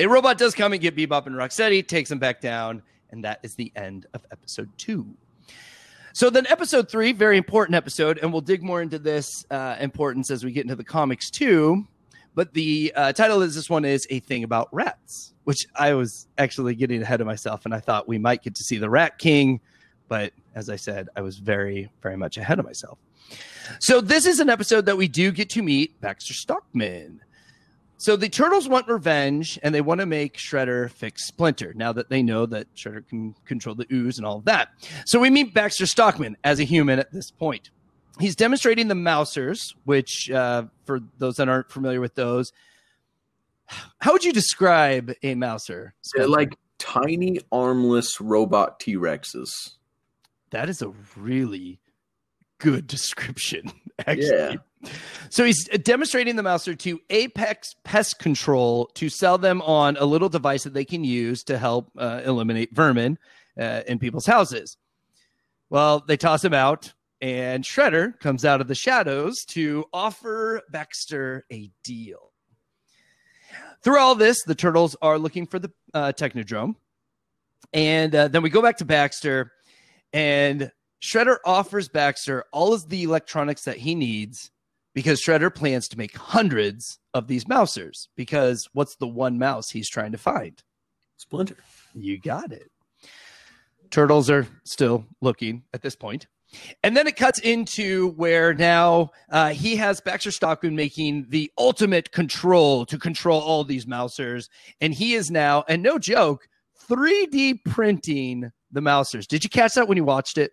A 0.00 0.06
robot 0.06 0.38
does 0.38 0.54
come 0.54 0.72
and 0.72 0.80
get 0.80 0.96
Bebop 0.96 1.26
and 1.26 1.36
Rocksteady, 1.36 1.86
takes 1.86 2.08
them 2.08 2.18
back 2.18 2.40
down, 2.40 2.82
and 3.10 3.22
that 3.24 3.40
is 3.42 3.54
the 3.54 3.70
end 3.76 4.06
of 4.14 4.24
episode 4.32 4.70
two. 4.78 5.06
So 6.14 6.30
then, 6.30 6.46
episode 6.46 6.90
three, 6.90 7.12
very 7.12 7.36
important 7.36 7.76
episode, 7.76 8.18
and 8.22 8.32
we'll 8.32 8.40
dig 8.40 8.62
more 8.62 8.80
into 8.80 8.98
this 8.98 9.44
uh, 9.50 9.76
importance 9.78 10.30
as 10.30 10.42
we 10.42 10.50
get 10.50 10.62
into 10.62 10.74
the 10.74 10.82
comics 10.82 11.30
too. 11.30 11.86
But 12.34 12.54
the 12.54 12.90
uh, 12.96 13.12
title 13.12 13.42
of 13.42 13.52
this 13.52 13.68
one 13.68 13.84
is 13.84 14.06
a 14.08 14.20
thing 14.20 14.44
about 14.44 14.68
rats, 14.72 15.34
which 15.44 15.66
I 15.74 15.92
was 15.92 16.26
actually 16.38 16.74
getting 16.74 17.02
ahead 17.02 17.20
of 17.20 17.26
myself, 17.26 17.66
and 17.66 17.74
I 17.74 17.80
thought 17.80 18.08
we 18.08 18.16
might 18.16 18.42
get 18.42 18.54
to 18.54 18.64
see 18.64 18.78
the 18.78 18.88
Rat 18.88 19.18
King, 19.18 19.60
but 20.08 20.32
as 20.54 20.68
I 20.70 20.76
said, 20.76 21.08
I 21.16 21.20
was 21.20 21.38
very, 21.38 21.90
very 22.02 22.16
much 22.16 22.36
ahead 22.36 22.58
of 22.58 22.64
myself. 22.64 22.98
So 23.80 24.00
this 24.00 24.26
is 24.26 24.40
an 24.40 24.48
episode 24.48 24.86
that 24.86 24.96
we 24.96 25.08
do 25.08 25.30
get 25.30 25.50
to 25.50 25.62
meet 25.62 26.00
Baxter 26.00 26.34
Stockman. 26.34 27.20
So 27.98 28.16
the 28.16 28.28
turtles 28.28 28.68
want 28.68 28.88
revenge 28.88 29.58
and 29.62 29.74
they 29.74 29.80
want 29.80 30.00
to 30.00 30.06
make 30.06 30.36
Shredder 30.36 30.90
fix 30.90 31.26
Splinter 31.26 31.74
now 31.74 31.92
that 31.92 32.08
they 32.08 32.22
know 32.22 32.46
that 32.46 32.72
Shredder 32.74 33.06
can 33.08 33.34
control 33.44 33.74
the 33.74 33.86
ooze 33.92 34.18
and 34.18 34.26
all 34.26 34.38
of 34.38 34.44
that. 34.44 34.68
So 35.04 35.18
we 35.18 35.30
meet 35.30 35.52
Baxter 35.52 35.84
Stockman 35.84 36.36
as 36.44 36.60
a 36.60 36.64
human 36.64 37.00
at 37.00 37.12
this 37.12 37.30
point. 37.30 37.70
He's 38.20 38.36
demonstrating 38.36 38.88
the 38.88 38.94
Mousers, 38.94 39.74
which, 39.84 40.30
uh, 40.30 40.64
for 40.86 41.00
those 41.18 41.36
that 41.36 41.48
aren't 41.48 41.70
familiar 41.70 42.00
with 42.00 42.14
those, 42.14 42.52
how 43.98 44.12
would 44.12 44.24
you 44.24 44.32
describe 44.32 45.12
a 45.22 45.34
Mouser? 45.34 45.94
They're 46.14 46.26
like 46.26 46.56
tiny, 46.78 47.40
armless 47.52 48.20
robot 48.20 48.80
T 48.80 48.96
Rexes. 48.96 49.50
That 50.50 50.68
is 50.68 50.82
a 50.82 50.92
really 51.16 51.80
good 52.58 52.86
description, 52.86 53.72
actually. 54.06 54.58
Yeah. 54.82 54.90
So 55.30 55.44
he's 55.44 55.66
demonstrating 55.82 56.36
the 56.36 56.42
Mouser 56.42 56.74
to 56.74 57.00
Apex 57.10 57.74
Pest 57.84 58.18
Control 58.18 58.86
to 58.94 59.08
sell 59.08 59.38
them 59.38 59.60
on 59.62 59.96
a 59.96 60.04
little 60.04 60.28
device 60.28 60.64
that 60.64 60.74
they 60.74 60.84
can 60.84 61.04
use 61.04 61.42
to 61.44 61.58
help 61.58 61.90
uh, 61.98 62.22
eliminate 62.24 62.74
vermin 62.74 63.18
uh, 63.58 63.82
in 63.86 63.98
people's 63.98 64.26
houses. 64.26 64.76
Well, 65.70 66.04
they 66.06 66.16
toss 66.16 66.44
him 66.44 66.54
out, 66.54 66.94
and 67.20 67.64
Shredder 67.64 68.18
comes 68.20 68.44
out 68.44 68.60
of 68.60 68.68
the 68.68 68.74
shadows 68.74 69.44
to 69.48 69.84
offer 69.92 70.62
Baxter 70.70 71.44
a 71.52 71.70
deal. 71.82 72.32
Through 73.82 73.98
all 73.98 74.14
this, 74.14 74.42
the 74.44 74.54
turtles 74.54 74.96
are 75.02 75.18
looking 75.18 75.46
for 75.46 75.58
the 75.58 75.70
uh, 75.94 76.12
Technodrome. 76.12 76.76
And 77.72 78.14
uh, 78.14 78.28
then 78.28 78.42
we 78.42 78.50
go 78.50 78.62
back 78.62 78.78
to 78.78 78.84
Baxter, 78.84 79.52
and 80.12 80.70
Shredder 81.02 81.36
offers 81.44 81.88
Baxter 81.88 82.44
all 82.52 82.72
of 82.72 82.88
the 82.88 83.02
electronics 83.02 83.64
that 83.64 83.78
he 83.78 83.94
needs 83.94 84.50
because 84.94 85.20
Shredder 85.20 85.54
plans 85.54 85.88
to 85.88 85.98
make 85.98 86.16
hundreds 86.16 86.98
of 87.14 87.28
these 87.28 87.44
mousers. 87.44 88.08
Because 88.16 88.68
what's 88.72 88.96
the 88.96 89.06
one 89.06 89.38
mouse 89.38 89.70
he's 89.70 89.88
trying 89.88 90.12
to 90.12 90.18
find? 90.18 90.62
Splinter. 91.16 91.56
You 91.94 92.18
got 92.18 92.52
it. 92.52 92.70
Turtles 93.90 94.28
are 94.28 94.46
still 94.64 95.04
looking 95.20 95.62
at 95.72 95.82
this 95.82 95.96
point. 95.96 96.26
And 96.82 96.96
then 96.96 97.06
it 97.06 97.16
cuts 97.16 97.38
into 97.40 98.12
where 98.12 98.54
now 98.54 99.10
uh, 99.30 99.50
he 99.50 99.76
has 99.76 100.00
Baxter 100.00 100.30
Stockman 100.30 100.74
making 100.74 101.26
the 101.28 101.52
ultimate 101.58 102.10
control 102.10 102.86
to 102.86 102.98
control 102.98 103.40
all 103.40 103.64
these 103.64 103.86
mousers. 103.86 104.48
And 104.80 104.94
he 104.94 105.14
is 105.14 105.30
now, 105.30 105.64
and 105.68 105.82
no 105.82 105.98
joke, 105.98 106.48
3D 106.88 107.64
printing 107.64 108.50
the 108.72 108.80
mousers. 108.80 109.26
Did 109.26 109.44
you 109.44 109.50
catch 109.50 109.74
that 109.74 109.88
when 109.88 109.96
you 109.96 110.04
watched 110.04 110.38
it? 110.38 110.52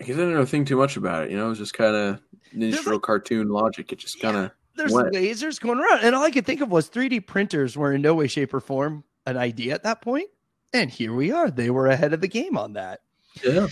I 0.00 0.04
guess 0.04 0.16
I 0.16 0.20
didn't 0.20 0.34
know 0.34 0.44
think 0.44 0.68
too 0.68 0.76
much 0.76 0.96
about 0.96 1.24
it. 1.24 1.30
You 1.30 1.36
know, 1.36 1.46
it 1.46 1.50
was 1.50 1.58
just 1.58 1.74
kind 1.74 1.94
of 1.94 2.20
Ninja 2.54 2.76
Turtle 2.76 2.92
like, 2.94 3.02
cartoon 3.02 3.48
logic. 3.48 3.92
It 3.92 3.98
just 3.98 4.20
kind 4.20 4.36
of. 4.36 4.42
Yeah, 4.44 4.48
there's 4.76 4.92
went. 4.92 5.14
lasers 5.14 5.60
going 5.60 5.78
around. 5.78 6.00
And 6.00 6.14
all 6.14 6.24
I 6.24 6.30
could 6.30 6.46
think 6.46 6.60
of 6.60 6.70
was 6.70 6.90
3D 6.90 7.26
printers 7.26 7.76
were 7.76 7.92
in 7.92 8.02
no 8.02 8.14
way, 8.14 8.26
shape, 8.26 8.52
or 8.52 8.60
form 8.60 9.04
an 9.26 9.36
idea 9.36 9.74
at 9.74 9.84
that 9.84 10.02
point. 10.02 10.28
And 10.72 10.90
here 10.90 11.14
we 11.14 11.30
are. 11.30 11.50
They 11.50 11.70
were 11.70 11.86
ahead 11.86 12.12
of 12.12 12.20
the 12.20 12.28
game 12.28 12.58
on 12.58 12.72
that. 12.72 13.00
Yeah. 13.44 13.68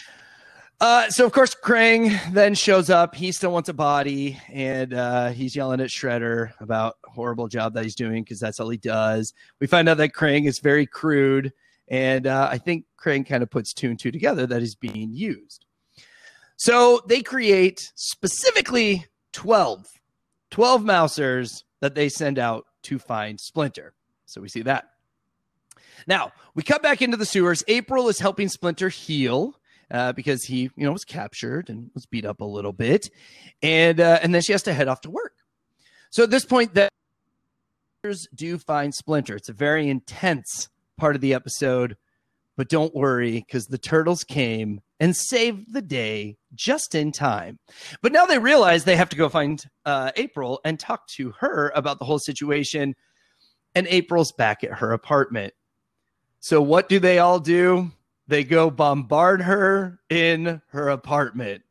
Uh, 0.80 1.08
so 1.10 1.24
of 1.24 1.32
course 1.32 1.54
Krang 1.54 2.18
then 2.32 2.56
shows 2.56 2.90
up. 2.90 3.14
He 3.14 3.30
still 3.30 3.52
wants 3.52 3.68
a 3.68 3.72
body, 3.72 4.36
and 4.52 4.92
uh, 4.92 5.28
he's 5.28 5.54
yelling 5.54 5.80
at 5.80 5.90
Shredder 5.90 6.52
about 6.58 6.96
horrible 7.04 7.46
job 7.46 7.74
that 7.74 7.84
he's 7.84 7.94
doing 7.94 8.24
because 8.24 8.40
that's 8.40 8.58
all 8.58 8.68
he 8.68 8.78
does. 8.78 9.32
We 9.60 9.68
find 9.68 9.88
out 9.88 9.98
that 9.98 10.12
Krang 10.12 10.46
is 10.46 10.58
very 10.58 10.86
crude, 10.86 11.52
and 11.92 12.26
uh, 12.26 12.48
I 12.50 12.56
think 12.56 12.86
Krang 12.98 13.28
kind 13.28 13.42
of 13.42 13.50
puts 13.50 13.74
two 13.74 13.90
and 13.90 14.00
two 14.00 14.10
together 14.10 14.46
that 14.46 14.62
is 14.62 14.74
being 14.74 15.12
used. 15.12 15.66
So 16.56 17.02
they 17.06 17.20
create 17.20 17.92
specifically 17.94 19.06
12, 19.34 19.86
12 20.50 20.82
mousers 20.84 21.64
that 21.80 21.94
they 21.94 22.08
send 22.08 22.38
out 22.38 22.64
to 22.84 22.98
find 22.98 23.38
Splinter. 23.38 23.92
So 24.24 24.40
we 24.40 24.48
see 24.48 24.62
that. 24.62 24.88
Now 26.06 26.32
we 26.54 26.62
cut 26.62 26.82
back 26.82 27.02
into 27.02 27.18
the 27.18 27.26
sewers. 27.26 27.62
April 27.68 28.08
is 28.08 28.18
helping 28.18 28.48
Splinter 28.48 28.88
heal 28.88 29.60
uh, 29.90 30.12
because 30.12 30.44
he, 30.44 30.70
you 30.74 30.86
know, 30.86 30.92
was 30.92 31.04
captured 31.04 31.68
and 31.68 31.90
was 31.94 32.06
beat 32.06 32.24
up 32.24 32.40
a 32.40 32.44
little 32.44 32.72
bit, 32.72 33.10
and 33.62 34.00
uh, 34.00 34.18
and 34.22 34.34
then 34.34 34.40
she 34.40 34.52
has 34.52 34.62
to 34.62 34.72
head 34.72 34.88
off 34.88 35.02
to 35.02 35.10
work. 35.10 35.34
So 36.10 36.22
at 36.22 36.30
this 36.30 36.46
point, 36.46 36.74
that 36.74 36.90
do 38.34 38.58
find 38.58 38.94
Splinter. 38.94 39.36
It's 39.36 39.50
a 39.50 39.52
very 39.52 39.88
intense 39.88 40.68
part 40.98 41.14
of 41.14 41.20
the 41.20 41.34
episode, 41.34 41.96
but 42.56 42.68
don't 42.68 42.94
worry 42.94 43.44
because 43.46 43.66
the 43.66 43.78
turtles 43.78 44.24
came 44.24 44.80
and 45.00 45.16
saved 45.16 45.72
the 45.72 45.82
day 45.82 46.36
just 46.54 46.94
in 46.94 47.12
time. 47.12 47.58
But 48.02 48.12
now 48.12 48.26
they 48.26 48.38
realize 48.38 48.84
they 48.84 48.96
have 48.96 49.08
to 49.08 49.16
go 49.16 49.28
find 49.28 49.62
uh, 49.84 50.12
April 50.16 50.60
and 50.64 50.78
talk 50.78 51.08
to 51.16 51.32
her 51.40 51.72
about 51.74 51.98
the 51.98 52.04
whole 52.04 52.18
situation. 52.18 52.94
And 53.74 53.86
April's 53.88 54.32
back 54.32 54.62
at 54.62 54.74
her 54.74 54.92
apartment. 54.92 55.54
So 56.40 56.60
what 56.60 56.88
do 56.88 56.98
they 56.98 57.18
all 57.18 57.40
do? 57.40 57.90
They 58.28 58.44
go 58.44 58.70
bombard 58.70 59.42
her 59.42 60.00
in 60.08 60.62
her 60.68 60.88
apartment. 60.88 61.62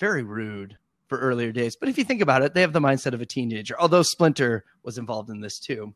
Very 0.00 0.22
rude 0.22 0.76
for 1.08 1.18
earlier 1.18 1.52
days. 1.52 1.76
But 1.76 1.88
if 1.88 1.98
you 1.98 2.04
think 2.04 2.22
about 2.22 2.42
it, 2.42 2.54
they 2.54 2.62
have 2.62 2.72
the 2.72 2.80
mindset 2.80 3.12
of 3.12 3.20
a 3.20 3.26
teenager, 3.26 3.76
although 3.78 4.02
Splinter 4.02 4.64
was 4.82 4.96
involved 4.98 5.30
in 5.30 5.40
this 5.40 5.58
too. 5.58 5.94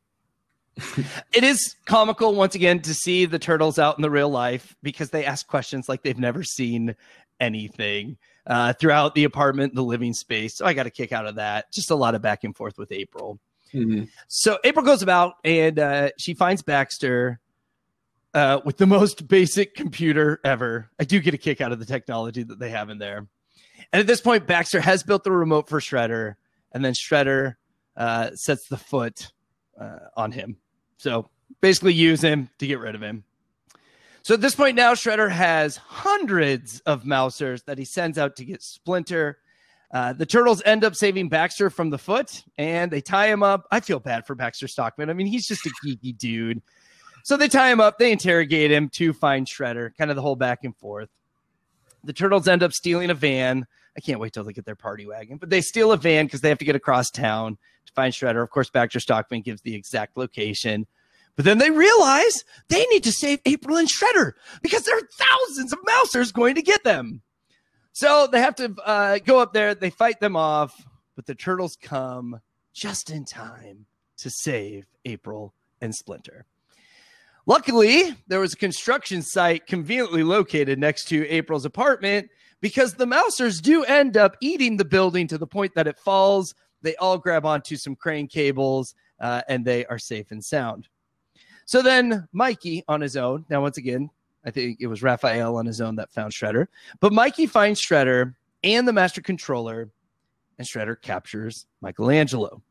It 1.33 1.43
is 1.43 1.75
comical 1.87 2.35
once 2.35 2.55
again 2.55 2.81
to 2.81 2.93
see 2.93 3.25
the 3.25 3.39
turtles 3.39 3.79
out 3.79 3.97
in 3.97 4.03
the 4.03 4.11
real 4.11 4.29
life 4.29 4.77
because 4.83 5.11
they 5.11 5.25
ask 5.25 5.47
questions 5.47 5.89
like 5.89 6.03
they've 6.03 6.19
never 6.19 6.43
seen 6.43 6.95
anything 7.41 8.17
uh, 8.47 8.73
throughout 8.75 9.15
the 9.15 9.25
apartment, 9.25 9.75
the 9.75 9.83
living 9.83 10.12
space. 10.12 10.57
So 10.57 10.67
I 10.67 10.75
got 10.75 10.87
a 10.87 10.91
kick 10.91 11.12
out 11.12 11.27
of 11.27 11.37
that. 11.37 11.73
Just 11.73 11.91
a 11.91 11.95
lot 11.95 12.15
of 12.15 12.23
back 12.23 12.45
and 12.45 12.55
forth 12.55 12.79
with 12.79 12.93
April. 12.93 13.39
Mm-hmm. 13.73 14.05
So 14.29 14.59
April 14.65 14.85
goes 14.85 15.03
about 15.03 15.35
and 15.45 15.79
uh, 15.79 16.11
she 16.19 16.35
finds 16.35 16.62
Baxter 16.62 17.41
uh, 18.35 18.61
with 18.65 18.77
the 18.77 18.87
most 18.87 19.27
basic 19.29 19.75
computer 19.75 20.41
ever. 20.45 20.91
I 20.99 21.05
do 21.05 21.21
get 21.21 21.35
a 21.35 21.39
kick 21.39 21.61
out 21.61 21.73
of 21.73 21.79
the 21.79 21.87
technology 21.87 22.43
that 22.43 22.59
they 22.59 22.71
have 22.71 22.91
in 22.91 22.99
there. 22.99 23.27
And 23.93 24.01
at 24.01 24.07
this 24.07 24.21
point, 24.21 24.47
Baxter 24.47 24.81
has 24.81 25.03
built 25.03 25.25
the 25.25 25.33
remote 25.33 25.69
for 25.69 25.81
Shredder, 25.81 26.35
and 26.72 26.85
then 26.85 26.93
Shredder 26.93 27.55
uh, 27.97 28.31
sets 28.35 28.68
the 28.68 28.77
foot 28.77 29.33
uh, 29.81 29.99
on 30.16 30.33
him. 30.33 30.57
So 30.97 31.28
basically, 31.61 31.94
use 31.94 32.22
him 32.22 32.49
to 32.59 32.66
get 32.66 32.78
rid 32.78 32.94
of 32.94 33.03
him. 33.03 33.24
So 34.22 34.34
at 34.34 34.40
this 34.40 34.57
point 34.57 34.76
now, 34.76 34.94
Shredder 34.94 35.30
has 35.30 35.76
hundreds 35.76 36.80
of 36.80 37.05
Mousers 37.05 37.64
that 37.66 37.78
he 37.78 37.84
sends 37.84 38.18
out 38.18 38.34
to 38.36 38.44
get 38.44 38.62
Splinter. 38.62 39.38
Uh, 39.92 40.12
the 40.12 40.26
turtles 40.26 40.62
end 40.64 40.82
up 40.82 40.97
saving 40.97 41.28
Baxter 41.28 41.70
from 41.70 41.90
the 41.90 41.99
foot, 41.99 42.42
and 42.59 42.90
they 42.90 43.01
tie 43.01 43.28
him 43.28 43.44
up. 43.44 43.68
I 43.70 43.78
feel 43.78 44.01
bad 44.01 44.26
for 44.26 44.34
Baxter 44.34 44.66
Stockman. 44.66 45.11
I 45.11 45.12
mean, 45.12 45.28
he's 45.28 45.47
just 45.47 45.64
a 45.64 45.70
geeky 45.84 46.16
dude. 46.18 46.61
So 47.22 47.36
they 47.36 47.49
tie 47.49 47.70
him 47.70 47.80
up, 47.80 47.99
they 47.99 48.12
interrogate 48.12 48.70
him 48.70 48.88
to 48.90 49.12
find 49.12 49.47
Shredder, 49.47 49.90
kind 49.97 50.11
of 50.11 50.16
the 50.16 50.22
whole 50.22 50.36
back 50.36 50.64
and 50.64 50.76
forth. 50.76 51.09
The 52.05 52.12
turtles 52.12 52.47
end 52.47 52.62
up 52.62 52.72
stealing 52.72 53.11
a 53.11 53.14
van. 53.14 53.66
I 53.97 54.01
can't 54.01 54.20
wait 54.20 54.32
till 54.32 54.44
they 54.44 54.53
get 54.53 54.64
their 54.64 54.76
party 54.76 55.07
wagon, 55.07 55.38
but 55.38 55.51
they 55.51 55.61
steal 55.61 55.92
a 55.92 55.97
van 55.97 56.26
because 56.26 56.40
they 56.40 56.49
have 56.49 56.59
to 56.59 56.64
get 56.64 56.76
across 56.76 57.11
town 57.11 57.59
to 57.87 57.93
find 57.93 58.12
Shredder. 58.12 58.43
Of 58.43 58.51
course, 58.51 58.70
Baxter 58.70 59.01
Stockman 59.01 59.43
gives 59.43 59.62
the 59.62 59.74
exact 59.74 60.16
location. 60.16 60.87
But 61.37 61.45
then 61.45 61.59
they 61.59 61.70
realize 61.70 62.45
they 62.68 62.84
need 62.87 63.05
to 63.05 63.12
save 63.12 63.41
April 63.45 63.76
and 63.76 63.89
Shredder 63.89 64.32
because 64.62 64.84
there 64.84 64.97
are 64.97 65.09
thousands 65.18 65.72
of 65.72 65.78
Mousers 65.87 66.32
going 66.32 66.55
to 66.55 66.62
get 66.62 66.82
them. 66.82 67.22
So 67.93 68.26
they 68.30 68.41
have 68.41 68.57
to 68.57 68.74
uh, 68.84 69.18
go 69.18 69.39
up 69.41 69.53
there. 69.53 69.74
They 69.74 69.91
fight 69.91 70.20
them 70.20 70.37
off, 70.37 70.72
but 71.14 71.26
the 71.26 71.34
turtles 71.34 71.76
come 71.80 72.41
just 72.72 73.11
in 73.11 73.24
time 73.24 73.87
to 74.18 74.30
save 74.30 74.87
April 75.05 75.55
and 75.80 75.95
Splinter. 75.95 76.47
Luckily, 77.47 78.16
there 78.26 78.41
was 78.41 78.55
a 78.55 78.57
construction 78.57 79.22
site 79.22 79.66
conveniently 79.66 80.24
located 80.24 80.78
next 80.78 81.05
to 81.09 81.28
April's 81.28 81.64
apartment 81.64 82.28
because 82.61 82.95
the 82.95 83.07
Mousers 83.07 83.62
do 83.62 83.84
end 83.84 84.16
up 84.16 84.37
eating 84.41 84.76
the 84.76 84.84
building 84.84 85.28
to 85.28 85.39
the 85.39 85.47
point 85.47 85.74
that 85.74 85.87
it 85.87 85.99
falls. 85.99 86.55
They 86.87 86.95
all 86.97 87.18
grab 87.18 87.45
onto 87.45 87.74
some 87.74 87.97
crane 87.97 88.28
cables 88.28 88.95
uh, 89.18 89.43
and 89.49 89.64
they 89.64 89.84
are 89.87 89.99
safe 89.99 90.30
and 90.30 90.45
sound. 90.45 90.87
So 91.64 91.82
then 91.82 92.28
Mikey 92.32 92.84
on 92.87 93.01
his 93.01 93.16
own, 93.16 93.45
now 93.51 93.61
once 93.61 93.76
again, 93.76 94.09
I 94.45 94.53
think 94.53 94.78
it 94.80 94.87
was 94.87 95.03
Raphael 95.03 95.57
on 95.57 95.66
his 95.66 95.80
own 95.80 95.97
that 95.97 96.12
found 96.12 96.32
Shredder, 96.32 96.68
but 97.01 97.12
Mikey 97.12 97.47
finds 97.47 97.82
Shredder 97.82 98.37
and 98.62 98.87
the 98.87 98.93
Master 98.93 99.20
Controller, 99.20 99.91
and 100.59 100.66
Shredder 100.66 101.01
captures 101.03 101.66
Michelangelo. 101.80 102.62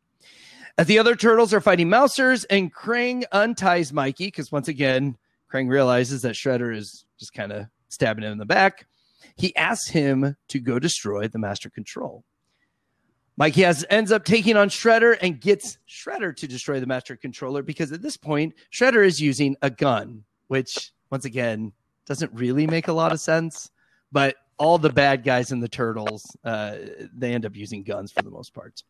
As 0.77 0.87
the 0.87 0.97
other 0.97 1.17
turtles 1.17 1.53
are 1.53 1.59
fighting 1.59 1.89
Mousers, 1.89 2.45
and 2.49 2.73
Krang 2.73 3.25
unties 3.33 3.91
Mikey 3.91 4.27
because 4.27 4.49
once 4.49 4.69
again, 4.69 5.17
Krang 5.53 5.69
realizes 5.69 6.21
that 6.21 6.35
Shredder 6.35 6.73
is 6.73 7.03
just 7.19 7.33
kind 7.33 7.51
of 7.51 7.65
stabbing 7.89 8.23
him 8.23 8.31
in 8.31 8.37
the 8.37 8.45
back. 8.45 8.87
He 9.35 9.53
asks 9.57 9.89
him 9.89 10.37
to 10.47 10.59
go 10.59 10.79
destroy 10.79 11.27
the 11.27 11.39
Master 11.39 11.69
Control. 11.69 12.23
Mikey 13.37 13.63
has 13.63 13.85
ends 13.89 14.11
up 14.11 14.23
taking 14.23 14.55
on 14.55 14.69
Shredder 14.69 15.17
and 15.21 15.39
gets 15.39 15.77
Shredder 15.89 16.35
to 16.37 16.47
destroy 16.47 16.79
the 16.79 16.85
Master 16.85 17.15
Controller 17.15 17.63
because 17.63 17.91
at 17.91 18.01
this 18.01 18.17
point, 18.17 18.53
Shredder 18.71 19.05
is 19.05 19.19
using 19.19 19.55
a 19.61 19.69
gun, 19.69 20.23
which 20.47 20.91
once 21.11 21.25
again 21.25 21.73
doesn't 22.05 22.31
really 22.33 22.65
make 22.65 22.87
a 22.87 22.93
lot 22.93 23.11
of 23.11 23.19
sense. 23.19 23.71
But 24.11 24.35
all 24.57 24.77
the 24.77 24.89
bad 24.89 25.23
guys 25.23 25.51
in 25.51 25.59
the 25.59 25.67
Turtles, 25.67 26.23
uh, 26.45 26.77
they 27.13 27.33
end 27.33 27.45
up 27.45 27.55
using 27.55 27.83
guns 27.83 28.11
for 28.11 28.21
the 28.21 28.31
most 28.31 28.53
part. 28.53 28.83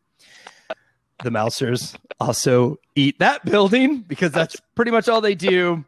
The 1.24 1.30
Mousers 1.30 1.96
also 2.20 2.78
eat 2.94 3.18
that 3.18 3.44
building 3.44 4.02
because 4.02 4.32
that's 4.32 4.60
pretty 4.74 4.90
much 4.90 5.08
all 5.08 5.20
they 5.20 5.34
do. 5.34 5.84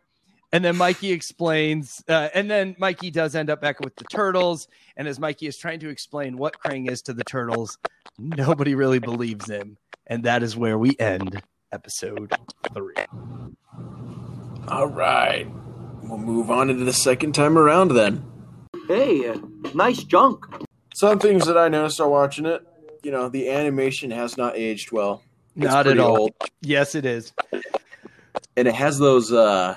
And 0.53 0.65
then 0.65 0.77
Mikey 0.77 1.13
explains, 1.13 2.03
uh, 2.09 2.29
and 2.35 2.51
then 2.51 2.75
Mikey 2.79 3.11
does 3.11 3.35
end 3.35 3.51
up 3.51 3.61
back 3.61 3.81
with 3.81 3.95
the 3.97 4.05
turtles. 4.05 4.67
And 4.97 5.07
as 5.07 5.21
Mikey 5.21 5.47
is 5.47 5.59
trying 5.59 5.81
to 5.81 5.89
explain 5.91 6.39
what 6.39 6.57
Krang 6.59 6.91
is 6.91 7.03
to 7.03 7.13
the 7.13 7.25
turtles, 7.25 7.77
nobody 8.19 8.75
really 8.75 8.99
believes 8.99 9.47
him. 9.49 9.77
And 10.07 10.25
that 10.25 10.43
is 10.43 10.57
where 10.57 10.79
we 10.79 10.97
end 10.99 11.43
episode 11.71 12.33
three. 12.73 12.95
All 14.69 14.87
right. 14.87 15.47
We'll 16.03 16.17
move 16.19 16.51
on 16.51 16.71
into 16.71 16.85
the 16.85 16.93
second 16.95 17.35
time 17.35 17.59
around 17.59 17.89
then. 17.93 18.25
Hey, 18.87 19.29
uh, 19.29 19.37
nice 19.75 20.03
junk. 20.03 20.47
Some 20.95 21.19
things 21.19 21.47
that 21.47 21.59
I 21.59 21.69
noticed 21.69 22.01
while 22.01 22.11
watching 22.11 22.47
it, 22.47 22.67
you 23.03 23.11
know, 23.11 23.29
the 23.29 23.51
animation 23.51 24.11
has 24.11 24.39
not 24.39 24.57
aged 24.57 24.93
well. 24.93 25.23
It's 25.55 25.67
Not 25.67 25.87
at 25.87 25.99
all. 25.99 26.19
old. 26.21 26.31
Yes, 26.63 26.95
it 26.95 27.05
is. 27.05 27.33
and 28.57 28.67
it 28.69 28.75
has 28.75 28.99
those 28.99 29.31
uh 29.33 29.77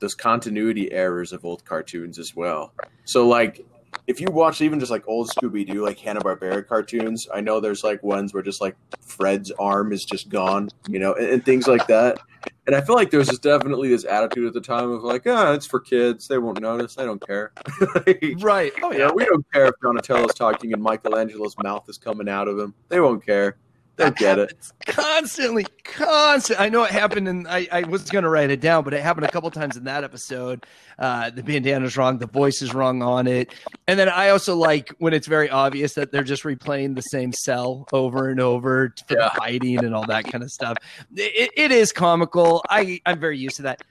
those 0.00 0.14
continuity 0.14 0.90
errors 0.92 1.32
of 1.32 1.44
old 1.44 1.64
cartoons 1.64 2.18
as 2.18 2.34
well. 2.34 2.72
So 3.04 3.26
like 3.26 3.64
if 4.06 4.20
you 4.20 4.28
watch 4.30 4.60
even 4.60 4.80
just 4.80 4.90
like 4.90 5.06
old 5.06 5.28
Scooby 5.28 5.66
Doo, 5.70 5.84
like 5.84 5.98
Hanna 5.98 6.20
Barbera 6.20 6.66
cartoons, 6.66 7.28
I 7.32 7.40
know 7.40 7.60
there's 7.60 7.84
like 7.84 8.02
ones 8.02 8.32
where 8.32 8.42
just 8.42 8.60
like 8.60 8.76
Fred's 9.00 9.50
arm 9.52 9.92
is 9.92 10.04
just 10.04 10.28
gone, 10.30 10.70
you 10.88 10.98
know, 10.98 11.14
and, 11.14 11.28
and 11.28 11.44
things 11.44 11.66
like 11.66 11.86
that. 11.88 12.18
And 12.66 12.76
I 12.76 12.80
feel 12.80 12.96
like 12.96 13.10
there's 13.10 13.28
just 13.28 13.42
definitely 13.42 13.88
this 13.88 14.04
attitude 14.04 14.46
at 14.46 14.54
the 14.54 14.60
time 14.60 14.90
of 14.90 15.02
like, 15.02 15.26
ah, 15.26 15.52
it's 15.52 15.66
for 15.66 15.80
kids. 15.80 16.28
They 16.28 16.38
won't 16.38 16.60
notice. 16.60 16.94
They 16.94 17.04
don't 17.04 17.24
care. 17.24 17.52
Like, 17.94 18.34
Right. 18.38 18.72
Oh 18.82 18.92
yeah, 18.92 19.10
we 19.10 19.24
don't 19.24 19.44
care 19.52 19.66
if 19.66 19.74
Donatello's 19.82 20.34
talking 20.34 20.72
and 20.72 20.82
Michelangelo's 20.82 21.56
mouth 21.62 21.88
is 21.88 21.98
coming 21.98 22.28
out 22.28 22.48
of 22.48 22.58
him. 22.58 22.74
They 22.88 23.00
won't 23.00 23.24
care. 23.24 23.56
They'll 23.98 24.10
get 24.12 24.38
it. 24.38 24.54
constantly, 24.86 25.66
constant. 25.84 26.60
I 26.60 26.68
know 26.68 26.84
it 26.84 26.90
happened, 26.90 27.28
and 27.28 27.46
I, 27.46 27.68
I 27.70 27.82
was 27.82 28.04
going 28.04 28.22
to 28.22 28.30
write 28.30 28.50
it 28.50 28.60
down, 28.60 28.84
but 28.84 28.94
it 28.94 29.02
happened 29.02 29.26
a 29.26 29.30
couple 29.30 29.50
times 29.50 29.76
in 29.76 29.84
that 29.84 30.04
episode. 30.04 30.64
Uh, 30.98 31.30
the 31.30 31.42
bandana's 31.42 31.96
wrong, 31.96 32.18
the 32.18 32.26
voice 32.26 32.62
is 32.62 32.72
wrong 32.72 33.02
on 33.02 33.26
it, 33.26 33.52
and 33.86 33.98
then 33.98 34.08
I 34.08 34.30
also 34.30 34.54
like 34.56 34.94
when 34.98 35.12
it's 35.12 35.26
very 35.26 35.50
obvious 35.50 35.94
that 35.94 36.12
they're 36.12 36.22
just 36.24 36.44
replaying 36.44 36.94
the 36.94 37.02
same 37.02 37.32
cell 37.32 37.86
over 37.92 38.28
and 38.30 38.40
over 38.40 38.94
for 39.06 39.14
Yeah. 39.14 39.30
the 39.34 39.40
hiding 39.40 39.84
and 39.84 39.94
all 39.94 40.06
that 40.06 40.24
kind 40.24 40.42
of 40.42 40.50
stuff. 40.50 40.76
It, 41.14 41.50
it 41.56 41.70
is 41.72 41.92
comical. 41.92 42.64
I 42.70 43.00
I'm 43.04 43.20
very 43.20 43.36
used 43.38 43.56
to 43.56 43.62
that. 43.62 43.82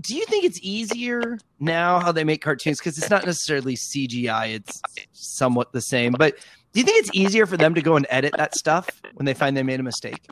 Do 0.00 0.16
you 0.16 0.24
think 0.24 0.44
it's 0.44 0.58
easier 0.62 1.38
now 1.60 2.00
how 2.00 2.12
they 2.12 2.24
make 2.24 2.40
cartoons 2.42 2.78
because 2.78 2.96
it's 2.96 3.10
not 3.10 3.26
necessarily 3.26 3.76
CGI? 3.76 4.54
It's 4.54 4.80
somewhat 5.12 5.72
the 5.72 5.82
same, 5.82 6.12
but 6.18 6.34
do 6.72 6.80
you 6.80 6.86
think 6.86 6.98
it's 6.98 7.10
easier 7.12 7.46
for 7.46 7.56
them 7.56 7.74
to 7.74 7.82
go 7.82 7.96
and 7.96 8.06
edit 8.08 8.34
that 8.36 8.54
stuff 8.54 8.88
when 9.14 9.26
they 9.26 9.34
find 9.34 9.56
they 9.56 9.62
made 9.62 9.80
a 9.80 9.82
mistake? 9.82 10.26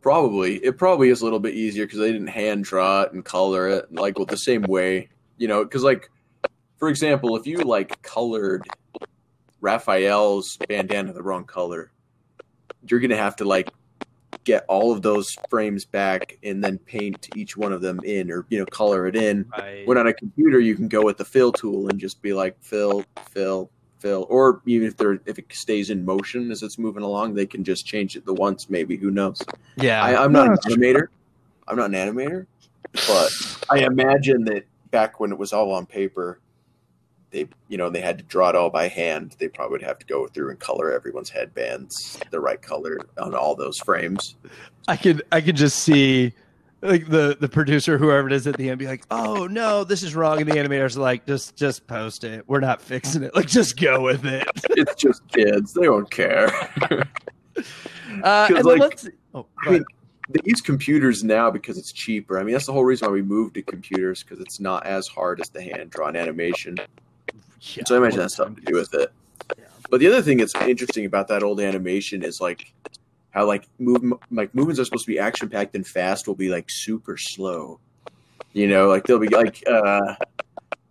Probably. 0.00 0.56
It 0.64 0.78
probably 0.78 1.10
is 1.10 1.20
a 1.20 1.24
little 1.24 1.40
bit 1.40 1.54
easier 1.54 1.84
because 1.84 1.98
they 1.98 2.12
didn't 2.12 2.28
hand 2.28 2.64
draw 2.64 3.02
it 3.02 3.12
and 3.12 3.22
color 3.24 3.68
it 3.68 3.92
like 3.92 4.18
with 4.18 4.28
the 4.28 4.38
same 4.38 4.62
way, 4.62 5.08
you 5.36 5.46
know. 5.46 5.62
Because 5.62 5.82
like, 5.82 6.10
for 6.78 6.88
example, 6.88 7.36
if 7.36 7.46
you 7.46 7.58
like 7.58 8.00
colored 8.00 8.66
Raphael's 9.60 10.56
bandana 10.68 11.12
the 11.12 11.22
wrong 11.22 11.44
color, 11.44 11.90
you're 12.88 13.00
gonna 13.00 13.16
have 13.16 13.36
to 13.36 13.44
like 13.44 13.70
get 14.44 14.64
all 14.68 14.90
of 14.90 15.02
those 15.02 15.28
frames 15.50 15.84
back 15.84 16.38
and 16.42 16.64
then 16.64 16.78
paint 16.78 17.28
each 17.36 17.58
one 17.58 17.74
of 17.74 17.82
them 17.82 18.00
in 18.04 18.30
or 18.30 18.46
you 18.48 18.58
know 18.58 18.64
color 18.64 19.06
it 19.06 19.14
in. 19.14 19.44
Right. 19.58 19.86
When 19.86 19.98
on 19.98 20.06
a 20.06 20.14
computer, 20.14 20.58
you 20.58 20.74
can 20.74 20.88
go 20.88 21.02
with 21.02 21.18
the 21.18 21.26
fill 21.26 21.52
tool 21.52 21.88
and 21.88 22.00
just 22.00 22.22
be 22.22 22.32
like 22.32 22.56
fill, 22.62 23.04
fill, 23.28 23.70
fill, 24.00 24.26
or 24.28 24.62
even 24.66 24.88
if 24.88 24.96
they're 24.96 25.20
if 25.26 25.38
it 25.38 25.46
stays 25.52 25.90
in 25.90 26.04
motion 26.04 26.50
as 26.50 26.62
it's 26.62 26.78
moving 26.78 27.02
along, 27.02 27.34
they 27.34 27.46
can 27.46 27.62
just 27.62 27.86
change 27.86 28.16
it 28.16 28.24
the 28.24 28.34
once 28.34 28.68
maybe. 28.70 28.96
Who 28.96 29.10
knows? 29.10 29.40
yeah, 29.76 30.02
I, 30.02 30.24
I'm 30.24 30.32
not 30.32 30.46
No, 30.46 30.52
an 30.52 30.58
that's 30.62 30.66
true. 30.66 30.76
animator. 30.76 31.06
I'm 31.68 31.76
not 31.76 31.94
an 31.94 32.14
animator, 32.14 32.46
but 33.06 33.30
I 33.70 33.80
imagine 33.84 34.44
that 34.46 34.64
back 34.90 35.20
when 35.20 35.30
it 35.30 35.38
was 35.38 35.52
all 35.52 35.72
on 35.72 35.86
paper, 35.86 36.40
they 37.30 37.46
you 37.68 37.78
know 37.78 37.90
they 37.90 38.00
had 38.00 38.18
to 38.18 38.24
draw 38.24 38.48
it 38.48 38.56
all 38.56 38.70
by 38.70 38.88
hand. 38.88 39.36
They 39.38 39.48
probably 39.48 39.74
would 39.74 39.82
have 39.82 39.98
to 40.00 40.06
go 40.06 40.26
through 40.26 40.50
and 40.50 40.58
color 40.58 40.90
everyone's 40.92 41.30
headbands 41.30 42.18
the 42.30 42.40
right 42.40 42.60
color 42.60 42.98
on 43.18 43.34
all 43.34 43.54
those 43.54 43.78
frames. 43.78 44.34
I 44.88 44.96
could 44.96 45.22
I 45.30 45.40
could 45.40 45.56
just 45.56 45.80
see 45.80 46.32
like 46.82 47.08
the 47.08 47.36
the 47.38 47.48
producer 47.48 47.98
whoever 47.98 48.26
it 48.26 48.32
is 48.32 48.46
at 48.46 48.56
the 48.56 48.70
end 48.70 48.78
be 48.78 48.86
like, 48.86 49.04
"Oh 49.10 49.46
no, 49.46 49.84
this 49.84 50.02
is 50.02 50.14
wrong," 50.14 50.40
and 50.40 50.50
the 50.50 50.54
animators 50.54 50.96
are 50.96 51.00
like, 51.00 51.26
"Just 51.26 51.56
just 51.56 51.86
post 51.86 52.24
it. 52.24 52.44
We're 52.46 52.60
not 52.60 52.80
fixing 52.80 53.22
it. 53.22 53.34
Like 53.34 53.46
just 53.46 53.78
go 53.78 54.00
with 54.02 54.24
it." 54.24 54.48
It's 54.70 54.94
just 54.94 55.26
kids; 55.28 55.74
they 55.74 55.82
don't 55.82 56.10
care. 56.10 56.50
Uh, 58.24 58.48
and 58.50 58.64
like, 58.64 58.80
let's. 58.80 59.08
Oh, 59.34 59.46
I 59.64 59.70
mean, 59.70 59.84
they 60.28 60.40
use 60.44 60.60
computers 60.60 61.22
now 61.22 61.50
because 61.50 61.78
it's 61.78 61.92
cheaper. 61.92 62.38
I 62.38 62.42
mean, 62.42 62.52
that's 62.52 62.66
the 62.66 62.72
whole 62.72 62.84
reason 62.84 63.06
why 63.08 63.12
we 63.12 63.22
moved 63.22 63.54
to 63.54 63.62
computers 63.62 64.22
because 64.22 64.40
it's 64.40 64.60
not 64.60 64.86
as 64.86 65.06
hard 65.08 65.40
as 65.40 65.48
the 65.50 65.62
hand 65.62 65.90
drawn 65.90 66.16
animation. 66.16 66.76
Yeah, 67.60 67.82
So 67.86 67.94
I 67.94 67.98
imagine 67.98 68.18
that's 68.18 68.34
something 68.34 68.64
to 68.64 68.72
do 68.72 68.76
with 68.76 68.94
it. 68.94 69.12
Yeah. 69.56 69.64
But 69.90 70.00
the 70.00 70.06
other 70.06 70.22
thing 70.22 70.38
that's 70.38 70.54
interesting 70.54 71.04
about 71.04 71.28
that 71.28 71.42
old 71.42 71.60
animation 71.60 72.22
is 72.22 72.40
like 72.40 72.72
how 73.30 73.46
like 73.46 73.68
move 73.78 74.02
like 74.30 74.54
movements 74.54 74.80
are 74.80 74.84
supposed 74.84 75.06
to 75.06 75.12
be 75.12 75.18
action 75.18 75.48
packed 75.48 75.74
and 75.74 75.86
fast 75.86 76.26
will 76.26 76.34
be 76.34 76.48
like 76.48 76.66
super 76.68 77.16
slow. 77.16 77.80
You 78.52 78.66
know, 78.66 78.88
like 78.88 79.04
they'll 79.04 79.18
be 79.18 79.28
like 79.28 79.62
uh 79.68 80.14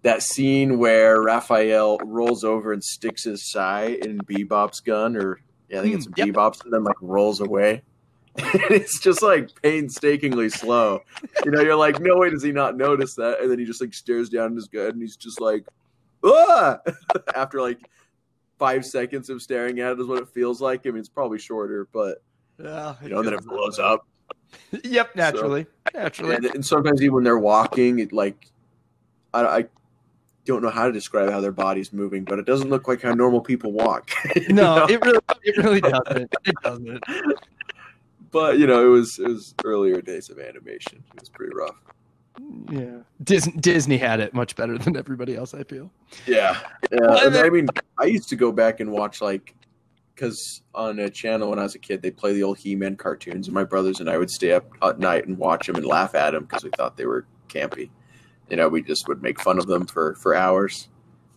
that 0.02 0.24
scene 0.24 0.78
where 0.78 1.22
Raphael 1.22 1.98
rolls 2.00 2.44
over 2.44 2.72
and 2.72 2.84
sticks 2.84 3.26
his 3.26 3.52
sai 3.52 3.98
in 4.02 4.20
Bebop's 4.20 4.80
gun, 4.80 5.18
or 5.18 5.42
yeah, 5.70 5.80
I 5.80 5.84
think 5.84 5.96
it's 5.96 6.06
Hmm, 6.06 6.14
yep. 6.16 6.28
Bebop's, 6.30 6.62
and 6.64 6.74
then 6.74 6.84
like 6.84 6.96
rolls 7.02 7.42
away. 7.42 7.84
it's 8.38 9.02
just 9.02 9.22
like 9.22 9.50
painstakingly 9.62 10.50
slow. 10.50 11.02
You 11.44 11.52
know, 11.52 11.62
you're 11.62 11.76
like, 11.76 12.00
no 12.00 12.18
way 12.18 12.30
does 12.30 12.44
he 12.44 12.52
not 12.52 12.78
notice 12.78 13.16
that, 13.16 13.42
and 13.42 13.52
then 13.52 13.60
he 13.60 13.66
just 13.66 13.82
like 13.82 13.94
stares 13.94 14.30
down 14.30 14.52
at 14.52 14.56
his 14.56 14.68
gun, 14.68 14.92
and 14.92 15.02
he's 15.02 15.18
just 15.18 15.42
like, 15.42 15.66
ah! 16.24 16.80
after 17.36 17.62
like 17.62 17.80
five 18.58 18.86
seconds 18.86 19.30
of 19.30 19.42
staring 19.42 19.80
at 19.80 19.94
it 19.94 20.00
is 20.00 20.08
what 20.08 20.22
it 20.22 20.30
feels 20.30 20.62
like. 20.62 20.86
I 20.86 20.92
mean, 20.92 21.00
it's 21.00 21.10
probably 21.10 21.40
shorter, 21.40 21.88
but 21.92 22.22
Yeah, 22.62 22.96
you 23.02 23.10
know, 23.10 23.22
then 23.24 23.34
it 23.34 23.46
blows 23.46 23.80
up. 23.80 24.06
Yep, 24.84 25.16
naturally, 25.16 25.68
naturally. 25.94 26.36
And, 26.36 26.46
and 26.46 26.66
sometimes 26.66 27.02
even 27.02 27.16
when 27.16 27.24
they're 27.24 27.40
walking, 27.40 28.00
it 28.00 28.12
like 28.12 28.48
I, 29.34 29.46
I 29.46 29.66
don't 30.46 30.64
know 30.64 30.70
how 30.70 30.88
to 30.88 30.92
describe 30.92 31.30
how 31.30 31.40
their 31.40 31.52
body's 31.52 31.94
moving, 31.94 32.24
but 32.24 32.40
it 32.40 32.46
doesn't 32.46 32.70
look 32.70 32.88
like 32.88 33.02
how 33.02 33.14
normal 33.14 33.42
people 33.42 33.72
walk. 33.72 34.12
no, 34.50 34.78
know? 34.78 34.86
it 34.88 35.04
really 35.04 35.20
it 35.44 35.58
really 35.58 35.82
doesn't. 35.82 36.36
It 36.46 36.56
doesn't. 36.64 37.04
but 38.32 38.58
you 38.58 38.68
know, 38.68 38.86
it 38.86 38.90
was 38.90 39.20
it 39.20 39.28
was 39.28 39.54
earlier 39.64 40.02
days 40.02 40.30
of 40.30 40.40
animation. 40.40 41.04
It 41.14 41.20
was 41.20 41.30
pretty 41.30 41.56
rough. 41.56 41.76
Yeah, 42.72 43.00
Disney 43.24 43.54
Disney 43.54 43.98
had 43.98 44.20
it 44.20 44.34
much 44.34 44.56
better 44.56 44.78
than 44.78 44.96
everybody 44.98 45.36
else. 45.36 45.54
I 45.54 45.64
feel. 45.64 45.92
Yeah, 46.26 46.60
yeah. 46.92 47.00
Well, 47.00 47.18
and 47.18 47.26
and 47.28 47.36
then- 47.36 47.46
I 47.46 47.50
mean, 47.50 47.68
I 47.98 48.06
used 48.06 48.30
to 48.30 48.36
go 48.36 48.52
back 48.52 48.80
and 48.80 48.92
watch 48.92 49.22
like 49.22 49.56
because 50.20 50.62
on 50.76 51.00
a 51.00 51.10
channel 51.10 51.50
when 51.50 51.60
I 51.60 51.64
was 51.64 51.76
a 51.76 51.80
kid, 51.80 52.02
they 52.02 52.12
play 52.12 52.34
the 52.34 52.44
old 52.44 52.58
He-Man 52.58 52.98
cartoons, 52.98 53.48
and 53.48 53.54
my 53.54 53.64
brothers 53.64 54.02
and 54.02 54.10
I 54.10 54.18
would 54.18 54.30
stay 54.30 54.52
up 54.52 54.66
at 54.82 55.00
night 55.00 55.26
and 55.28 55.38
watch 55.38 55.68
them 55.68 55.78
and 55.78 55.86
laugh 55.86 56.14
at 56.14 56.32
them 56.32 56.44
because 56.44 56.64
we 56.64 56.72
thought 56.72 56.98
they 56.98 57.06
were 57.06 57.26
campy. 57.48 57.90
You 58.50 58.58
know, 58.58 58.68
we 58.68 58.82
just 58.82 59.08
would 59.08 59.22
make 59.24 59.40
fun 59.40 59.58
of 59.60 59.68
them 59.68 59.86
for 59.86 60.16
for 60.16 60.36
hours. 60.36 60.90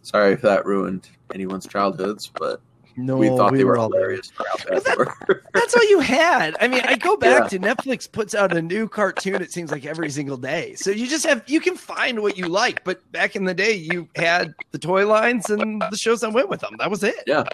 Sorry 0.02 0.32
if 0.32 0.40
that 0.42 0.66
ruined 0.66 1.08
anyone's 1.32 1.66
childhoods, 1.68 2.32
but 2.36 2.60
No, 2.96 3.16
we 3.18 3.28
thought 3.28 3.52
they 3.54 3.62
were, 3.62 3.78
all 3.78 3.88
there. 3.88 4.00
hilarious 4.00 4.30
for 4.32 4.44
how 4.50 4.56
bad 4.68 4.82
they 4.84 4.96
were. 4.96 5.42
That's 5.54 5.76
all 5.76 5.88
you 5.88 6.00
had. 6.00 6.56
I 6.60 6.66
mean, 6.66 6.82
I 6.84 6.96
go 6.96 7.16
back 7.16 7.52
Yeah. 7.52 7.58
to 7.58 7.58
Netflix 7.60 8.10
puts 8.10 8.34
out 8.34 8.54
a 8.56 8.60
new 8.60 8.88
cartoon. 8.88 9.40
It 9.40 9.52
seems 9.52 9.70
like 9.70 9.86
every 9.86 10.10
single 10.10 10.36
day. 10.36 10.74
So 10.74 10.90
you 10.90 11.06
just 11.06 11.24
have 11.24 11.44
you 11.46 11.60
can 11.60 11.76
find 11.76 12.20
what 12.20 12.36
you 12.36 12.48
like. 12.48 12.82
But 12.82 13.00
back 13.12 13.36
in 13.36 13.44
the 13.44 13.54
day, 13.54 13.74
you 13.74 14.08
had 14.16 14.54
the 14.72 14.78
toy 14.78 15.06
lines 15.06 15.48
and 15.50 15.80
the 15.82 15.96
shows 15.96 16.20
that 16.22 16.32
went 16.32 16.48
with 16.48 16.60
them. 16.60 16.74
That 16.80 16.90
was 16.90 17.04
it. 17.04 17.22
Yeah. 17.28 17.44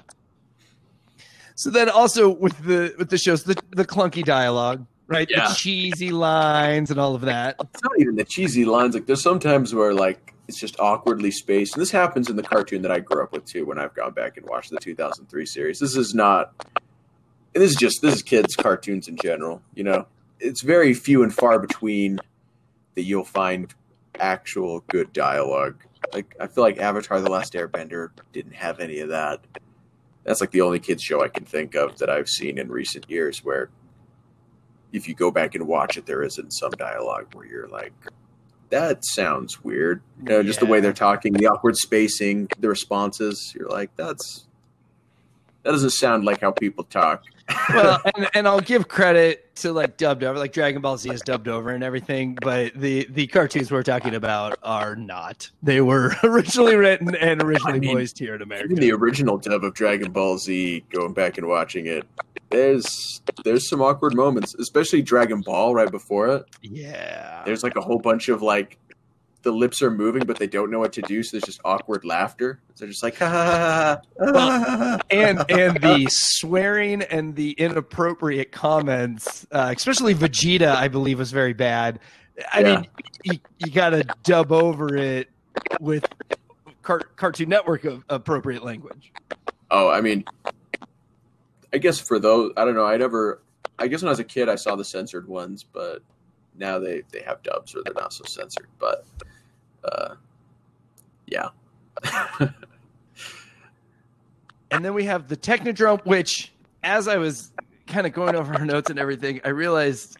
So 1.59 1.71
then 1.71 1.91
also 1.91 2.29
with 2.29 2.57
the 2.65 2.95
with 2.99 3.11
the 3.11 3.19
shows, 3.19 3.43
the 3.43 3.61
the 3.71 3.85
clunky 3.85 4.25
dialogue, 4.25 4.87
right? 5.09 5.27
Yeah. 5.29 5.49
The 5.49 5.55
cheesy 5.55 6.13
lines 6.13 6.89
and 6.89 7.01
all 7.01 7.17
of 7.17 7.23
that. 7.23 7.57
it's 7.59 7.83
not 7.83 7.99
even 7.99 8.15
the 8.15 8.23
cheesy 8.23 8.65
lines. 8.65 8.95
Like 8.95 9.07
there's 9.07 9.25
sometimes 9.25 9.75
where 9.75 9.93
like 9.93 10.35
it's 10.47 10.61
just 10.61 10.79
awkwardly 10.79 11.33
spaced, 11.33 11.75
and 11.75 11.83
this 11.83 11.91
happens 11.91 12.31
in 12.31 12.37
the 12.37 12.45
cartoon 12.45 12.83
that 12.83 12.93
I 12.93 13.01
grew 13.01 13.25
up 13.25 13.33
with 13.33 13.45
too. 13.45 13.67
When 13.67 13.77
I've 13.77 13.93
gone 13.93 14.13
back 14.13 14.37
and 14.37 14.47
watched 14.47 14.71
the 14.71 14.79
2003 14.79 15.47
series, 15.47 15.81
this 15.81 15.97
is 15.97 16.15
not. 16.15 16.53
And 17.57 17.65
this 17.65 17.73
is 17.73 17.77
just 17.77 18.03
this 18.03 18.15
is 18.15 18.23
kids 18.23 18.55
cartoons 18.55 19.09
in 19.09 19.17
general. 19.17 19.61
You 19.75 19.83
know, 19.83 20.07
it's 20.39 20.63
very 20.63 20.95
few 20.95 21.25
and 21.25 21.35
far 21.35 21.59
between 21.59 22.21
that 22.95 23.03
you'll 23.03 23.25
find 23.25 23.75
actual 24.21 24.85
good 24.87 25.13
dialogue. 25.13 25.83
Like 26.13 26.37
I 26.39 26.47
feel 26.47 26.63
like 26.63 26.79
Avatar: 26.79 27.21
The 27.21 27.29
Last 27.29 27.55
Airbender 27.55 28.11
didn't 28.33 28.55
have 28.55 28.79
any 28.79 29.01
of 29.01 29.09
that. 29.09 29.41
That's 30.29 30.43
like 30.43 30.51
the 30.51 30.61
only 30.61 30.79
kids 30.79 31.03
show 31.03 31.25
I 31.25 31.29
can 31.29 31.47
think 31.47 31.75
of 31.75 31.97
that 31.99 32.11
I've 32.11 32.29
seen 32.29 32.59
in 32.59 32.69
recent 32.69 33.09
years 33.09 33.43
where 33.43 33.71
if 34.93 35.09
you 35.09 35.15
go 35.15 35.31
back 35.31 35.55
and 35.55 35.67
watch 35.67 35.97
it, 35.97 36.05
there 36.05 36.23
isn't 36.23 36.51
some 36.51 36.71
dialogue 36.73 37.29
where 37.33 37.47
you're 37.47 37.67
like, 37.67 37.95
that 38.69 39.07
sounds 39.07 39.65
weird. 39.65 40.03
You 40.19 40.25
know, 40.25 40.43
just 40.43 40.61
the 40.61 40.67
way 40.67 40.81
they're 40.81 40.93
talking, 40.93 41.33
the 41.33 41.47
awkward 41.47 41.77
spacing, 41.77 42.47
the 42.59 42.69
responses. 42.69 43.55
You're 43.59 43.71
like, 43.71 43.97
that's 43.97 44.47
that 45.63 45.71
doesn't 45.71 45.91
sound 45.91 46.27
like 46.27 46.43
how 46.43 46.51
people 46.51 46.85
talk. 46.85 47.25
well, 47.71 47.99
and, 48.15 48.29
and 48.35 48.47
I'll 48.47 48.61
give 48.61 48.87
credit 48.87 49.48
to 49.63 49.73
like 49.73 49.97
dubbed 49.97 50.25
over, 50.25 50.39
like 50.39 50.53
Dragon 50.53 50.81
Ball 50.81 50.97
Z 50.97 51.11
is 51.11 51.21
dubbed 51.21 51.49
over 51.49 51.71
and 51.71 51.83
everything, 51.85 52.37
but 52.41 52.75
the 52.75 53.07
the 53.11 53.27
cartoons 53.29 53.71
we're 53.71 53.83
talking 53.83 54.15
about 54.15 54.59
are 54.63 54.97
not. 54.97 55.51
They 55.63 55.81
were 55.81 56.15
originally 56.25 56.77
written 56.77 57.15
and 57.15 57.43
originally 57.43 57.77
I 57.77 57.81
mean, 57.81 57.97
voiced 57.97 58.19
here 58.19 58.35
in 58.35 58.43
America. 58.43 58.67
Even 58.73 58.81
the 58.81 58.93
original 58.93 59.39
dub 59.39 59.65
of 59.65 59.75
Dragon 59.75 60.13
Ball 60.13 60.39
Z, 60.39 60.85
going 60.91 61.13
back 61.13 61.39
and 61.39 61.47
watching 61.49 61.87
it, 61.87 62.05
there's 62.51 63.21
there's 63.45 63.69
some 63.69 63.83
awkward 63.83 64.15
moments, 64.15 64.55
especially 64.55 65.03
Dragon 65.03 65.41
Ball 65.41 65.75
right 65.75 65.91
before 65.91 66.29
it. 66.29 66.45
yeah, 66.63 67.43
There's 67.45 67.63
like 67.63 67.77
a 67.77 67.81
whole 67.81 67.99
bunch 67.99 68.29
of 68.29 68.43
like 68.43 68.79
the 69.49 69.57
lips 69.57 69.81
are 69.81 69.91
moving, 69.91 70.27
but 70.27 70.39
they 70.39 70.47
don't 70.47 70.71
know 70.71 70.79
what 70.79 70.93
to 70.93 71.01
do, 71.01 71.23
so 71.23 71.37
there's 71.39 71.45
just 71.45 71.59
awkward 71.65 72.05
laughter. 72.05 72.61
They're 72.77 72.87
just 72.87 73.03
like, 73.03 73.17
ha 73.17 73.27
ha 73.31 73.43
ha, 73.43 74.01
ha, 74.19 74.33
ha, 74.33 74.61
ha, 74.61 74.77
ha. 74.77 74.99
and 75.11 75.39
and 75.51 75.81
the 75.81 76.07
swearing 76.11 77.01
and 77.01 77.35
the 77.35 77.53
inappropriate 77.53 78.53
comments, 78.53 79.47
uh, 79.51 79.73
especially 79.75 80.15
Vegeta, 80.15 80.75
I 80.77 80.89
believe 80.89 81.19
was 81.19 81.33
very 81.33 81.55
bad. 81.55 81.99
I 82.53 82.61
Yeah. 82.61 82.81
mean, 82.81 82.89
you, 83.25 83.39
you 83.59 83.73
got 83.73 83.91
to 83.91 84.05
dub 84.23 84.53
over 84.53 84.95
it 84.95 85.31
with 85.81 86.05
car- 86.83 87.09
Cartoon 87.17 87.49
Network 87.49 87.85
of 87.87 88.05
appropriate 88.11 88.63
language. 88.63 89.13
Oh, 89.71 89.89
I 89.89 90.03
mean, 90.03 90.27
I 91.73 91.79
guess 91.79 91.99
for 91.99 92.19
those, 92.19 92.53
I 92.59 92.67
don't 92.67 92.75
know. 92.75 92.85
I 92.85 92.99
never, 92.99 93.41
I 93.79 93.89
guess 93.89 94.03
when 94.03 94.09
I 94.09 94.13
was 94.13 94.19
a 94.21 94.25
kid, 94.25 94.51
I 94.51 94.57
saw 94.57 94.77
the 94.77 94.85
censored 94.85 95.27
ones, 95.27 95.65
but 95.65 96.03
now 96.55 96.79
they 96.79 97.03
they 97.13 97.23
have 97.23 97.43
dubs 97.43 97.75
where 97.75 97.83
they're 97.85 97.95
not 97.95 98.13
so 98.13 98.25
censored. 98.27 98.69
But, 98.79 99.07
uh, 99.93 100.15
yeah, 101.27 101.49
And 104.71 104.85
then 104.85 104.93
we 104.95 105.05
have 105.05 105.29
the 105.29 105.37
Technodrome, 105.37 106.05
which, 106.05 106.53
as 106.83 107.09
I 107.09 107.17
was 107.17 107.53
kind 107.87 108.07
of 108.07 108.13
going 108.13 108.35
over 108.37 108.53
our 108.55 108.65
notes 108.67 108.91
and 108.91 108.99
everything, 108.99 109.41
I 109.45 109.49
realized 109.49 110.19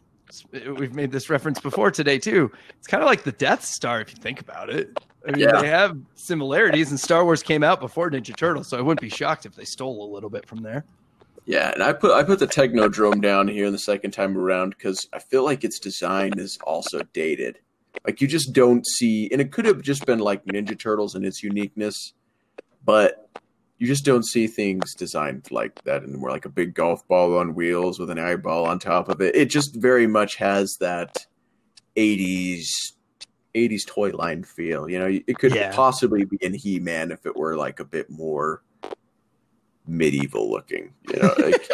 we've 0.53 0.93
made 0.95 1.11
this 1.11 1.29
reference 1.29 1.59
before 1.59 1.91
today 1.91 2.17
too. 2.17 2.51
It's 2.77 2.87
kind 2.87 3.03
of 3.03 3.07
like 3.07 3.23
the 3.23 3.31
Death 3.33 3.63
Star 3.63 4.01
if 4.01 4.11
you 4.11 4.17
think 4.21 4.41
about 4.41 4.69
it. 4.69 4.97
I 5.27 5.31
mean, 5.31 5.41
Yeah. 5.41 5.61
they 5.61 5.67
have 5.67 5.97
similarities, 6.15 6.89
and 6.89 6.99
Star 6.99 7.23
Wars 7.25 7.43
came 7.43 7.63
out 7.63 7.79
before 7.79 8.09
Ninja 8.09 8.35
Turtles, 8.35 8.67
so 8.67 8.77
I 8.77 8.81
wouldn't 8.81 9.01
be 9.01 9.09
shocked 9.09 9.45
if 9.45 9.55
they 9.55 9.65
stole 9.65 10.03
a 10.03 10.09
little 10.13 10.29
bit 10.29 10.47
from 10.47 10.63
there. 10.63 10.83
yeah. 11.45 11.71
And 11.73 11.83
I 11.83 11.93
put 11.93 12.11
I 12.11 12.23
put 12.23 12.39
the 12.39 12.47
Technodrome 12.47 13.21
down 13.21 13.47
here 13.47 13.69
the 13.71 13.77
second 13.79 14.11
time 14.11 14.35
around 14.37 14.71
because 14.71 15.07
I 15.13 15.19
feel 15.19 15.43
like 15.43 15.63
its 15.63 15.79
design 15.79 16.33
is 16.37 16.57
also 16.63 17.01
dated. 17.13 17.59
Like 18.05 18.21
you 18.21 18.27
just 18.27 18.53
don't 18.53 18.85
see, 18.85 19.29
and 19.31 19.41
it 19.41 19.51
could 19.51 19.65
have 19.65 19.81
just 19.81 20.05
been 20.05 20.19
like 20.19 20.45
Ninja 20.45 20.77
Turtles 20.79 21.15
and 21.15 21.25
its 21.25 21.43
uniqueness, 21.43 22.13
but 22.85 23.29
you 23.77 23.87
just 23.87 24.05
don't 24.05 24.25
see 24.25 24.47
things 24.47 24.93
designed 24.95 25.51
like 25.51 25.83
that 25.83 26.03
anymore. 26.03 26.29
Like 26.31 26.45
a 26.45 26.49
big 26.49 26.73
golf 26.73 27.07
ball 27.07 27.37
on 27.37 27.55
wheels 27.55 27.99
with 27.99 28.09
an 28.09 28.19
eyeball 28.19 28.65
on 28.65 28.79
top 28.79 29.09
of 29.09 29.21
it. 29.21 29.35
It 29.35 29.49
just 29.49 29.75
very 29.75 30.07
much 30.07 30.35
has 30.35 30.77
that 30.79 31.25
'80s 31.95 32.67
'80s 33.55 33.85
toy 33.85 34.11
line 34.11 34.43
feel. 34.43 34.89
You 34.89 34.99
know, 34.99 35.19
it 35.27 35.37
could 35.39 35.53
Yeah. 35.53 35.73
possibly 35.75 36.25
be 36.25 36.37
in 36.41 36.53
He 36.53 36.79
Man 36.79 37.11
if 37.11 37.25
it 37.25 37.35
were 37.35 37.55
like 37.55 37.79
a 37.79 37.85
bit 37.85 38.09
more 38.09 38.61
medieval 39.87 40.49
looking. 40.51 40.93
You 41.11 41.19
know, 41.21 41.33
like, 41.39 41.69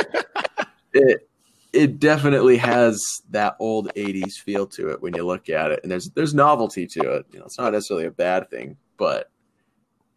it 0.94 1.28
it 1.76 2.00
definitely 2.00 2.58
has 2.58 3.04
that 3.30 3.56
old 3.60 3.94
'80s 3.96 4.34
feel 4.34 4.66
to 4.68 4.90
it 4.90 5.02
when 5.02 5.14
you 5.16 5.24
look 5.26 5.50
at 5.50 5.72
it, 5.72 5.82
and 5.84 5.92
there's 5.92 6.10
there's 6.12 6.34
novelty 6.34 6.88
to 6.88 7.12
it. 7.16 7.26
You 7.32 7.40
know, 7.40 7.46
it's 7.46 7.58
not 7.60 7.74
necessarily 7.74 8.06
a 8.06 8.12
bad 8.12 8.50
thing, 8.50 8.78
but 8.98 9.30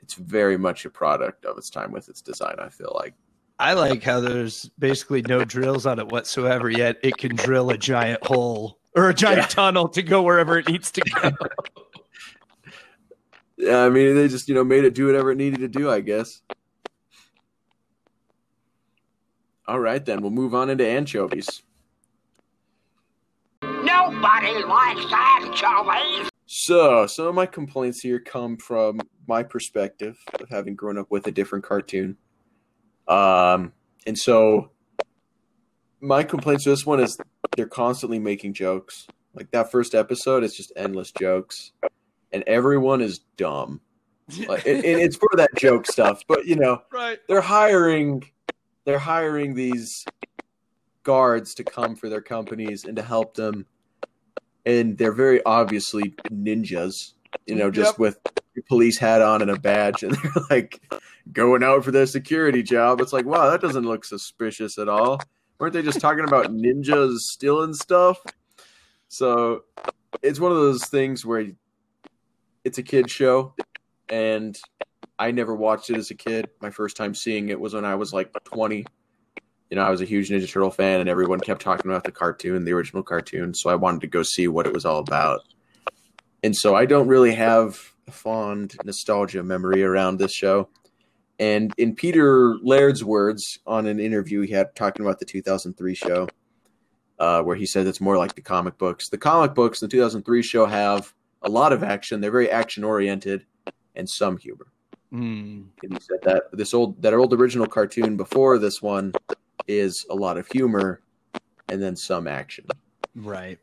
it's 0.00 0.14
very 0.14 0.56
much 0.56 0.84
a 0.84 0.90
product 0.90 1.44
of 1.44 1.58
its 1.58 1.68
time 1.70 1.92
with 1.92 2.08
its 2.08 2.22
design. 2.22 2.56
I 2.58 2.68
feel 2.68 2.92
like. 2.94 3.14
I 3.60 3.72
like 3.72 4.04
how 4.04 4.20
there's 4.20 4.70
basically 4.78 5.20
no 5.22 5.44
drills 5.44 5.84
on 5.84 5.98
it 5.98 6.06
whatsoever, 6.12 6.70
yet 6.70 6.96
it 7.02 7.16
can 7.18 7.34
drill 7.34 7.70
a 7.70 7.76
giant 7.76 8.24
hole 8.24 8.78
or 8.94 9.08
a 9.08 9.14
giant 9.14 9.38
Yeah. 9.38 9.46
tunnel 9.48 9.88
to 9.88 10.02
go 10.02 10.22
wherever 10.22 10.56
it 10.58 10.68
needs 10.68 10.92
to 10.92 11.00
go. 11.00 11.30
Yeah, 13.60 13.84
I 13.84 13.88
mean, 13.88 14.14
they 14.14 14.28
just 14.28 14.48
you 14.48 14.54
know 14.54 14.62
made 14.62 14.84
it 14.84 14.94
do 14.94 15.06
whatever 15.06 15.32
it 15.32 15.36
needed 15.36 15.58
to 15.58 15.68
do. 15.68 15.90
I 15.90 15.98
guess. 15.98 16.42
All 19.68 19.78
right, 19.78 20.02
then 20.02 20.22
we'll 20.22 20.30
move 20.30 20.54
on 20.54 20.70
into 20.70 20.86
anchovies. 20.86 21.62
Nobody 23.62 24.64
likes 24.64 25.12
anchovies. 25.12 26.30
So, 26.46 27.06
some 27.06 27.26
of 27.26 27.34
my 27.34 27.44
complaints 27.44 28.00
here 28.00 28.18
come 28.18 28.56
from 28.56 28.98
my 29.26 29.42
perspective 29.42 30.16
of 30.40 30.48
having 30.48 30.74
grown 30.74 30.96
up 30.96 31.10
with 31.10 31.26
a 31.26 31.30
different 31.30 31.66
cartoon. 31.66 32.16
Um, 33.08 33.74
and 34.06 34.16
so 34.16 34.70
my 36.00 36.22
complaints 36.22 36.64
to 36.64 36.70
this 36.70 36.86
one 36.86 37.00
is 37.00 37.18
they're 37.54 37.66
constantly 37.66 38.18
making 38.18 38.54
jokes. 38.54 39.06
Like 39.34 39.50
that 39.50 39.70
first 39.70 39.94
episode, 39.94 40.44
it's 40.44 40.56
just 40.56 40.72
endless 40.76 41.12
jokes, 41.12 41.72
and 42.32 42.42
everyone 42.46 43.02
is 43.02 43.18
dumb. 43.36 43.82
Like, 44.48 44.66
and, 44.66 44.82
and 44.82 45.00
it's 45.00 45.16
for 45.16 45.28
that 45.36 45.50
joke 45.56 45.86
stuff, 45.86 46.22
but 46.26 46.46
you 46.46 46.56
know, 46.56 46.82
right. 46.92 47.18
they're 47.28 47.42
hiring 47.42 48.24
they're 48.88 48.98
hiring 48.98 49.52
these 49.52 50.06
guards 51.02 51.54
to 51.56 51.62
come 51.62 51.94
for 51.94 52.08
their 52.08 52.22
companies 52.22 52.86
and 52.86 52.96
to 52.96 53.02
help 53.02 53.34
them. 53.34 53.66
And 54.64 54.96
they're 54.96 55.12
very 55.12 55.44
obviously 55.44 56.14
ninjas 56.30 57.12
you 57.46 57.54
know 57.54 57.70
just 57.70 57.92
Yep. 57.92 57.98
with 57.98 58.18
a 58.56 58.62
police 58.62 58.96
hat 58.96 59.20
on 59.20 59.42
and 59.42 59.50
a 59.50 59.58
badge 59.58 60.02
and 60.02 60.12
they're 60.22 60.42
like 60.48 60.80
going 61.30 61.62
out 61.62 61.84
for 61.84 61.90
their 61.90 62.06
security 62.06 62.62
job. 62.62 63.02
It's 63.02 63.12
like 63.12 63.26
wow 63.26 63.50
that 63.50 63.60
doesn't 63.60 63.84
look 63.84 64.06
suspicious 64.06 64.78
at 64.78 64.88
all. 64.88 65.20
Weren't 65.58 65.74
they 65.74 65.82
just 65.82 66.00
talking 66.00 66.24
about 66.24 66.46
ninjas 66.46 67.18
stealing 67.18 67.74
stuff? 67.74 68.18
So 69.08 69.64
it's 70.22 70.40
one 70.40 70.50
of 70.50 70.56
those 70.56 70.86
things 70.86 71.26
where 71.26 71.46
it's 72.64 72.78
a 72.78 72.82
kid 72.82 73.10
show 73.10 73.52
and 74.08 74.58
I 75.18 75.30
never 75.32 75.54
watched 75.54 75.90
it 75.90 75.96
as 75.96 76.10
a 76.10 76.14
kid. 76.14 76.48
My 76.60 76.70
first 76.70 76.96
time 76.96 77.14
seeing 77.14 77.48
it 77.48 77.58
was 77.58 77.74
when 77.74 77.84
I 77.84 77.96
was 77.96 78.12
like 78.12 78.32
20. 78.44 78.86
You 79.70 79.76
know, 79.76 79.82
I 79.82 79.90
was 79.90 80.00
a 80.00 80.06
huge 80.06 80.30
Ninja 80.30 80.50
Turtle 80.50 80.70
fan, 80.70 81.00
and 81.00 81.08
everyone 81.08 81.40
kept 81.40 81.60
talking 81.60 81.90
about 81.90 82.04
the 82.04 82.12
cartoon, 82.12 82.64
the 82.64 82.72
original 82.72 83.02
cartoon. 83.02 83.52
So 83.52 83.68
I 83.68 83.74
wanted 83.74 84.00
to 84.02 84.06
go 84.06 84.22
see 84.22 84.48
what 84.48 84.66
it 84.66 84.72
was 84.72 84.86
all 84.86 84.98
about. 85.00 85.40
And 86.42 86.56
so 86.56 86.74
I 86.74 86.86
don't 86.86 87.08
really 87.08 87.34
have 87.34 87.92
a 88.06 88.12
fond 88.12 88.76
nostalgia 88.84 89.42
memory 89.42 89.82
around 89.82 90.18
this 90.18 90.32
show. 90.32 90.68
And 91.38 91.72
in 91.76 91.94
Peter 91.94 92.56
Laird's 92.62 93.04
words 93.04 93.58
on 93.66 93.86
an 93.86 94.00
interview 94.00 94.40
he 94.40 94.52
had 94.52 94.74
talking 94.74 95.04
about 95.04 95.18
the 95.18 95.24
2003 95.24 95.94
show, 95.94 96.28
uh, 97.18 97.42
where 97.42 97.56
he 97.56 97.66
said 97.66 97.86
it's 97.86 98.00
more 98.00 98.16
like 98.16 98.34
the 98.34 98.40
comic 98.40 98.78
books. 98.78 99.08
The 99.08 99.18
comic 99.18 99.54
books, 99.54 99.82
in 99.82 99.86
the 99.86 99.92
2003 99.92 100.42
show, 100.42 100.66
have 100.66 101.12
a 101.42 101.48
lot 101.48 101.72
of 101.72 101.82
action. 101.82 102.20
They're 102.20 102.30
very 102.30 102.50
action 102.50 102.84
oriented 102.84 103.44
and 103.94 104.08
some 104.08 104.38
humor. 104.38 104.66
Mm. 105.12 105.66
He 105.80 105.88
said 106.00 106.18
that 106.24 106.44
this 106.52 106.74
old 106.74 107.00
that 107.02 107.14
old 107.14 107.32
original 107.32 107.66
cartoon 107.66 108.16
before 108.16 108.58
this 108.58 108.82
one 108.82 109.12
is 109.66 110.04
a 110.10 110.14
lot 110.14 110.36
of 110.36 110.46
humor 110.48 111.00
and 111.68 111.82
then 111.82 111.96
some 111.96 112.28
action. 112.28 112.66
Right. 113.14 113.58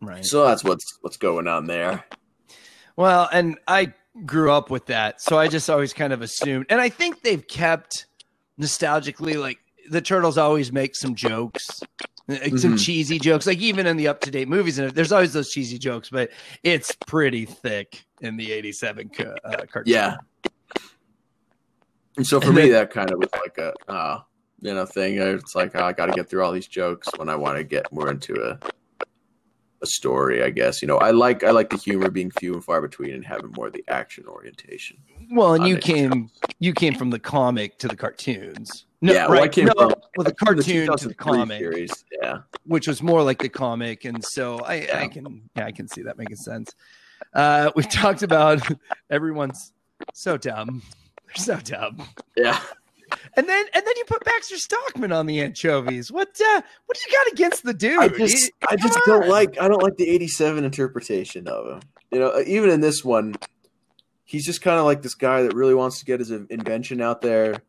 Right. 0.00 0.24
So 0.24 0.46
that's 0.46 0.62
what's 0.64 0.98
what's 1.00 1.16
going 1.16 1.46
on 1.48 1.66
there. 1.66 2.04
Well, 2.96 3.28
and 3.32 3.58
I 3.66 3.94
grew 4.26 4.50
up 4.52 4.70
with 4.70 4.86
that, 4.86 5.20
so 5.20 5.38
I 5.38 5.48
just 5.48 5.68
always 5.70 5.92
kind 5.92 6.12
of 6.12 6.22
assumed, 6.22 6.66
and 6.70 6.80
I 6.80 6.88
think 6.88 7.22
they've 7.22 7.46
kept 7.46 8.06
nostalgically 8.60 9.40
like 9.40 9.58
the 9.90 10.00
turtles 10.00 10.36
always 10.38 10.70
make 10.72 10.94
some 10.94 11.14
jokes, 11.14 11.80
like 12.28 12.58
some 12.58 12.74
Mhm. 12.74 12.84
cheesy 12.84 13.18
jokes, 13.18 13.46
like 13.46 13.58
even 13.58 13.86
in 13.86 13.96
the 13.96 14.08
up 14.08 14.20
to 14.22 14.30
date 14.30 14.48
movies, 14.48 14.78
and 14.78 14.90
there's 14.92 15.12
always 15.12 15.32
those 15.32 15.50
cheesy 15.50 15.78
jokes, 15.78 16.10
but 16.10 16.30
it's 16.62 16.94
pretty 17.06 17.44
thick 17.44 18.04
in 18.20 18.36
the 18.36 18.52
'87 18.52 19.10
uh, 19.18 19.64
cartoon. 19.70 19.84
Yeah. 19.92 20.16
And 22.16 22.26
so 22.26 22.40
for 22.40 22.48
And 22.48 22.56
me, 22.56 22.62
then- 22.62 22.72
that 22.72 22.90
kind 22.90 23.10
of 23.10 23.18
was 23.18 23.28
like 23.40 23.58
a 23.58 23.72
uh, 23.90 24.20
you 24.60 24.74
know 24.74 24.86
thing. 24.86 25.18
It's 25.18 25.54
like 25.54 25.72
oh, 25.74 25.84
I 25.84 25.92
got 25.92 26.06
to 26.06 26.12
get 26.12 26.28
through 26.28 26.44
all 26.44 26.52
these 26.52 26.68
jokes 26.68 27.08
when 27.16 27.28
I 27.28 27.36
want 27.36 27.58
to 27.58 27.64
get 27.64 27.90
more 27.92 28.10
into 28.10 28.34
a 28.42 28.58
a 29.82 29.86
story. 29.86 30.42
I 30.42 30.50
guess 30.50 30.82
you 30.82 30.88
know 30.88 30.98
I 30.98 31.10
like 31.10 31.42
I 31.44 31.50
like 31.50 31.70
the 31.70 31.76
humor 31.76 32.10
being 32.10 32.30
few 32.32 32.52
and 32.54 32.64
far 32.64 32.82
between 32.82 33.14
and 33.14 33.24
having 33.24 33.52
more 33.56 33.68
of 33.68 33.72
the 33.72 33.84
action 33.88 34.26
orientation. 34.26 34.98
Well, 35.32 35.54
and 35.54 35.66
you 35.66 35.76
it. 35.76 35.82
came 35.82 36.30
you 36.58 36.72
came 36.74 36.94
from 36.94 37.10
the 37.10 37.18
comic 37.18 37.78
to 37.78 37.88
the 37.88 37.96
cartoons. 37.96 38.86
No, 39.02 39.14
yeah, 39.14 39.26
well, 39.26 39.38
I 39.38 39.42
right. 39.42 39.52
came 39.52 39.64
no, 39.66 39.72
from 39.72 39.94
well, 40.16 40.24
the 40.24 40.24
I 40.24 40.24
came 40.24 40.34
from 40.36 40.54
cartoon 40.56 40.96
to 40.98 41.08
the 41.08 41.14
comic, 41.14 41.58
series. 41.58 42.04
Yeah, 42.20 42.38
which 42.64 42.86
was 42.86 43.02
more 43.02 43.22
like 43.22 43.38
the 43.38 43.48
comic, 43.48 44.04
and 44.04 44.22
so 44.22 44.58
I, 44.58 44.86
I 44.92 45.08
can 45.08 45.48
yeah, 45.56 45.64
I 45.64 45.72
can 45.72 45.88
see 45.88 46.02
that 46.02 46.18
making 46.18 46.36
sense. 46.36 46.74
Uh, 47.32 47.70
we 47.74 47.82
talked 47.82 48.22
about 48.22 48.60
everyone's 49.10 49.72
so 50.12 50.36
dumb, 50.36 50.82
they're 51.36 51.44
so 51.44 51.56
dumb, 51.56 52.02
yeah. 52.36 52.60
and 53.36 53.48
then 53.48 53.66
and 53.74 53.86
then 53.86 53.94
you 53.96 54.04
put 54.06 54.24
Baxter 54.24 54.56
Stockman 54.56 55.12
on 55.12 55.26
the 55.26 55.40
anchovies. 55.40 56.10
What 56.10 56.28
uh, 56.40 56.62
what 56.86 56.98
do 56.98 57.10
you 57.10 57.16
got 57.16 57.32
against 57.32 57.64
the 57.64 57.74
dude? 57.74 57.98
I 57.98 58.08
just 58.08 58.50
I 58.68 58.76
just 58.76 58.98
don't 59.06 59.28
like 59.28 59.60
I 59.60 59.68
don't 59.68 59.82
like 59.82 59.96
the 59.96 60.08
87 60.08 60.64
interpretation 60.64 61.48
of 61.48 61.66
him. 61.66 61.80
You 62.10 62.20
know, 62.20 62.42
even 62.46 62.70
in 62.70 62.80
this 62.80 63.04
one, 63.04 63.34
he's 64.24 64.44
just 64.44 64.62
kind 64.62 64.78
of 64.78 64.84
like 64.84 65.02
this 65.02 65.14
guy 65.14 65.42
that 65.42 65.54
really 65.54 65.74
wants 65.74 65.98
to 66.00 66.04
get 66.04 66.20
his 66.20 66.30
invention 66.30 67.00
out 67.00 67.20
there. 67.20 67.62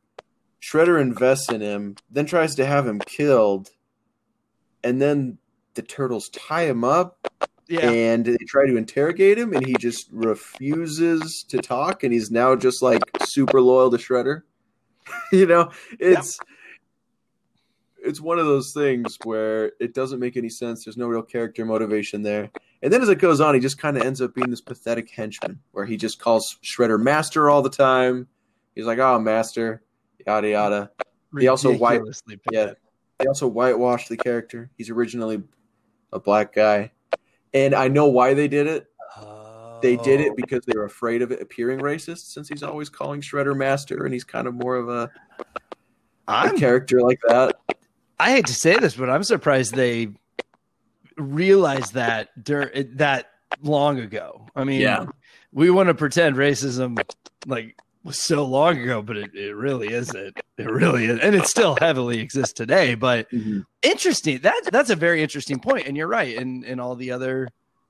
Shredder 0.62 1.02
invests 1.02 1.52
in 1.52 1.62
him, 1.62 1.96
then 2.10 2.26
tries 2.26 2.56
to 2.56 2.66
have 2.66 2.88
him 2.88 3.00
killed, 3.00 3.72
and 4.84 5.02
then 5.02 5.40
the 5.74 5.82
turtles 5.82 6.30
tie 6.30 6.66
him 6.66 6.84
up 6.84 7.28
yeah. 7.68 7.90
and 7.90 8.26
they 8.26 8.38
try 8.48 8.66
to 8.66 8.76
interrogate 8.76 9.38
him 9.38 9.54
and 9.54 9.66
he 9.66 9.76
just 9.80 10.10
refuses 10.12 11.46
to 11.48 11.58
talk 11.60 12.04
and 12.04 12.14
he's 12.14 12.30
now 12.30 12.56
just 12.56 12.82
like 12.82 13.02
super 13.34 13.62
loyal 13.62 13.92
to 13.92 13.98
Shredder. 13.98 14.44
you 15.32 15.46
know, 15.46 15.72
it's 16.00 16.40
it's 18.04 18.20
one 18.22 18.40
of 18.40 18.46
those 18.46 18.74
things 18.74 19.18
where 19.24 19.74
it 19.80 19.94
doesn't 19.94 20.20
make 20.20 20.38
any 20.38 20.50
sense. 20.50 20.84
There's 20.86 20.98
no 20.98 21.08
real 21.08 21.22
character 21.22 21.66
motivation 21.66 22.24
there. 22.24 22.50
And 22.82 22.92
then 22.92 23.02
as 23.02 23.10
it 23.10 23.20
goes 23.20 23.40
on, 23.40 23.54
he 23.54 23.60
just 23.60 23.78
kind 23.78 23.96
of 23.96 24.04
ends 24.04 24.22
up 24.22 24.34
being 24.34 24.50
this 24.50 24.62
pathetic 24.62 25.10
henchman 25.10 25.60
where 25.72 25.86
he 25.86 25.98
just 25.98 26.20
calls 26.20 26.58
Shredder 26.64 27.00
master 27.00 27.50
all 27.50 27.62
the 27.62 27.70
time. 27.70 28.28
He's 28.76 28.86
like, 28.86 29.00
"Oh, 29.00 29.20
master." 29.20 29.84
Yada 30.26 30.50
yada. 30.50 30.92
He 31.38 31.48
also 31.48 31.70
white- 31.78 32.02
Yeah. 32.52 32.74
They 33.20 33.26
also 33.28 33.48
whitewashed 33.48 34.10
the 34.10 34.18
character. 34.18 34.70
He's 34.78 34.90
originally 34.90 35.44
a 36.12 36.20
black 36.20 36.54
guy. 36.54 36.92
And 37.54 37.76
I 37.76 37.88
know 37.88 38.08
why 38.08 38.34
they 38.34 38.48
did 38.48 38.68
it. 38.68 38.91
They 39.82 39.98
did 39.98 40.22
Oh. 40.22 40.26
it 40.26 40.36
because 40.36 40.64
they 40.66 40.78
were 40.78 40.86
afraid 40.86 41.22
of 41.22 41.32
it 41.32 41.42
appearing 41.42 41.80
racist, 41.80 42.32
since 42.32 42.48
he's 42.48 42.64
always 42.64 42.90
calling 42.90 43.22
Shredder 43.22 43.56
Master, 43.56 44.04
and 44.06 44.14
he's 44.14 44.24
kind 44.24 44.48
of 44.48 44.54
more 44.54 44.76
of 44.76 44.90
a, 44.90 45.10
a 46.28 46.54
character 46.54 47.02
like 47.02 47.20
that. 47.28 47.56
I 48.20 48.32
hate 48.32 48.46
to 48.48 48.54
say 48.54 48.78
this, 48.78 48.96
but 48.96 49.10
I'm 49.10 49.24
surprised 49.24 49.74
they 49.74 50.10
realized 51.18 51.94
that 51.94 52.44
dur- 52.44 52.72
that 52.96 53.32
long 53.62 54.00
ago. 54.00 54.48
I 54.56 54.64
mean, 54.64 54.82
Yeah. 54.82 55.06
we 55.52 55.70
want 55.70 55.88
to 55.88 55.94
pretend 55.94 56.36
racism 56.36 57.02
like 57.48 57.76
was 58.04 58.24
so 58.24 58.46
long 58.46 58.78
ago, 58.80 59.02
but 59.02 59.18
it, 59.18 59.36
it 59.36 59.56
really 59.56 59.94
isn't. 59.94 60.40
It 60.58 60.70
really 60.70 61.06
is, 61.06 61.20
and 61.20 61.36
it 61.36 61.46
still 61.46 61.76
heavily 61.80 62.20
exists 62.20 62.54
today. 62.54 62.96
But 62.96 63.30
mm-hmm. 63.32 63.62
interesting. 63.84 64.40
That 64.40 64.70
that's 64.72 64.90
a 64.90 64.96
very 64.96 65.22
interesting 65.22 65.60
point, 65.60 65.88
and 65.88 65.96
you're 65.98 66.08
right. 66.08 66.36
In 66.36 66.64
in 66.64 66.80
all 66.80 66.96
the 66.96 67.12
other 67.12 67.50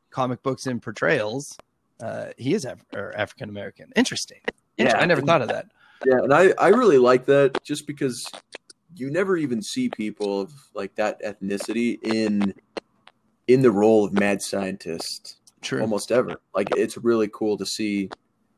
comic 0.10 0.44
books 0.44 0.66
and 0.68 0.82
portrayals, 0.82 1.58
uh, 2.02 2.28
he 2.38 2.54
is 2.54 2.66
Af- 2.66 2.86
or 2.94 3.16
African 3.18 3.50
American. 3.50 3.92
Interesting. 3.96 4.40
Inter- 4.78 4.96
Yeah. 4.96 5.02
I 5.02 5.06
never 5.06 5.22
thought 5.22 5.42
of 5.42 5.48
that. 5.50 5.68
Yeah, 6.06 6.18
and 6.24 6.34
I, 6.34 6.52
I 6.58 6.70
really 6.70 6.98
like 6.98 7.26
that 7.26 7.64
just 7.64 7.86
because 7.86 8.26
you 8.96 9.12
never 9.12 9.38
even 9.38 9.62
see 9.62 9.90
people 9.90 10.42
of 10.42 10.52
like 10.74 10.96
that 10.96 11.22
ethnicity 11.24 12.00
in 12.04 12.54
in 13.48 13.62
the 13.62 13.72
role 13.72 14.06
of 14.06 14.14
mad 14.14 14.42
scientist 14.42 15.38
True. 15.62 15.82
almost 15.82 16.12
ever. 16.12 16.42
Like 16.56 16.70
it's 16.76 16.98
really 16.98 17.30
cool 17.32 17.58
to 17.58 17.66
see 17.66 18.10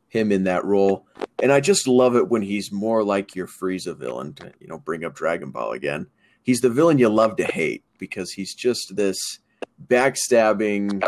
him 0.07 0.31
in 0.31 0.43
that 0.45 0.63
role. 0.63 1.07
And 1.41 1.51
I 1.51 1.59
just 1.59 1.87
love 1.87 2.15
it 2.15 2.29
when 2.29 2.41
he's 2.43 2.71
more 2.71 3.03
like 3.03 3.35
your 3.35 3.47
Frieza 3.47 3.97
villain 3.97 4.33
to, 4.35 4.53
you 4.59 4.67
know, 4.67 4.77
bring 4.79 5.03
up 5.03 5.15
Dragon 5.15 5.51
Ball 5.51 5.71
again. 5.71 6.07
He's 6.43 6.61
the 6.61 6.69
villain 6.69 6.99
you 6.99 7.09
love 7.09 7.35
to 7.37 7.45
hate 7.45 7.83
because 7.97 8.31
he's 8.31 8.53
just 8.53 8.95
this 8.95 9.17
backstabbing 9.87 11.07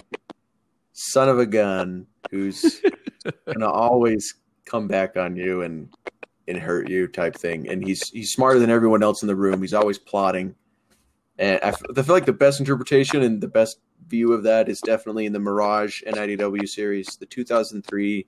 son 0.93 1.29
of 1.29 1.39
a 1.39 1.45
gun 1.45 2.07
who's 2.31 2.81
gonna 3.47 3.69
always 3.69 4.35
come 4.65 4.87
back 4.87 5.17
on 5.17 5.35
you 5.35 5.61
and 5.61 5.89
and 6.47 6.57
hurt 6.57 6.89
you 6.89 7.07
type 7.07 7.35
thing. 7.35 7.67
And 7.69 7.85
he's 7.85 8.09
he's 8.09 8.31
smarter 8.31 8.59
than 8.59 8.69
everyone 8.69 9.03
else 9.03 9.21
in 9.21 9.27
the 9.27 9.35
room. 9.35 9.61
He's 9.61 9.73
always 9.73 9.97
plotting. 9.97 10.55
And 11.37 11.59
I, 11.63 11.67
f- 11.69 11.81
I 11.97 12.01
feel 12.01 12.15
like 12.15 12.25
the 12.25 12.31
best 12.33 12.59
interpretation 12.59 13.21
and 13.21 13.41
the 13.41 13.47
best 13.47 13.79
view 14.07 14.31
of 14.31 14.43
that 14.43 14.69
is 14.69 14.79
definitely 14.79 15.25
in 15.25 15.33
the 15.33 15.39
Mirage 15.39 16.01
and 16.05 16.15
IDW 16.15 16.69
series. 16.69 17.07
The 17.17 17.25
2003 17.25 18.25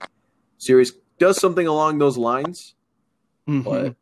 series 0.58 0.92
does 1.18 1.40
something 1.40 1.68
along 1.68 2.00
those 2.00 2.18
lines, 2.18 2.76
Mhm. 3.48 3.64
but 3.64 3.96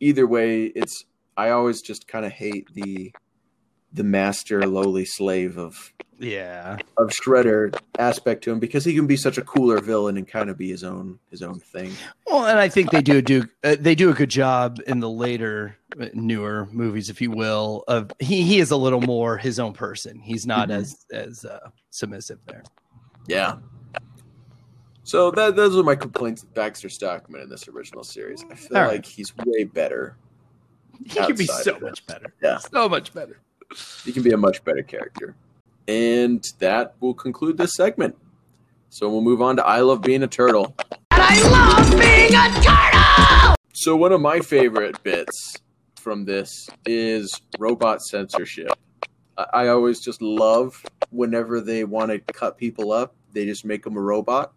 either 0.00 0.26
way, 0.26 0.64
it's 0.66 1.04
I 1.36 1.50
always 1.50 1.82
just 1.82 2.06
kind 2.06 2.24
of 2.24 2.32
hate 2.32 2.72
the 2.74 3.12
the 3.92 4.04
master 4.04 4.66
lowly 4.66 5.04
slave 5.04 5.56
of 5.58 5.92
yeah. 6.18 6.78
of 6.96 7.08
Shredder 7.10 7.78
aspect 7.98 8.44
to 8.44 8.52
him 8.52 8.58
because 8.58 8.84
he 8.84 8.94
can 8.94 9.06
be 9.06 9.16
such 9.16 9.38
a 9.38 9.42
cooler 9.42 9.80
villain 9.80 10.16
and 10.16 10.26
kind 10.26 10.50
of 10.50 10.56
be 10.58 10.68
his 10.70 10.82
own 10.84 11.18
his 11.30 11.42
own 11.42 11.58
thing. 11.60 11.92
Well, 12.26 12.46
and 12.46 12.58
I 12.58 12.68
think 12.68 12.90
they 12.90 13.02
do 13.02 13.20
do 13.22 13.46
uh, 13.64 13.76
they 13.78 13.94
do 13.94 14.10
a 14.10 14.14
good 14.14 14.30
job 14.30 14.78
in 14.86 15.00
the 15.00 15.10
later 15.10 15.76
uh, 16.00 16.06
newer 16.14 16.68
movies, 16.72 17.10
if 17.10 17.20
you 17.20 17.30
will. 17.30 17.84
Of 17.88 18.10
he 18.18 18.42
he 18.42 18.58
is 18.58 18.70
a 18.70 18.76
little 18.76 19.00
more 19.00 19.36
his 19.36 19.58
own 19.60 19.72
person. 19.72 20.18
He's 20.18 20.46
not 20.46 20.68
Mhm. 20.68 20.76
as 20.76 21.06
as 21.12 21.44
uh, 21.44 21.70
submissive 21.90 22.38
there. 22.46 22.62
Yeah. 23.26 23.56
So 25.02 25.30
that 25.32 25.54
those 25.54 25.76
are 25.76 25.82
my 25.84 25.94
complaints 25.94 26.42
with 26.42 26.52
Baxter 26.54 26.88
Stockman 26.88 27.40
in 27.42 27.48
this 27.48 27.68
original 27.68 28.02
series. 28.02 28.44
I 28.50 28.54
feel 28.56 28.76
All 28.76 28.82
right. 28.84 28.92
like 28.94 29.06
he's 29.06 29.32
way 29.36 29.64
better. 29.64 30.16
He 31.04 31.20
could 31.20 31.36
be 31.36 31.46
so 31.46 31.78
much 31.78 32.04
better. 32.06 32.32
Yeah. 32.42 32.58
so 32.58 32.88
much 32.88 33.12
better. 33.14 33.38
He 34.04 34.12
can 34.12 34.22
be 34.22 34.30
a 34.32 34.36
much 34.36 34.64
better 34.64 34.82
character. 34.82 35.36
And 35.88 36.44
that 36.58 36.94
will 37.00 37.14
conclude 37.14 37.58
this 37.58 37.74
segment. 37.74 38.16
So 38.88 39.08
we'll 39.08 39.20
move 39.20 39.42
on 39.42 39.56
to 39.56 39.66
I 39.66 39.80
Love 39.80 40.02
Being 40.02 40.22
a 40.22 40.26
Turtle. 40.26 40.74
And 41.10 41.22
I 41.22 41.40
love 41.48 41.90
being 41.92 42.34
a 42.34 42.62
turtle! 42.62 43.54
So 43.72 43.94
one 43.96 44.12
of 44.12 44.20
my 44.20 44.40
favorite 44.40 45.02
bits 45.02 45.56
from 45.96 46.24
this 46.24 46.68
is 46.86 47.40
robot 47.58 48.02
censorship. 48.02 48.70
I, 49.36 49.46
I 49.52 49.68
always 49.68 50.00
just 50.00 50.22
love 50.22 50.82
whenever 51.10 51.60
they 51.60 51.84
want 51.84 52.10
to 52.10 52.20
cut 52.32 52.58
people 52.58 52.92
up, 52.92 53.14
they 53.32 53.44
just 53.44 53.64
make 53.64 53.84
them 53.84 53.96
a 53.96 54.00
robot 54.00 54.52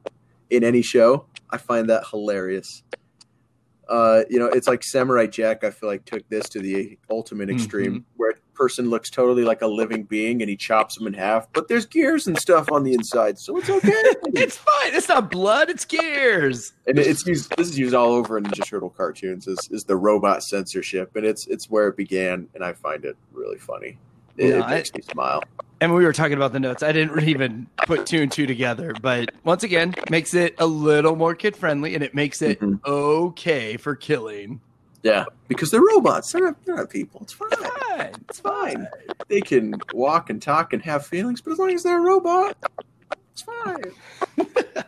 in 0.50 0.64
any 0.64 0.82
show. 0.82 1.26
I 1.50 1.58
find 1.58 1.90
that 1.90 2.04
hilarious. 2.10 2.84
Uh, 3.90 4.24
you 4.30 4.38
know, 4.40 4.46
it's 4.46 4.68
like 4.68 4.84
Samurai 4.84 5.26
Jack. 5.26 5.64
I 5.64 5.72
feel 5.72 5.90
like 5.90 6.06
took 6.06 6.28
this 6.30 6.48
to 6.50 6.60
the 6.60 6.98
ultimate 7.10 7.50
extreme, 7.50 8.06
where 8.18 8.32
a 8.32 8.36
person 8.54 8.90
looks 8.90 9.10
totally 9.10 9.44
like 9.44 9.62
a 9.64 9.68
living 9.68 10.04
being, 10.04 10.42
and 10.42 10.50
he 10.50 10.56
chops 10.56 10.96
them 10.96 11.08
in 11.08 11.14
half. 11.14 11.52
But 11.54 11.68
there's 11.68 11.86
gears 11.88 12.28
and 12.28 12.38
stuff 12.38 12.72
on 12.72 12.84
the 12.84 12.94
inside, 12.94 13.40
so 13.40 13.58
it's 13.58 13.70
okay. 13.70 13.90
It's 14.36 14.58
fine. 14.58 14.94
It's 14.94 15.10
not 15.10 15.32
blood. 15.32 15.70
It's 15.70 15.86
gears. 15.86 16.74
and 16.86 17.00
it's 17.00 17.26
used 17.26 17.52
this 17.58 17.68
is 17.68 17.80
used 17.80 17.96
all 17.96 18.12
over 18.12 18.38
in 18.38 18.44
Ninja 18.44 18.64
Turtle 18.64 18.90
cartoons 18.92 19.48
is, 19.48 19.68
is 19.72 19.84
the 19.84 19.96
robot 19.96 20.44
censorship 20.44 21.16
and 21.16 21.26
it's 21.26 21.48
it's 21.48 21.70
where 21.70 21.88
it 21.88 21.98
began 21.98 22.48
and 22.54 22.64
I 22.64 22.74
find 22.74 23.06
it 23.06 23.18
really 23.34 23.58
funny. 23.58 23.98
It, 24.40 24.50
Yeah, 24.50 24.56
it 24.60 24.64
I- 24.64 24.70
makes 24.76 24.94
me 24.94 25.02
smile. 25.02 25.44
And 25.82 25.94
we 25.94 26.04
were 26.04 26.12
talking 26.12 26.34
about 26.36 26.52
the 26.52 26.60
notes. 26.60 26.84
I 26.84 26.92
didn't 26.92 27.24
even 27.28 27.68
put 27.86 28.06
two 28.06 28.22
and 28.22 28.32
two 28.32 28.46
together, 28.46 28.94
but 29.02 29.30
once 29.44 29.64
again, 29.64 29.96
makes 30.10 30.34
it 30.34 30.56
a 30.58 30.66
little 30.66 31.16
more 31.16 31.36
kid 31.36 31.56
friendly, 31.56 31.96
and 31.96 32.04
it 32.04 32.14
makes 32.14 32.42
it 32.42 32.60
Mhm. 32.60 32.80
okay 32.86 33.78
for 33.78 33.96
killing. 33.96 34.60
Yeah, 35.04 35.24
because 35.48 35.72
they're 35.72 35.82
robots. 35.82 36.34
They're 36.34 36.42
not, 36.44 36.66
they're 36.66 36.76
not 36.76 36.90
people. 36.90 37.22
It's 37.24 37.32
fine. 37.32 37.50
Fine. 37.52 38.12
It's 38.28 38.40
fine. 38.42 38.88
They 39.30 39.40
can 39.40 39.76
walk 39.94 40.30
and 40.30 40.42
talk 40.42 40.74
and 40.74 40.82
have 40.84 41.06
feelings, 41.06 41.40
but 41.40 41.52
as 41.54 41.60
long 41.60 41.72
as 41.72 41.84
they're 41.84 42.00
a 42.00 42.02
robot, 42.02 42.58
it's 43.32 43.42
fine. 43.44 43.94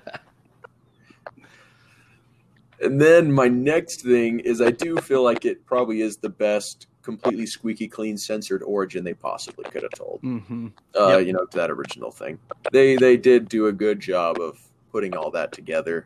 And 2.84 3.00
then 3.00 3.32
my 3.32 3.48
next 3.48 4.02
thing 4.02 4.40
is 4.40 4.60
I 4.60 4.72
do 4.72 4.98
feel 4.98 5.24
like 5.24 5.46
it 5.46 5.66
probably 5.68 6.02
is 6.02 6.18
the 6.18 6.30
best 6.30 6.88
completely 7.02 7.46
squeaky 7.46 7.88
clean 7.88 8.18
censored 8.18 8.62
origin 8.64 9.04
they 9.04 9.14
possibly 9.14 9.64
could 9.66 9.84
have 9.84 9.92
told. 9.92 10.22
Mm-hmm. 10.24 10.68
Uh, 10.98 11.18
Yep. 11.18 11.28
you 11.28 11.34
know, 11.34 11.46
to 11.46 11.58
that 11.58 11.72
original 11.72 12.12
thing. 12.12 12.40
They 12.72 12.96
they 12.96 13.18
did 13.18 13.50
do 13.50 13.68
a 13.68 13.72
good 13.72 14.00
job 14.00 14.40
of 14.40 14.60
putting 14.92 15.16
all 15.16 15.32
that 15.32 15.52
together, 15.52 16.06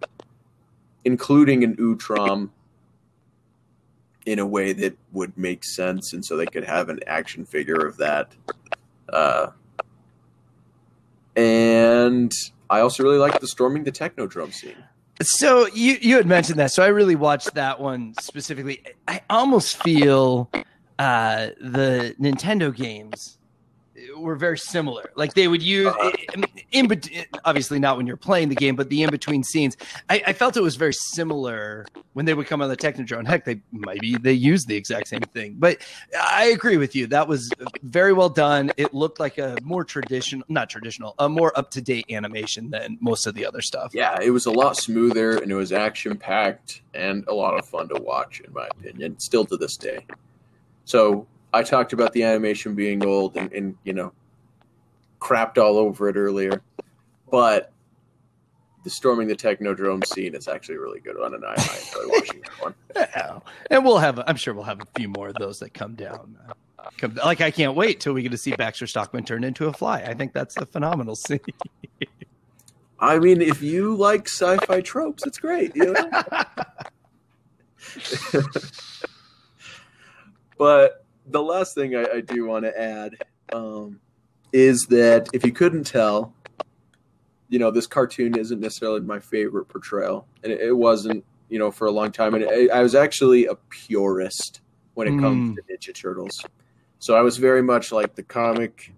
including 1.04 1.64
an 1.64 1.76
Utrom 1.78 2.50
in 4.26 4.40
a 4.40 4.46
way 4.46 4.74
that 4.74 4.98
would 5.12 5.38
make 5.38 5.64
sense, 5.64 6.14
and 6.14 6.26
so 6.26 6.36
they 6.38 6.46
could 6.48 6.64
have 6.64 6.90
an 6.90 7.00
action 7.08 7.46
figure 7.46 7.86
of 7.86 7.98
that. 7.98 8.32
Uh, 9.12 9.48
and 11.36 12.32
I 12.70 12.80
also 12.80 13.04
really 13.04 13.18
like 13.18 13.40
the 13.40 13.48
storming 13.48 13.84
the 13.84 13.92
Technodrome 13.92 14.54
scene. 14.54 14.76
So 15.22 15.68
you 15.68 15.98
you 16.02 16.16
had 16.18 16.26
mentioned 16.26 16.60
that, 16.60 16.72
so 16.72 16.84
I 16.84 16.88
really 16.88 17.16
watched 17.16 17.54
that 17.56 17.80
one 17.80 18.14
specifically. 18.20 18.84
I 19.08 19.22
almost 19.30 19.82
feel 19.82 20.50
uh, 21.00 21.48
the 21.60 22.16
Nintendo 22.20 22.76
games 22.76 23.38
were 24.18 24.36
very 24.36 24.58
similar. 24.58 25.12
Like 25.16 25.34
they 25.34 25.48
would 25.48 25.64
use 25.64 25.94
in 26.72 26.88
between, 26.88 27.26
obviously 27.46 27.80
not 27.80 27.98
when 27.98 28.06
you're 28.06 28.18
playing 28.18 28.50
the 28.50 28.56
game, 28.56 28.76
but 28.76 28.90
the 28.90 29.04
in 29.04 29.10
between 29.10 29.44
scenes. 29.44 29.78
I, 30.10 30.22
I 30.28 30.34
felt 30.34 30.58
it 30.58 30.62
was 30.62 30.76
very 30.76 30.94
similar 30.94 31.86
when 32.14 32.26
they 32.26 32.34
would 32.34 32.48
come 32.48 32.62
on 32.62 32.70
the 32.70 32.78
Technodrome. 32.78 33.28
Heck, 33.28 33.46
they 33.46 33.62
maybe 33.72 34.16
they 34.18 34.34
used 34.34 34.68
the 34.68 34.76
exact 34.76 35.08
same 35.08 35.22
thing. 35.22 35.56
But 35.58 35.78
I 36.20 36.46
agree 36.46 36.78
with 36.78 36.96
you. 36.96 37.08
That 37.08 37.28
was 37.28 37.50
very 37.84 38.14
well 38.14 38.30
done. 38.30 38.72
It 38.78 38.94
looked 38.94 39.20
like 39.20 39.38
a 39.38 39.58
more 39.64 39.84
traditional, 39.84 40.46
not 40.50 40.70
traditional, 40.70 41.16
a 41.20 41.30
more 41.30 41.58
up 41.58 41.72
to 41.72 41.82
date 41.82 42.06
animation 42.10 42.70
than 42.70 42.98
most 43.00 43.28
of 43.28 43.34
the 43.34 43.46
other 43.46 43.62
stuff. 43.62 43.92
Yeah, 43.94 44.20
it 44.22 44.32
was 44.32 44.46
a 44.46 44.52
lot 44.52 44.78
smoother 44.78 45.38
and 45.38 45.52
it 45.52 45.56
was 45.56 45.72
action 45.72 46.18
packed 46.18 46.82
and 46.94 47.26
a 47.28 47.34
lot 47.34 47.58
of 47.58 47.66
fun 47.66 47.88
to 47.90 48.02
watch, 48.02 48.42
in 48.42 48.52
my 48.54 48.68
opinion, 48.68 49.20
still 49.20 49.46
to 49.46 49.58
this 49.58 49.78
day. 49.78 50.06
So 50.86 51.28
I 51.54 51.64
talked 51.64 51.94
about 51.94 52.14
the 52.14 52.24
animation 52.24 52.76
being 52.76 53.06
old 53.06 53.36
and, 53.36 53.52
and 53.52 53.76
you 53.84 53.94
know, 53.94 54.14
crapped 55.20 55.58
all 55.58 55.78
over 55.78 56.08
it 56.10 56.16
earlier, 56.16 56.62
but 57.32 57.72
the 58.84 58.90
storming 58.92 59.28
the 59.28 59.36
Technodrome 59.36 60.06
scene 60.06 60.36
is 60.36 60.48
actually 60.48 60.78
really 60.78 61.00
good 61.00 61.18
one, 61.18 61.34
and 61.34 61.44
I, 61.44 61.54
I 61.58 61.80
enjoy 61.88 62.08
watching 62.08 62.42
that 62.42 62.62
one. 62.62 62.76
Yeah. 62.96 63.40
And 63.72 63.84
we'll 63.84 63.98
have, 63.98 64.22
I'm 64.28 64.36
sure 64.36 64.54
we'll 64.54 64.64
have 64.64 64.80
a 64.80 64.88
few 64.96 65.10
more 65.10 65.30
of 65.30 65.36
those 65.36 65.60
that 65.60 65.74
come 65.74 65.96
down. 65.96 66.38
Come, 67.00 67.16
like 67.16 67.42
I 67.42 67.50
can't 67.50 67.76
wait 67.76 68.00
till 68.00 68.14
we 68.14 68.22
get 68.22 68.32
to 68.32 68.38
see 68.38 68.52
Baxter 68.52 68.86
Stockman 68.86 69.26
turn 69.26 69.44
into 69.44 69.66
a 69.66 69.74
fly. 69.74 70.02
I 70.02 70.14
think 70.14 70.34
that's 70.34 70.56
a 70.58 70.68
phenomenal 70.68 71.16
scene. 71.16 71.40
I 73.00 73.18
mean, 73.18 73.42
if 73.42 73.62
you 73.64 73.96
like 73.96 74.28
sci-fi 74.28 74.82
tropes, 74.82 75.26
it's 75.26 75.40
great. 75.40 75.76
You 75.76 75.94
know? 75.94 76.12
but 80.58 81.06
the 81.28 81.42
last 81.42 81.76
thing 81.76 81.96
I, 81.96 82.06
I 82.16 82.22
do 82.22 82.46
want 82.46 82.66
to 82.66 82.80
add 82.80 83.16
um, 83.54 84.00
is 84.52 84.86
that 84.90 85.28
if 85.34 85.46
you 85.46 85.52
couldn't 85.52 85.86
tell, 85.86 86.34
you 87.50 87.60
know, 87.60 87.72
this 87.72 87.88
cartoon 87.88 88.38
isn't 88.38 88.60
necessarily 88.60 89.02
my 89.02 89.20
favorite 89.20 89.66
portrayal, 89.66 90.28
and 90.44 90.52
it, 90.52 90.62
it 90.62 90.74
wasn't, 90.74 91.24
you 91.50 91.60
know, 91.60 91.72
for 91.72 91.88
a 91.88 91.92
long 91.92 92.12
time. 92.12 92.34
And 92.36 92.46
I, 92.46 92.68
I 92.74 92.82
was 92.82 92.96
actually 92.96 93.46
a 93.46 93.56
purist 93.70 94.62
when 94.94 95.08
it 95.08 95.20
comes 95.20 95.56
to 95.56 95.62
Ninja 95.64 95.94
Turtles. 95.94 96.44
So 97.00 97.16
I 97.16 97.22
was 97.22 97.38
very 97.38 97.62
much 97.62 97.92
like 97.92 98.16
the 98.16 98.24
comic, 98.24 98.94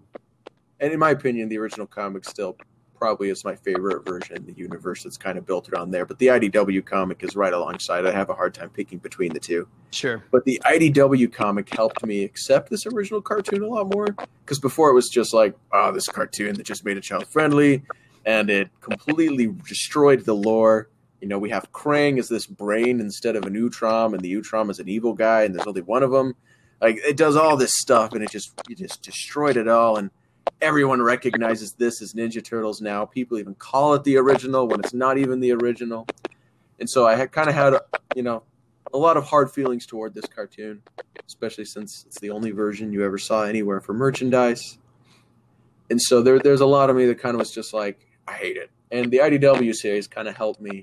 and 0.80 0.92
in 0.92 0.98
my 0.98 1.10
opinion, 1.10 1.48
the 1.48 1.58
original 1.58 1.86
comic 1.86 2.24
still 2.24 2.56
probably 2.98 3.30
is 3.30 3.44
my 3.44 3.54
favorite 3.54 4.04
version 4.04 4.36
in 4.36 4.46
the 4.46 4.52
universe 4.52 5.04
that's 5.04 5.16
kind 5.16 5.38
of 5.38 5.46
built 5.46 5.68
around 5.70 5.90
there. 5.90 6.04
But 6.04 6.18
the 6.18 6.26
IDW 6.26 6.84
comic 6.84 7.22
is 7.22 7.36
right 7.36 7.52
alongside. 7.52 8.06
I 8.06 8.12
have 8.12 8.30
a 8.30 8.34
hard 8.34 8.54
time 8.54 8.70
picking 8.70 8.98
between 8.98 9.32
the 9.32 9.40
two. 9.40 9.68
Sure. 9.90 10.22
But 10.30 10.44
the 10.44 10.60
IDW 10.64 11.32
comic 11.32 11.74
helped 11.74 12.04
me 12.04 12.24
accept 12.24 12.70
this 12.70 12.86
original 12.86 13.22
cartoon 13.22 13.62
a 13.62 13.66
lot 13.66 13.92
more 13.92 14.08
because 14.44 14.58
before 14.58 14.90
it 14.90 14.94
was 14.94 15.08
just 15.08 15.32
like, 15.32 15.54
oh, 15.72 15.92
this 15.92 16.06
cartoon 16.06 16.54
that 16.54 16.64
just 16.64 16.84
made 16.84 16.96
it 16.96 17.02
child 17.02 17.26
friendly, 17.28 17.82
and 18.24 18.50
it 18.50 18.68
completely 18.80 19.54
destroyed 19.66 20.24
the 20.24 20.34
lore. 20.34 20.90
You 21.20 21.28
know, 21.28 21.38
we 21.38 21.50
have 21.50 21.72
Krang 21.72 22.18
as 22.18 22.28
this 22.28 22.46
brain 22.46 23.00
instead 23.00 23.36
of 23.36 23.44
an 23.44 23.54
Utrom, 23.54 24.12
and 24.12 24.20
the 24.20 24.32
Utrom 24.34 24.70
is 24.70 24.78
an 24.78 24.88
evil 24.88 25.14
guy, 25.14 25.42
and 25.42 25.54
there's 25.54 25.66
only 25.66 25.82
one 25.82 26.02
of 26.02 26.10
them. 26.10 26.34
Like 26.80 26.98
it 26.98 27.16
does 27.16 27.36
all 27.36 27.56
this 27.56 27.74
stuff, 27.76 28.12
and 28.12 28.22
it 28.22 28.30
just 28.30 28.52
it 28.68 28.78
just 28.78 29.02
destroyed 29.02 29.56
it 29.56 29.66
all. 29.66 29.96
And 29.96 30.10
everyone 30.60 31.00
recognizes 31.02 31.72
this 31.72 32.02
as 32.02 32.14
Ninja 32.14 32.42
Turtles 32.44 32.80
now. 32.80 33.04
People 33.04 33.38
even 33.38 33.54
call 33.54 33.94
it 33.94 34.04
the 34.04 34.16
original 34.16 34.66
when 34.68 34.80
it's 34.80 34.94
not 34.94 35.18
even 35.18 35.40
the 35.40 35.52
original. 35.52 36.06
And 36.78 36.88
so 36.88 37.06
I 37.06 37.14
had 37.16 37.32
kind 37.32 37.48
of 37.48 37.54
had, 37.54 37.74
you 38.14 38.22
know, 38.22 38.42
a 38.92 38.98
lot 38.98 39.16
of 39.16 39.24
hard 39.24 39.50
feelings 39.50 39.84
toward 39.86 40.14
this 40.14 40.24
cartoon, 40.26 40.82
especially 41.26 41.64
since 41.64 42.04
it's 42.06 42.20
the 42.20 42.30
only 42.30 42.50
version 42.50 42.92
you 42.92 43.04
ever 43.04 43.18
saw 43.18 43.42
anywhere 43.42 43.80
for 43.80 43.92
merchandise. 43.92 44.78
And 45.90 46.00
so 46.00 46.22
there, 46.22 46.38
there's 46.38 46.60
a 46.60 46.66
lot 46.66 46.90
of 46.90 46.96
me 46.96 47.06
that 47.06 47.18
kind 47.18 47.34
of 47.34 47.40
was 47.40 47.50
just 47.50 47.72
like, 47.74 48.06
I 48.26 48.32
hate 48.32 48.56
it. 48.56 48.70
And 48.90 49.10
the 49.10 49.18
IDW 49.18 49.74
series 49.74 50.06
kind 50.06 50.28
of 50.28 50.36
helped 50.36 50.60
me 50.60 50.82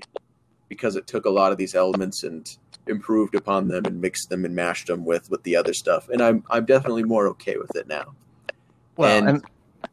because 0.68 0.96
it 0.96 1.06
took 1.06 1.24
a 1.26 1.30
lot 1.30 1.52
of 1.52 1.58
these 1.58 1.74
elements 1.74 2.22
and 2.22 2.56
improved 2.86 3.34
upon 3.34 3.68
them 3.68 3.84
and 3.84 4.00
mixed 4.00 4.30
them 4.30 4.44
and 4.44 4.54
mashed 4.54 4.86
them 4.86 5.04
with 5.04 5.28
with 5.30 5.42
the 5.42 5.56
other 5.56 5.72
stuff. 5.74 6.08
And 6.08 6.20
I'm 6.20 6.44
I'm 6.50 6.64
definitely 6.64 7.02
more 7.04 7.26
okay 7.28 7.56
with 7.56 7.74
it 7.74 7.88
now. 7.88 8.14
Well, 8.96 9.16
And- 9.16 9.28
and, 9.28 9.44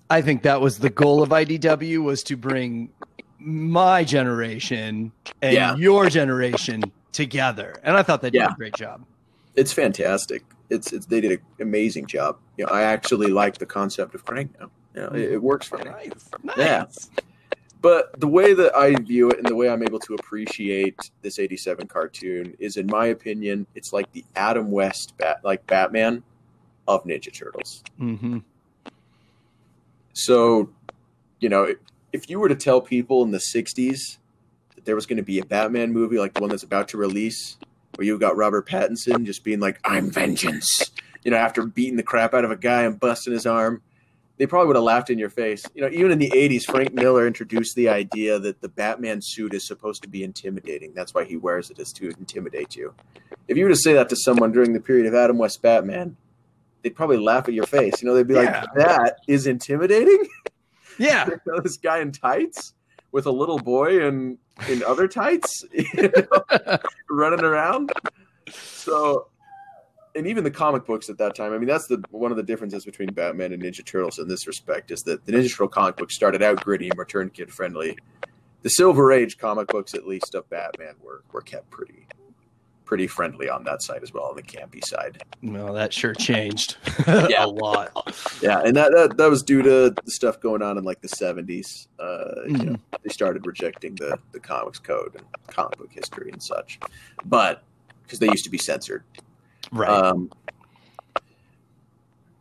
I 0.10 0.22
think 0.22 0.44
that 0.44 0.62
was 0.62 0.80
the 0.80 0.90
goal 0.90 1.24
of 1.24 1.30
IDW 1.30 2.04
was 2.04 2.24
to 2.24 2.38
bring 2.38 2.90
my 3.40 4.04
generation 4.04 5.12
and 5.42 5.54
Yeah. 5.54 5.76
your 5.76 6.10
generation 6.10 6.84
together. 7.12 7.76
And 7.84 7.96
I 7.98 8.04
thought 8.04 8.22
they 8.22 8.30
did 8.30 8.40
Yeah. 8.40 8.52
a 8.52 8.56
great 8.56 8.76
job. 8.76 9.06
It's 9.56 9.74
fantastic. 9.74 10.44
It's, 10.70 10.92
it's 10.94 11.06
they 11.06 11.22
did 11.22 11.32
an 11.34 11.40
amazing 11.60 12.06
job. 12.08 12.38
You 12.58 12.66
know, 12.66 12.72
I 12.72 12.84
actually 12.84 13.28
like 13.28 13.58
the 13.58 13.66
concept 13.66 14.16
of 14.16 14.26
Krang 14.26 14.50
now. 14.60 14.70
You 14.96 15.02
know, 15.02 15.08
it, 15.10 15.32
it 15.34 15.42
works 15.44 15.68
for 15.68 15.78
me. 15.80 15.86
Nice. 15.86 16.30
Yeah. 16.58 16.80
Nice. 16.84 17.10
But 17.82 18.18
the 18.20 18.28
way 18.28 18.54
that 18.54 18.74
I 18.76 18.96
view 18.96 19.30
it 19.30 19.40
and 19.40 19.46
the 19.48 19.56
way 19.56 19.68
I'm 19.70 19.84
able 19.84 20.00
to 20.00 20.14
appreciate 20.14 21.12
this 21.22 21.38
87 21.38 21.88
cartoon 21.88 22.56
is, 22.58 22.78
in 22.78 22.88
my 22.88 23.08
opinion, 23.08 23.68
it's 23.76 23.92
like 23.92 24.10
the 24.14 24.24
Adam 24.38 24.72
West, 24.72 25.18
bat, 25.18 25.42
like 25.44 25.68
Batman 25.68 26.24
of 26.88 27.04
Ninja 27.04 27.32
Turtles. 27.34 27.84
hmm 27.98 28.38
So, 30.14 30.70
you 31.40 31.50
know, 31.50 31.74
if 32.12 32.30
you 32.30 32.40
were 32.40 32.50
to 32.50 32.56
tell 32.56 32.80
people 32.80 33.24
in 33.24 33.32
the 33.32 33.40
60s 33.56 34.18
that 34.76 34.86
there 34.86 34.96
was 34.96 35.06
going 35.06 35.18
to 35.18 35.24
be 35.24 35.40
a 35.40 35.46
Batman 35.46 35.92
movie 35.92 36.18
like 36.18 36.34
the 36.34 36.42
one 36.42 36.50
that's 36.50 36.64
about 36.64 36.88
to 36.90 36.98
release, 36.98 37.58
where 37.96 38.06
you've 38.06 38.20
got 38.20 38.38
Robert 38.38 38.68
Pattinson 38.68 39.26
just 39.26 39.44
being 39.44 39.60
like, 39.60 39.80
I'm 39.84 40.10
vengeance, 40.10 40.92
you 41.24 41.32
know, 41.32 41.38
after 41.38 41.66
beating 41.66 41.98
the 41.98 42.04
crap 42.04 42.34
out 42.34 42.46
of 42.46 42.52
a 42.52 42.56
guy 42.56 42.84
and 42.84 43.00
busting 43.00 43.34
his 43.34 43.46
arm, 43.46 43.82
they 44.38 44.48
probably 44.48 44.68
would 44.68 44.76
have 44.76 44.84
laughed 44.84 45.10
in 45.10 45.20
your 45.20 45.30
face. 45.30 45.64
You 45.76 45.84
know, 45.84 45.90
even 45.90 46.12
in 46.12 46.18
the 46.18 46.32
80s, 46.32 46.64
Frank 46.64 46.94
Miller 46.94 47.28
introduced 47.28 47.76
the 47.76 47.90
idea 47.90 48.40
that 48.40 48.62
the 48.62 48.70
Batman 48.70 49.20
suit 49.22 49.54
is 49.54 49.68
supposed 49.68 50.02
to 50.04 50.10
be 50.10 50.24
intimidating. 50.24 50.94
That's 50.94 51.14
why 51.14 51.26
he 51.26 51.38
wears 51.38 51.70
it, 51.70 51.80
is 51.80 51.94
to 51.94 52.10
intimidate 52.10 52.76
you. 52.76 52.96
If 53.48 53.58
you 53.58 53.64
were 53.64 53.70
to 53.70 53.76
say 53.76 53.94
that 53.94 54.10
to 54.10 54.16
someone 54.16 54.52
during 54.52 54.74
the 54.74 54.80
period 54.80 55.06
of 55.06 55.14
Adam 55.14 55.38
West 55.38 55.62
Batman, 55.62 56.18
they'd 56.84 56.96
probably 56.96 57.18
laugh 57.18 57.48
at 57.48 57.54
your 57.54 57.66
face. 57.66 58.02
You 58.02 58.08
know, 58.08 58.14
they'd 58.16 58.28
be 58.28 58.34
Yeah. 58.36 58.62
like, 58.62 58.74
that 58.76 59.18
is 59.28 59.48
intimidating? 59.48 60.28
Yeah. 61.00 61.28
you 61.30 61.40
know, 61.48 61.60
this 61.60 61.78
guy 61.78 62.00
in 62.00 62.12
tights 62.12 62.74
with 63.12 63.26
a 63.26 63.32
little 63.32 63.58
boy 63.60 64.06
and 64.06 64.38
in 64.70 64.84
other 64.84 65.08
tights 65.08 65.64
you 65.74 65.84
know, 65.96 66.78
running 67.10 67.44
around. 67.44 67.92
So, 68.52 69.28
and 70.16 70.28
even 70.28 70.44
the 70.44 70.52
comic 70.52 70.86
books 70.86 71.10
at 71.10 71.18
that 71.18 71.36
time. 71.36 71.54
I 71.54 71.58
mean, 71.58 71.68
that's 71.68 71.88
the 71.88 72.04
one 72.12 72.32
of 72.32 72.38
the 72.38 72.44
differences 72.44 72.86
between 72.86 73.10
Batman 73.14 73.54
and 73.54 73.64
Ninja 73.64 73.84
Turtles 73.86 74.20
in 74.20 74.28
this 74.28 74.46
respect 74.46 74.92
is 74.92 75.02
that 75.04 75.26
the 75.26 75.32
Ninja 75.32 75.50
Turtle 75.50 75.68
comic 75.70 75.96
books 75.98 76.16
started 76.16 76.44
out 76.44 76.64
gritty 76.64 76.90
and 76.90 76.98
were 76.98 77.06
turned 77.06 77.34
kid 77.34 77.52
friendly. 77.52 77.98
The 78.62 78.70
Silver 78.70 79.12
Age 79.12 79.38
comic 79.38 79.68
books, 79.68 79.94
at 79.94 80.06
least 80.08 80.36
of 80.36 80.48
Batman, 80.50 80.96
were 81.02 81.24
were 81.32 81.42
kept 81.42 81.70
pretty 81.70 82.06
pretty 82.94 83.08
friendly 83.08 83.50
on 83.50 83.64
that 83.64 83.82
side 83.82 84.04
as 84.04 84.14
well, 84.14 84.26
on 84.26 84.36
the 84.36 84.44
campy 84.44 84.86
side. 84.86 85.24
Well, 85.42 85.74
that 85.74 85.92
sure 85.92 86.14
changed 86.14 86.78
Yeah. 87.08 87.44
a 87.44 87.48
lot. 87.48 87.90
Yeah, 88.40 88.60
and 88.64 88.76
that, 88.76 88.92
that 88.92 89.18
that 89.18 89.32
was 89.32 89.42
due 89.42 89.64
to 89.64 89.90
the 89.90 90.12
stuff 90.12 90.40
going 90.40 90.62
on 90.62 90.78
in 90.78 90.84
like 90.84 91.02
the 91.02 91.08
seventies. 91.08 91.88
Uh, 92.00 92.44
You 92.46 92.54
Mhm. 92.54 92.66
know, 92.66 92.76
they 93.02 93.10
started 93.10 93.48
rejecting 93.48 93.96
the 93.96 94.20
the 94.32 94.40
comics 94.40 94.78
code 94.78 95.16
and 95.16 95.26
comic 95.48 95.76
book 95.80 95.90
history 95.92 96.30
and 96.32 96.44
such, 96.44 96.80
but 97.26 97.64
because 98.04 98.20
they 98.20 98.28
used 98.28 98.44
to 98.44 98.52
be 98.52 98.60
censored. 98.60 99.04
Right. 99.72 99.90
Um, 99.90 100.30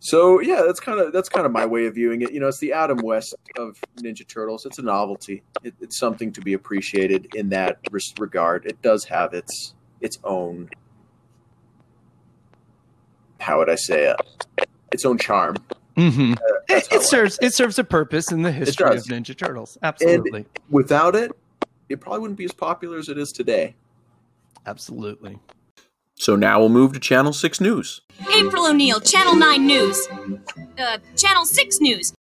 so 0.01 0.39
yeah, 0.43 0.65
that's 0.67 0.81
kind 0.81 1.01
of 1.01 1.15
that's 1.15 1.31
kind 1.31 1.47
of 1.47 1.53
my 1.53 1.65
way 1.65 1.87
of 1.87 1.95
viewing 1.95 2.21
it. 2.21 2.31
You 2.33 2.41
know, 2.41 2.49
it's 2.49 2.59
the 2.59 2.75
Adam 2.75 2.99
West 2.99 3.35
of 3.57 3.79
Ninja 4.03 4.27
Turtles. 4.29 4.67
It's 4.67 4.79
a 4.79 4.83
novelty. 4.83 5.43
It, 5.65 5.73
it's 5.81 5.97
something 5.99 6.31
to 6.33 6.43
be 6.43 6.53
appreciated 6.53 7.29
in 7.35 7.49
that 7.51 7.79
res- 7.91 8.13
regard. 8.19 8.67
It 8.67 8.83
does 8.83 9.05
have 9.07 9.33
its 9.33 9.73
its 10.03 10.19
own. 10.25 10.69
How 13.41 13.59
would 13.59 13.71
I 13.71 13.75
say 13.77 14.13
it? 14.13 14.67
Its 14.93 15.05
own 15.05 15.19
charm. 15.19 15.57
hmm 15.97 16.35
That's 16.69 16.89
It, 16.89 16.97
it 16.97 17.03
serves 17.03 17.39
it 17.41 17.55
serves 17.55 17.79
a 17.79 17.85
purpose 17.85 18.31
in 18.31 18.43
the 18.43 18.53
history 18.53 18.97
of. 18.97 19.05
Ninja 19.05 19.37
Turtles. 19.37 19.79
Absolutely. 19.83 20.45
Without 20.71 21.17
it, 21.17 21.33
it 21.89 22.01
probably 22.01 22.21
wouldn't 22.21 22.39
be 22.39 22.45
as 22.45 22.53
popular 22.53 22.99
as 22.99 23.09
it 23.09 23.19
is 23.19 23.33
today. 23.33 23.75
Absolutely. 24.67 25.39
So 26.15 26.37
now 26.37 26.61
we'll 26.61 26.69
move 26.69 26.93
to 26.93 27.01
Channel 27.01 27.33
6 27.33 27.61
News. 27.61 28.01
April 28.37 28.67
O'Neil, 28.67 29.01
Channel 29.01 29.35
9 29.35 29.67
News. 29.67 30.07
Uh, 30.79 30.99
Channel 31.17 31.45
6 31.45 31.81
News. 31.81 32.15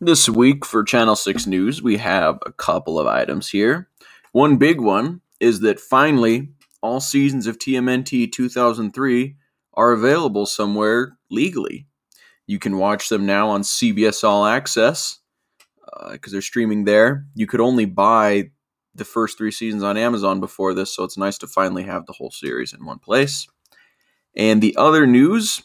This 0.00 0.28
week 0.28 0.64
for 0.64 0.82
Channel 0.82 1.14
6 1.14 1.46
News, 1.46 1.80
we 1.80 1.96
have 1.98 2.38
a 2.44 2.52
couple 2.52 2.98
of 2.98 3.06
items 3.06 3.48
here. 3.48 3.88
One 4.32 4.56
big 4.56 4.80
one 4.80 5.20
is 5.38 5.60
that 5.60 5.78
finally, 5.78 6.48
all 6.84 7.00
seasons 7.00 7.46
of 7.46 7.58
TMNT 7.58 8.30
2003 8.30 9.36
are 9.72 9.92
available 9.92 10.44
somewhere 10.44 11.16
legally. 11.30 11.86
You 12.46 12.58
can 12.58 12.76
watch 12.76 13.08
them 13.08 13.24
now 13.24 13.48
on 13.48 13.62
CBS 13.62 14.22
All 14.22 14.44
Access 14.44 15.20
because 16.10 16.30
uh, 16.30 16.34
they're 16.34 16.42
streaming 16.42 16.84
there. 16.84 17.24
You 17.34 17.46
could 17.46 17.62
only 17.62 17.86
buy 17.86 18.50
the 18.94 19.06
first 19.06 19.38
three 19.38 19.50
seasons 19.50 19.82
on 19.82 19.96
Amazon 19.96 20.40
before 20.40 20.74
this, 20.74 20.94
so 20.94 21.04
it's 21.04 21.16
nice 21.16 21.38
to 21.38 21.46
finally 21.46 21.84
have 21.84 22.04
the 22.04 22.12
whole 22.12 22.30
series 22.30 22.74
in 22.74 22.84
one 22.84 22.98
place. 22.98 23.48
And 24.36 24.60
the 24.60 24.76
other 24.76 25.06
news 25.06 25.62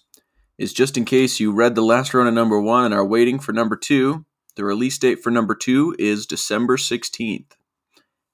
is 0.57 0.71
just 0.71 0.95
in 0.95 1.03
case 1.03 1.37
you 1.37 1.51
read 1.51 1.75
the 1.75 1.81
Last 1.81 2.13
Ronin 2.13 2.33
number 2.33 2.61
one 2.61 2.85
and 2.85 2.93
are 2.93 3.05
waiting 3.05 3.39
for 3.39 3.51
number 3.51 3.75
two, 3.75 4.25
the 4.55 4.63
release 4.63 4.97
date 4.97 5.21
for 5.21 5.31
number 5.31 5.53
two 5.53 5.97
is 5.99 6.25
December 6.25 6.77
16th. 6.77 7.51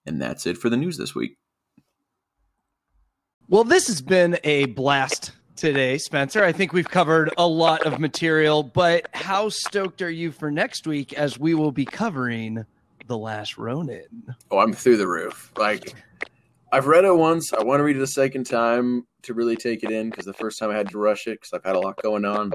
And 0.06 0.22
that's 0.22 0.46
it 0.46 0.60
for 0.60 0.70
the 0.70 0.78
news 0.78 1.00
this 1.00 1.16
week. 1.16 1.40
Well, 3.48 3.64
this 3.64 3.86
has 3.88 4.02
been 4.02 4.40
a 4.44 4.66
blast 4.66 5.32
today, 5.56 6.00
Spencer. 6.00 6.44
I 6.44 6.52
think 6.52 6.74
we've 6.74 6.90
covered 6.90 7.32
a 7.38 7.46
lot 7.46 7.86
of 7.86 8.00
material, 8.00 8.64
but 8.64 9.08
how 9.14 9.50
stoked 9.50 10.02
are 10.02 10.10
you 10.10 10.32
for 10.32 10.50
next 10.50 10.88
week 10.88 11.14
as 11.14 11.38
we 11.38 11.54
will 11.54 11.72
be 11.72 11.86
covering 11.86 12.66
The 13.06 13.18
Last 13.20 13.60
Ronin? 13.60 14.34
Oh, 14.50 14.58
I'm 14.58 14.74
through 14.74 14.98
the 14.98 15.08
roof. 15.08 15.52
Like, 15.58 15.94
I've 16.72 16.88
read 16.88 17.06
it 17.06 17.16
once. 17.16 17.54
I 17.54 17.62
want 17.62 17.82
to 17.82 17.84
read 17.84 17.98
it 17.98 18.02
a 18.02 18.08
second 18.08 18.46
time 18.46 19.06
to 19.22 19.36
really 19.36 19.56
take 19.56 19.84
it 19.84 19.92
in 19.92 20.10
because 20.10 20.26
the 20.26 20.34
first 20.34 20.58
time 20.58 20.72
I 20.72 20.76
had 20.76 20.90
to 20.90 20.98
rush 20.98 21.28
it 21.28 21.40
because 21.40 21.54
I've 21.54 21.64
had 21.64 21.76
a 21.76 21.80
lot 21.80 22.02
going 22.02 22.26
on. 22.26 22.52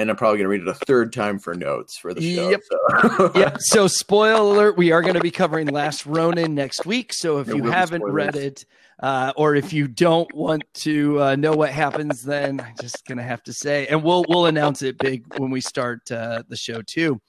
And 0.00 0.10
I'm 0.10 0.16
probably 0.16 0.38
going 0.38 0.44
to 0.44 0.48
read 0.48 0.62
it 0.62 0.68
a 0.68 0.84
third 0.86 1.12
time 1.12 1.38
for 1.38 1.54
notes 1.54 1.98
for 1.98 2.14
the 2.14 2.20
show. 2.20 2.50
Yep. 2.50 2.60
So. 2.70 3.32
yep. 3.34 3.56
So, 3.60 3.86
spoiler 3.86 4.40
alert, 4.40 4.76
we 4.76 4.92
are 4.92 5.02
going 5.02 5.14
to 5.14 5.20
be 5.20 5.30
covering 5.30 5.68
Last 5.68 6.06
Ronin 6.06 6.54
next 6.54 6.86
week. 6.86 7.12
So, 7.12 7.38
if 7.38 7.46
There 7.46 7.56
you 7.56 7.64
haven't 7.64 8.02
read 8.02 8.36
it, 8.36 8.64
uh, 9.00 9.32
or 9.36 9.54
if 9.54 9.72
you 9.72 9.88
don't 9.88 10.32
want 10.34 10.62
to 10.74 11.22
uh, 11.22 11.36
know 11.36 11.52
what 11.52 11.70
happens, 11.70 12.22
then 12.22 12.60
I'm 12.60 12.74
just 12.80 13.06
gonna 13.06 13.22
have 13.22 13.42
to 13.44 13.52
say, 13.52 13.86
and 13.86 14.02
we'll 14.02 14.24
we'll 14.28 14.46
announce 14.46 14.82
it 14.82 14.98
big 14.98 15.24
when 15.38 15.50
we 15.50 15.60
start 15.60 16.10
uh, 16.10 16.42
the 16.48 16.56
show 16.56 16.82
too. 16.82 17.20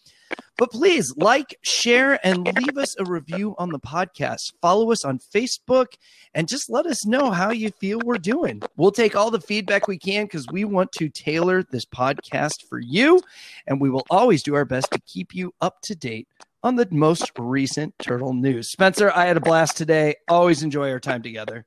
But 0.57 0.71
please 0.71 1.13
like, 1.17 1.57
share, 1.63 2.19
and 2.25 2.45
leave 2.45 2.77
us 2.77 2.95
a 2.99 3.05
review 3.05 3.55
on 3.57 3.69
the 3.69 3.79
podcast. 3.79 4.53
Follow 4.61 4.91
us 4.91 5.03
on 5.03 5.17
Facebook 5.17 5.93
and 6.35 6.47
just 6.47 6.69
let 6.69 6.85
us 6.85 7.05
know 7.05 7.31
how 7.31 7.51
you 7.51 7.71
feel 7.79 7.99
we're 8.03 8.17
doing. 8.17 8.61
We'll 8.77 8.91
take 8.91 9.15
all 9.15 9.31
the 9.31 9.41
feedback 9.41 9.87
we 9.87 9.97
can 9.97 10.25
because 10.25 10.45
we 10.51 10.63
want 10.63 10.91
to 10.93 11.09
tailor 11.09 11.63
this 11.63 11.85
podcast 11.85 12.67
for 12.69 12.79
you, 12.79 13.21
and 13.65 13.81
we 13.81 13.89
will 13.89 14.05
always 14.09 14.43
do 14.43 14.53
our 14.55 14.65
best 14.65 14.91
to 14.91 14.99
keep 14.99 15.33
you 15.33 15.53
up 15.61 15.81
to 15.81 15.95
date 15.95 16.27
on 16.63 16.75
the 16.75 16.87
most 16.91 17.31
recent 17.39 17.97
turtle 17.99 18.33
news. 18.33 18.71
Spencer, 18.71 19.11
I 19.15 19.25
had 19.25 19.37
a 19.37 19.41
blast 19.41 19.77
today. 19.77 20.15
Always 20.29 20.61
enjoy 20.61 20.91
our 20.91 20.99
time 20.99 21.23
together. 21.23 21.65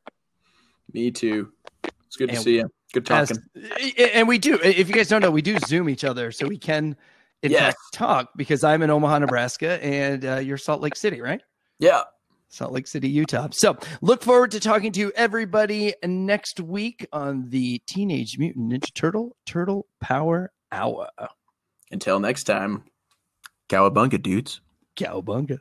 Me 0.93 1.11
too. 1.11 1.51
It's 2.07 2.17
good 2.17 2.31
to 2.31 2.37
see 2.37 2.57
you. 2.59 2.71
Good 2.93 3.11
As- 3.11 3.31
talking. 3.31 3.93
and 3.99 4.29
we 4.29 4.39
do. 4.39 4.61
If 4.62 4.89
you 4.89 4.95
guys 4.95 5.09
don't 5.09 5.21
know, 5.21 5.33
we 5.33 5.43
do 5.43 5.59
Zoom 5.67 5.89
each 5.89 6.05
other, 6.05 6.31
so 6.31 6.47
we 6.47 6.59
can, 6.59 6.97
in 7.45 7.53
Yes. 7.53 7.66
fact, 7.66 7.78
talk 7.92 8.28
because 8.36 8.64
I'm 8.64 8.82
in 8.82 8.90
Omaha, 8.90 9.20
Nebraska, 9.20 9.82
and 9.84 10.24
uh, 10.24 10.36
you're 10.38 10.57
Salt 10.59 10.80
Lake 10.80 10.97
City, 10.97 11.20
right? 11.20 11.40
yeah. 11.78 12.03
Salt 12.49 12.70
Lake 12.72 12.86
City, 12.86 13.09
Utah. 13.09 13.49
So 13.51 13.76
look 14.01 14.22
forward 14.22 14.53
to 14.53 14.61
talking 14.61 14.92
to 14.92 15.11
everybody 15.16 15.92
next 16.05 16.61
week 16.61 17.05
on 17.12 17.49
the 17.51 17.80
Teenage 17.86 18.38
Mutant 18.38 18.70
Ninja 18.72 18.95
Turtle 18.95 19.36
Turtle 19.45 19.86
Power 20.01 20.53
Hour. 20.70 21.09
Until 21.90 22.20
next 22.20 22.45
time, 22.45 22.84
cowabunga, 23.68 24.22
dudes. 24.22 24.61
Cowabunga. 24.97 25.59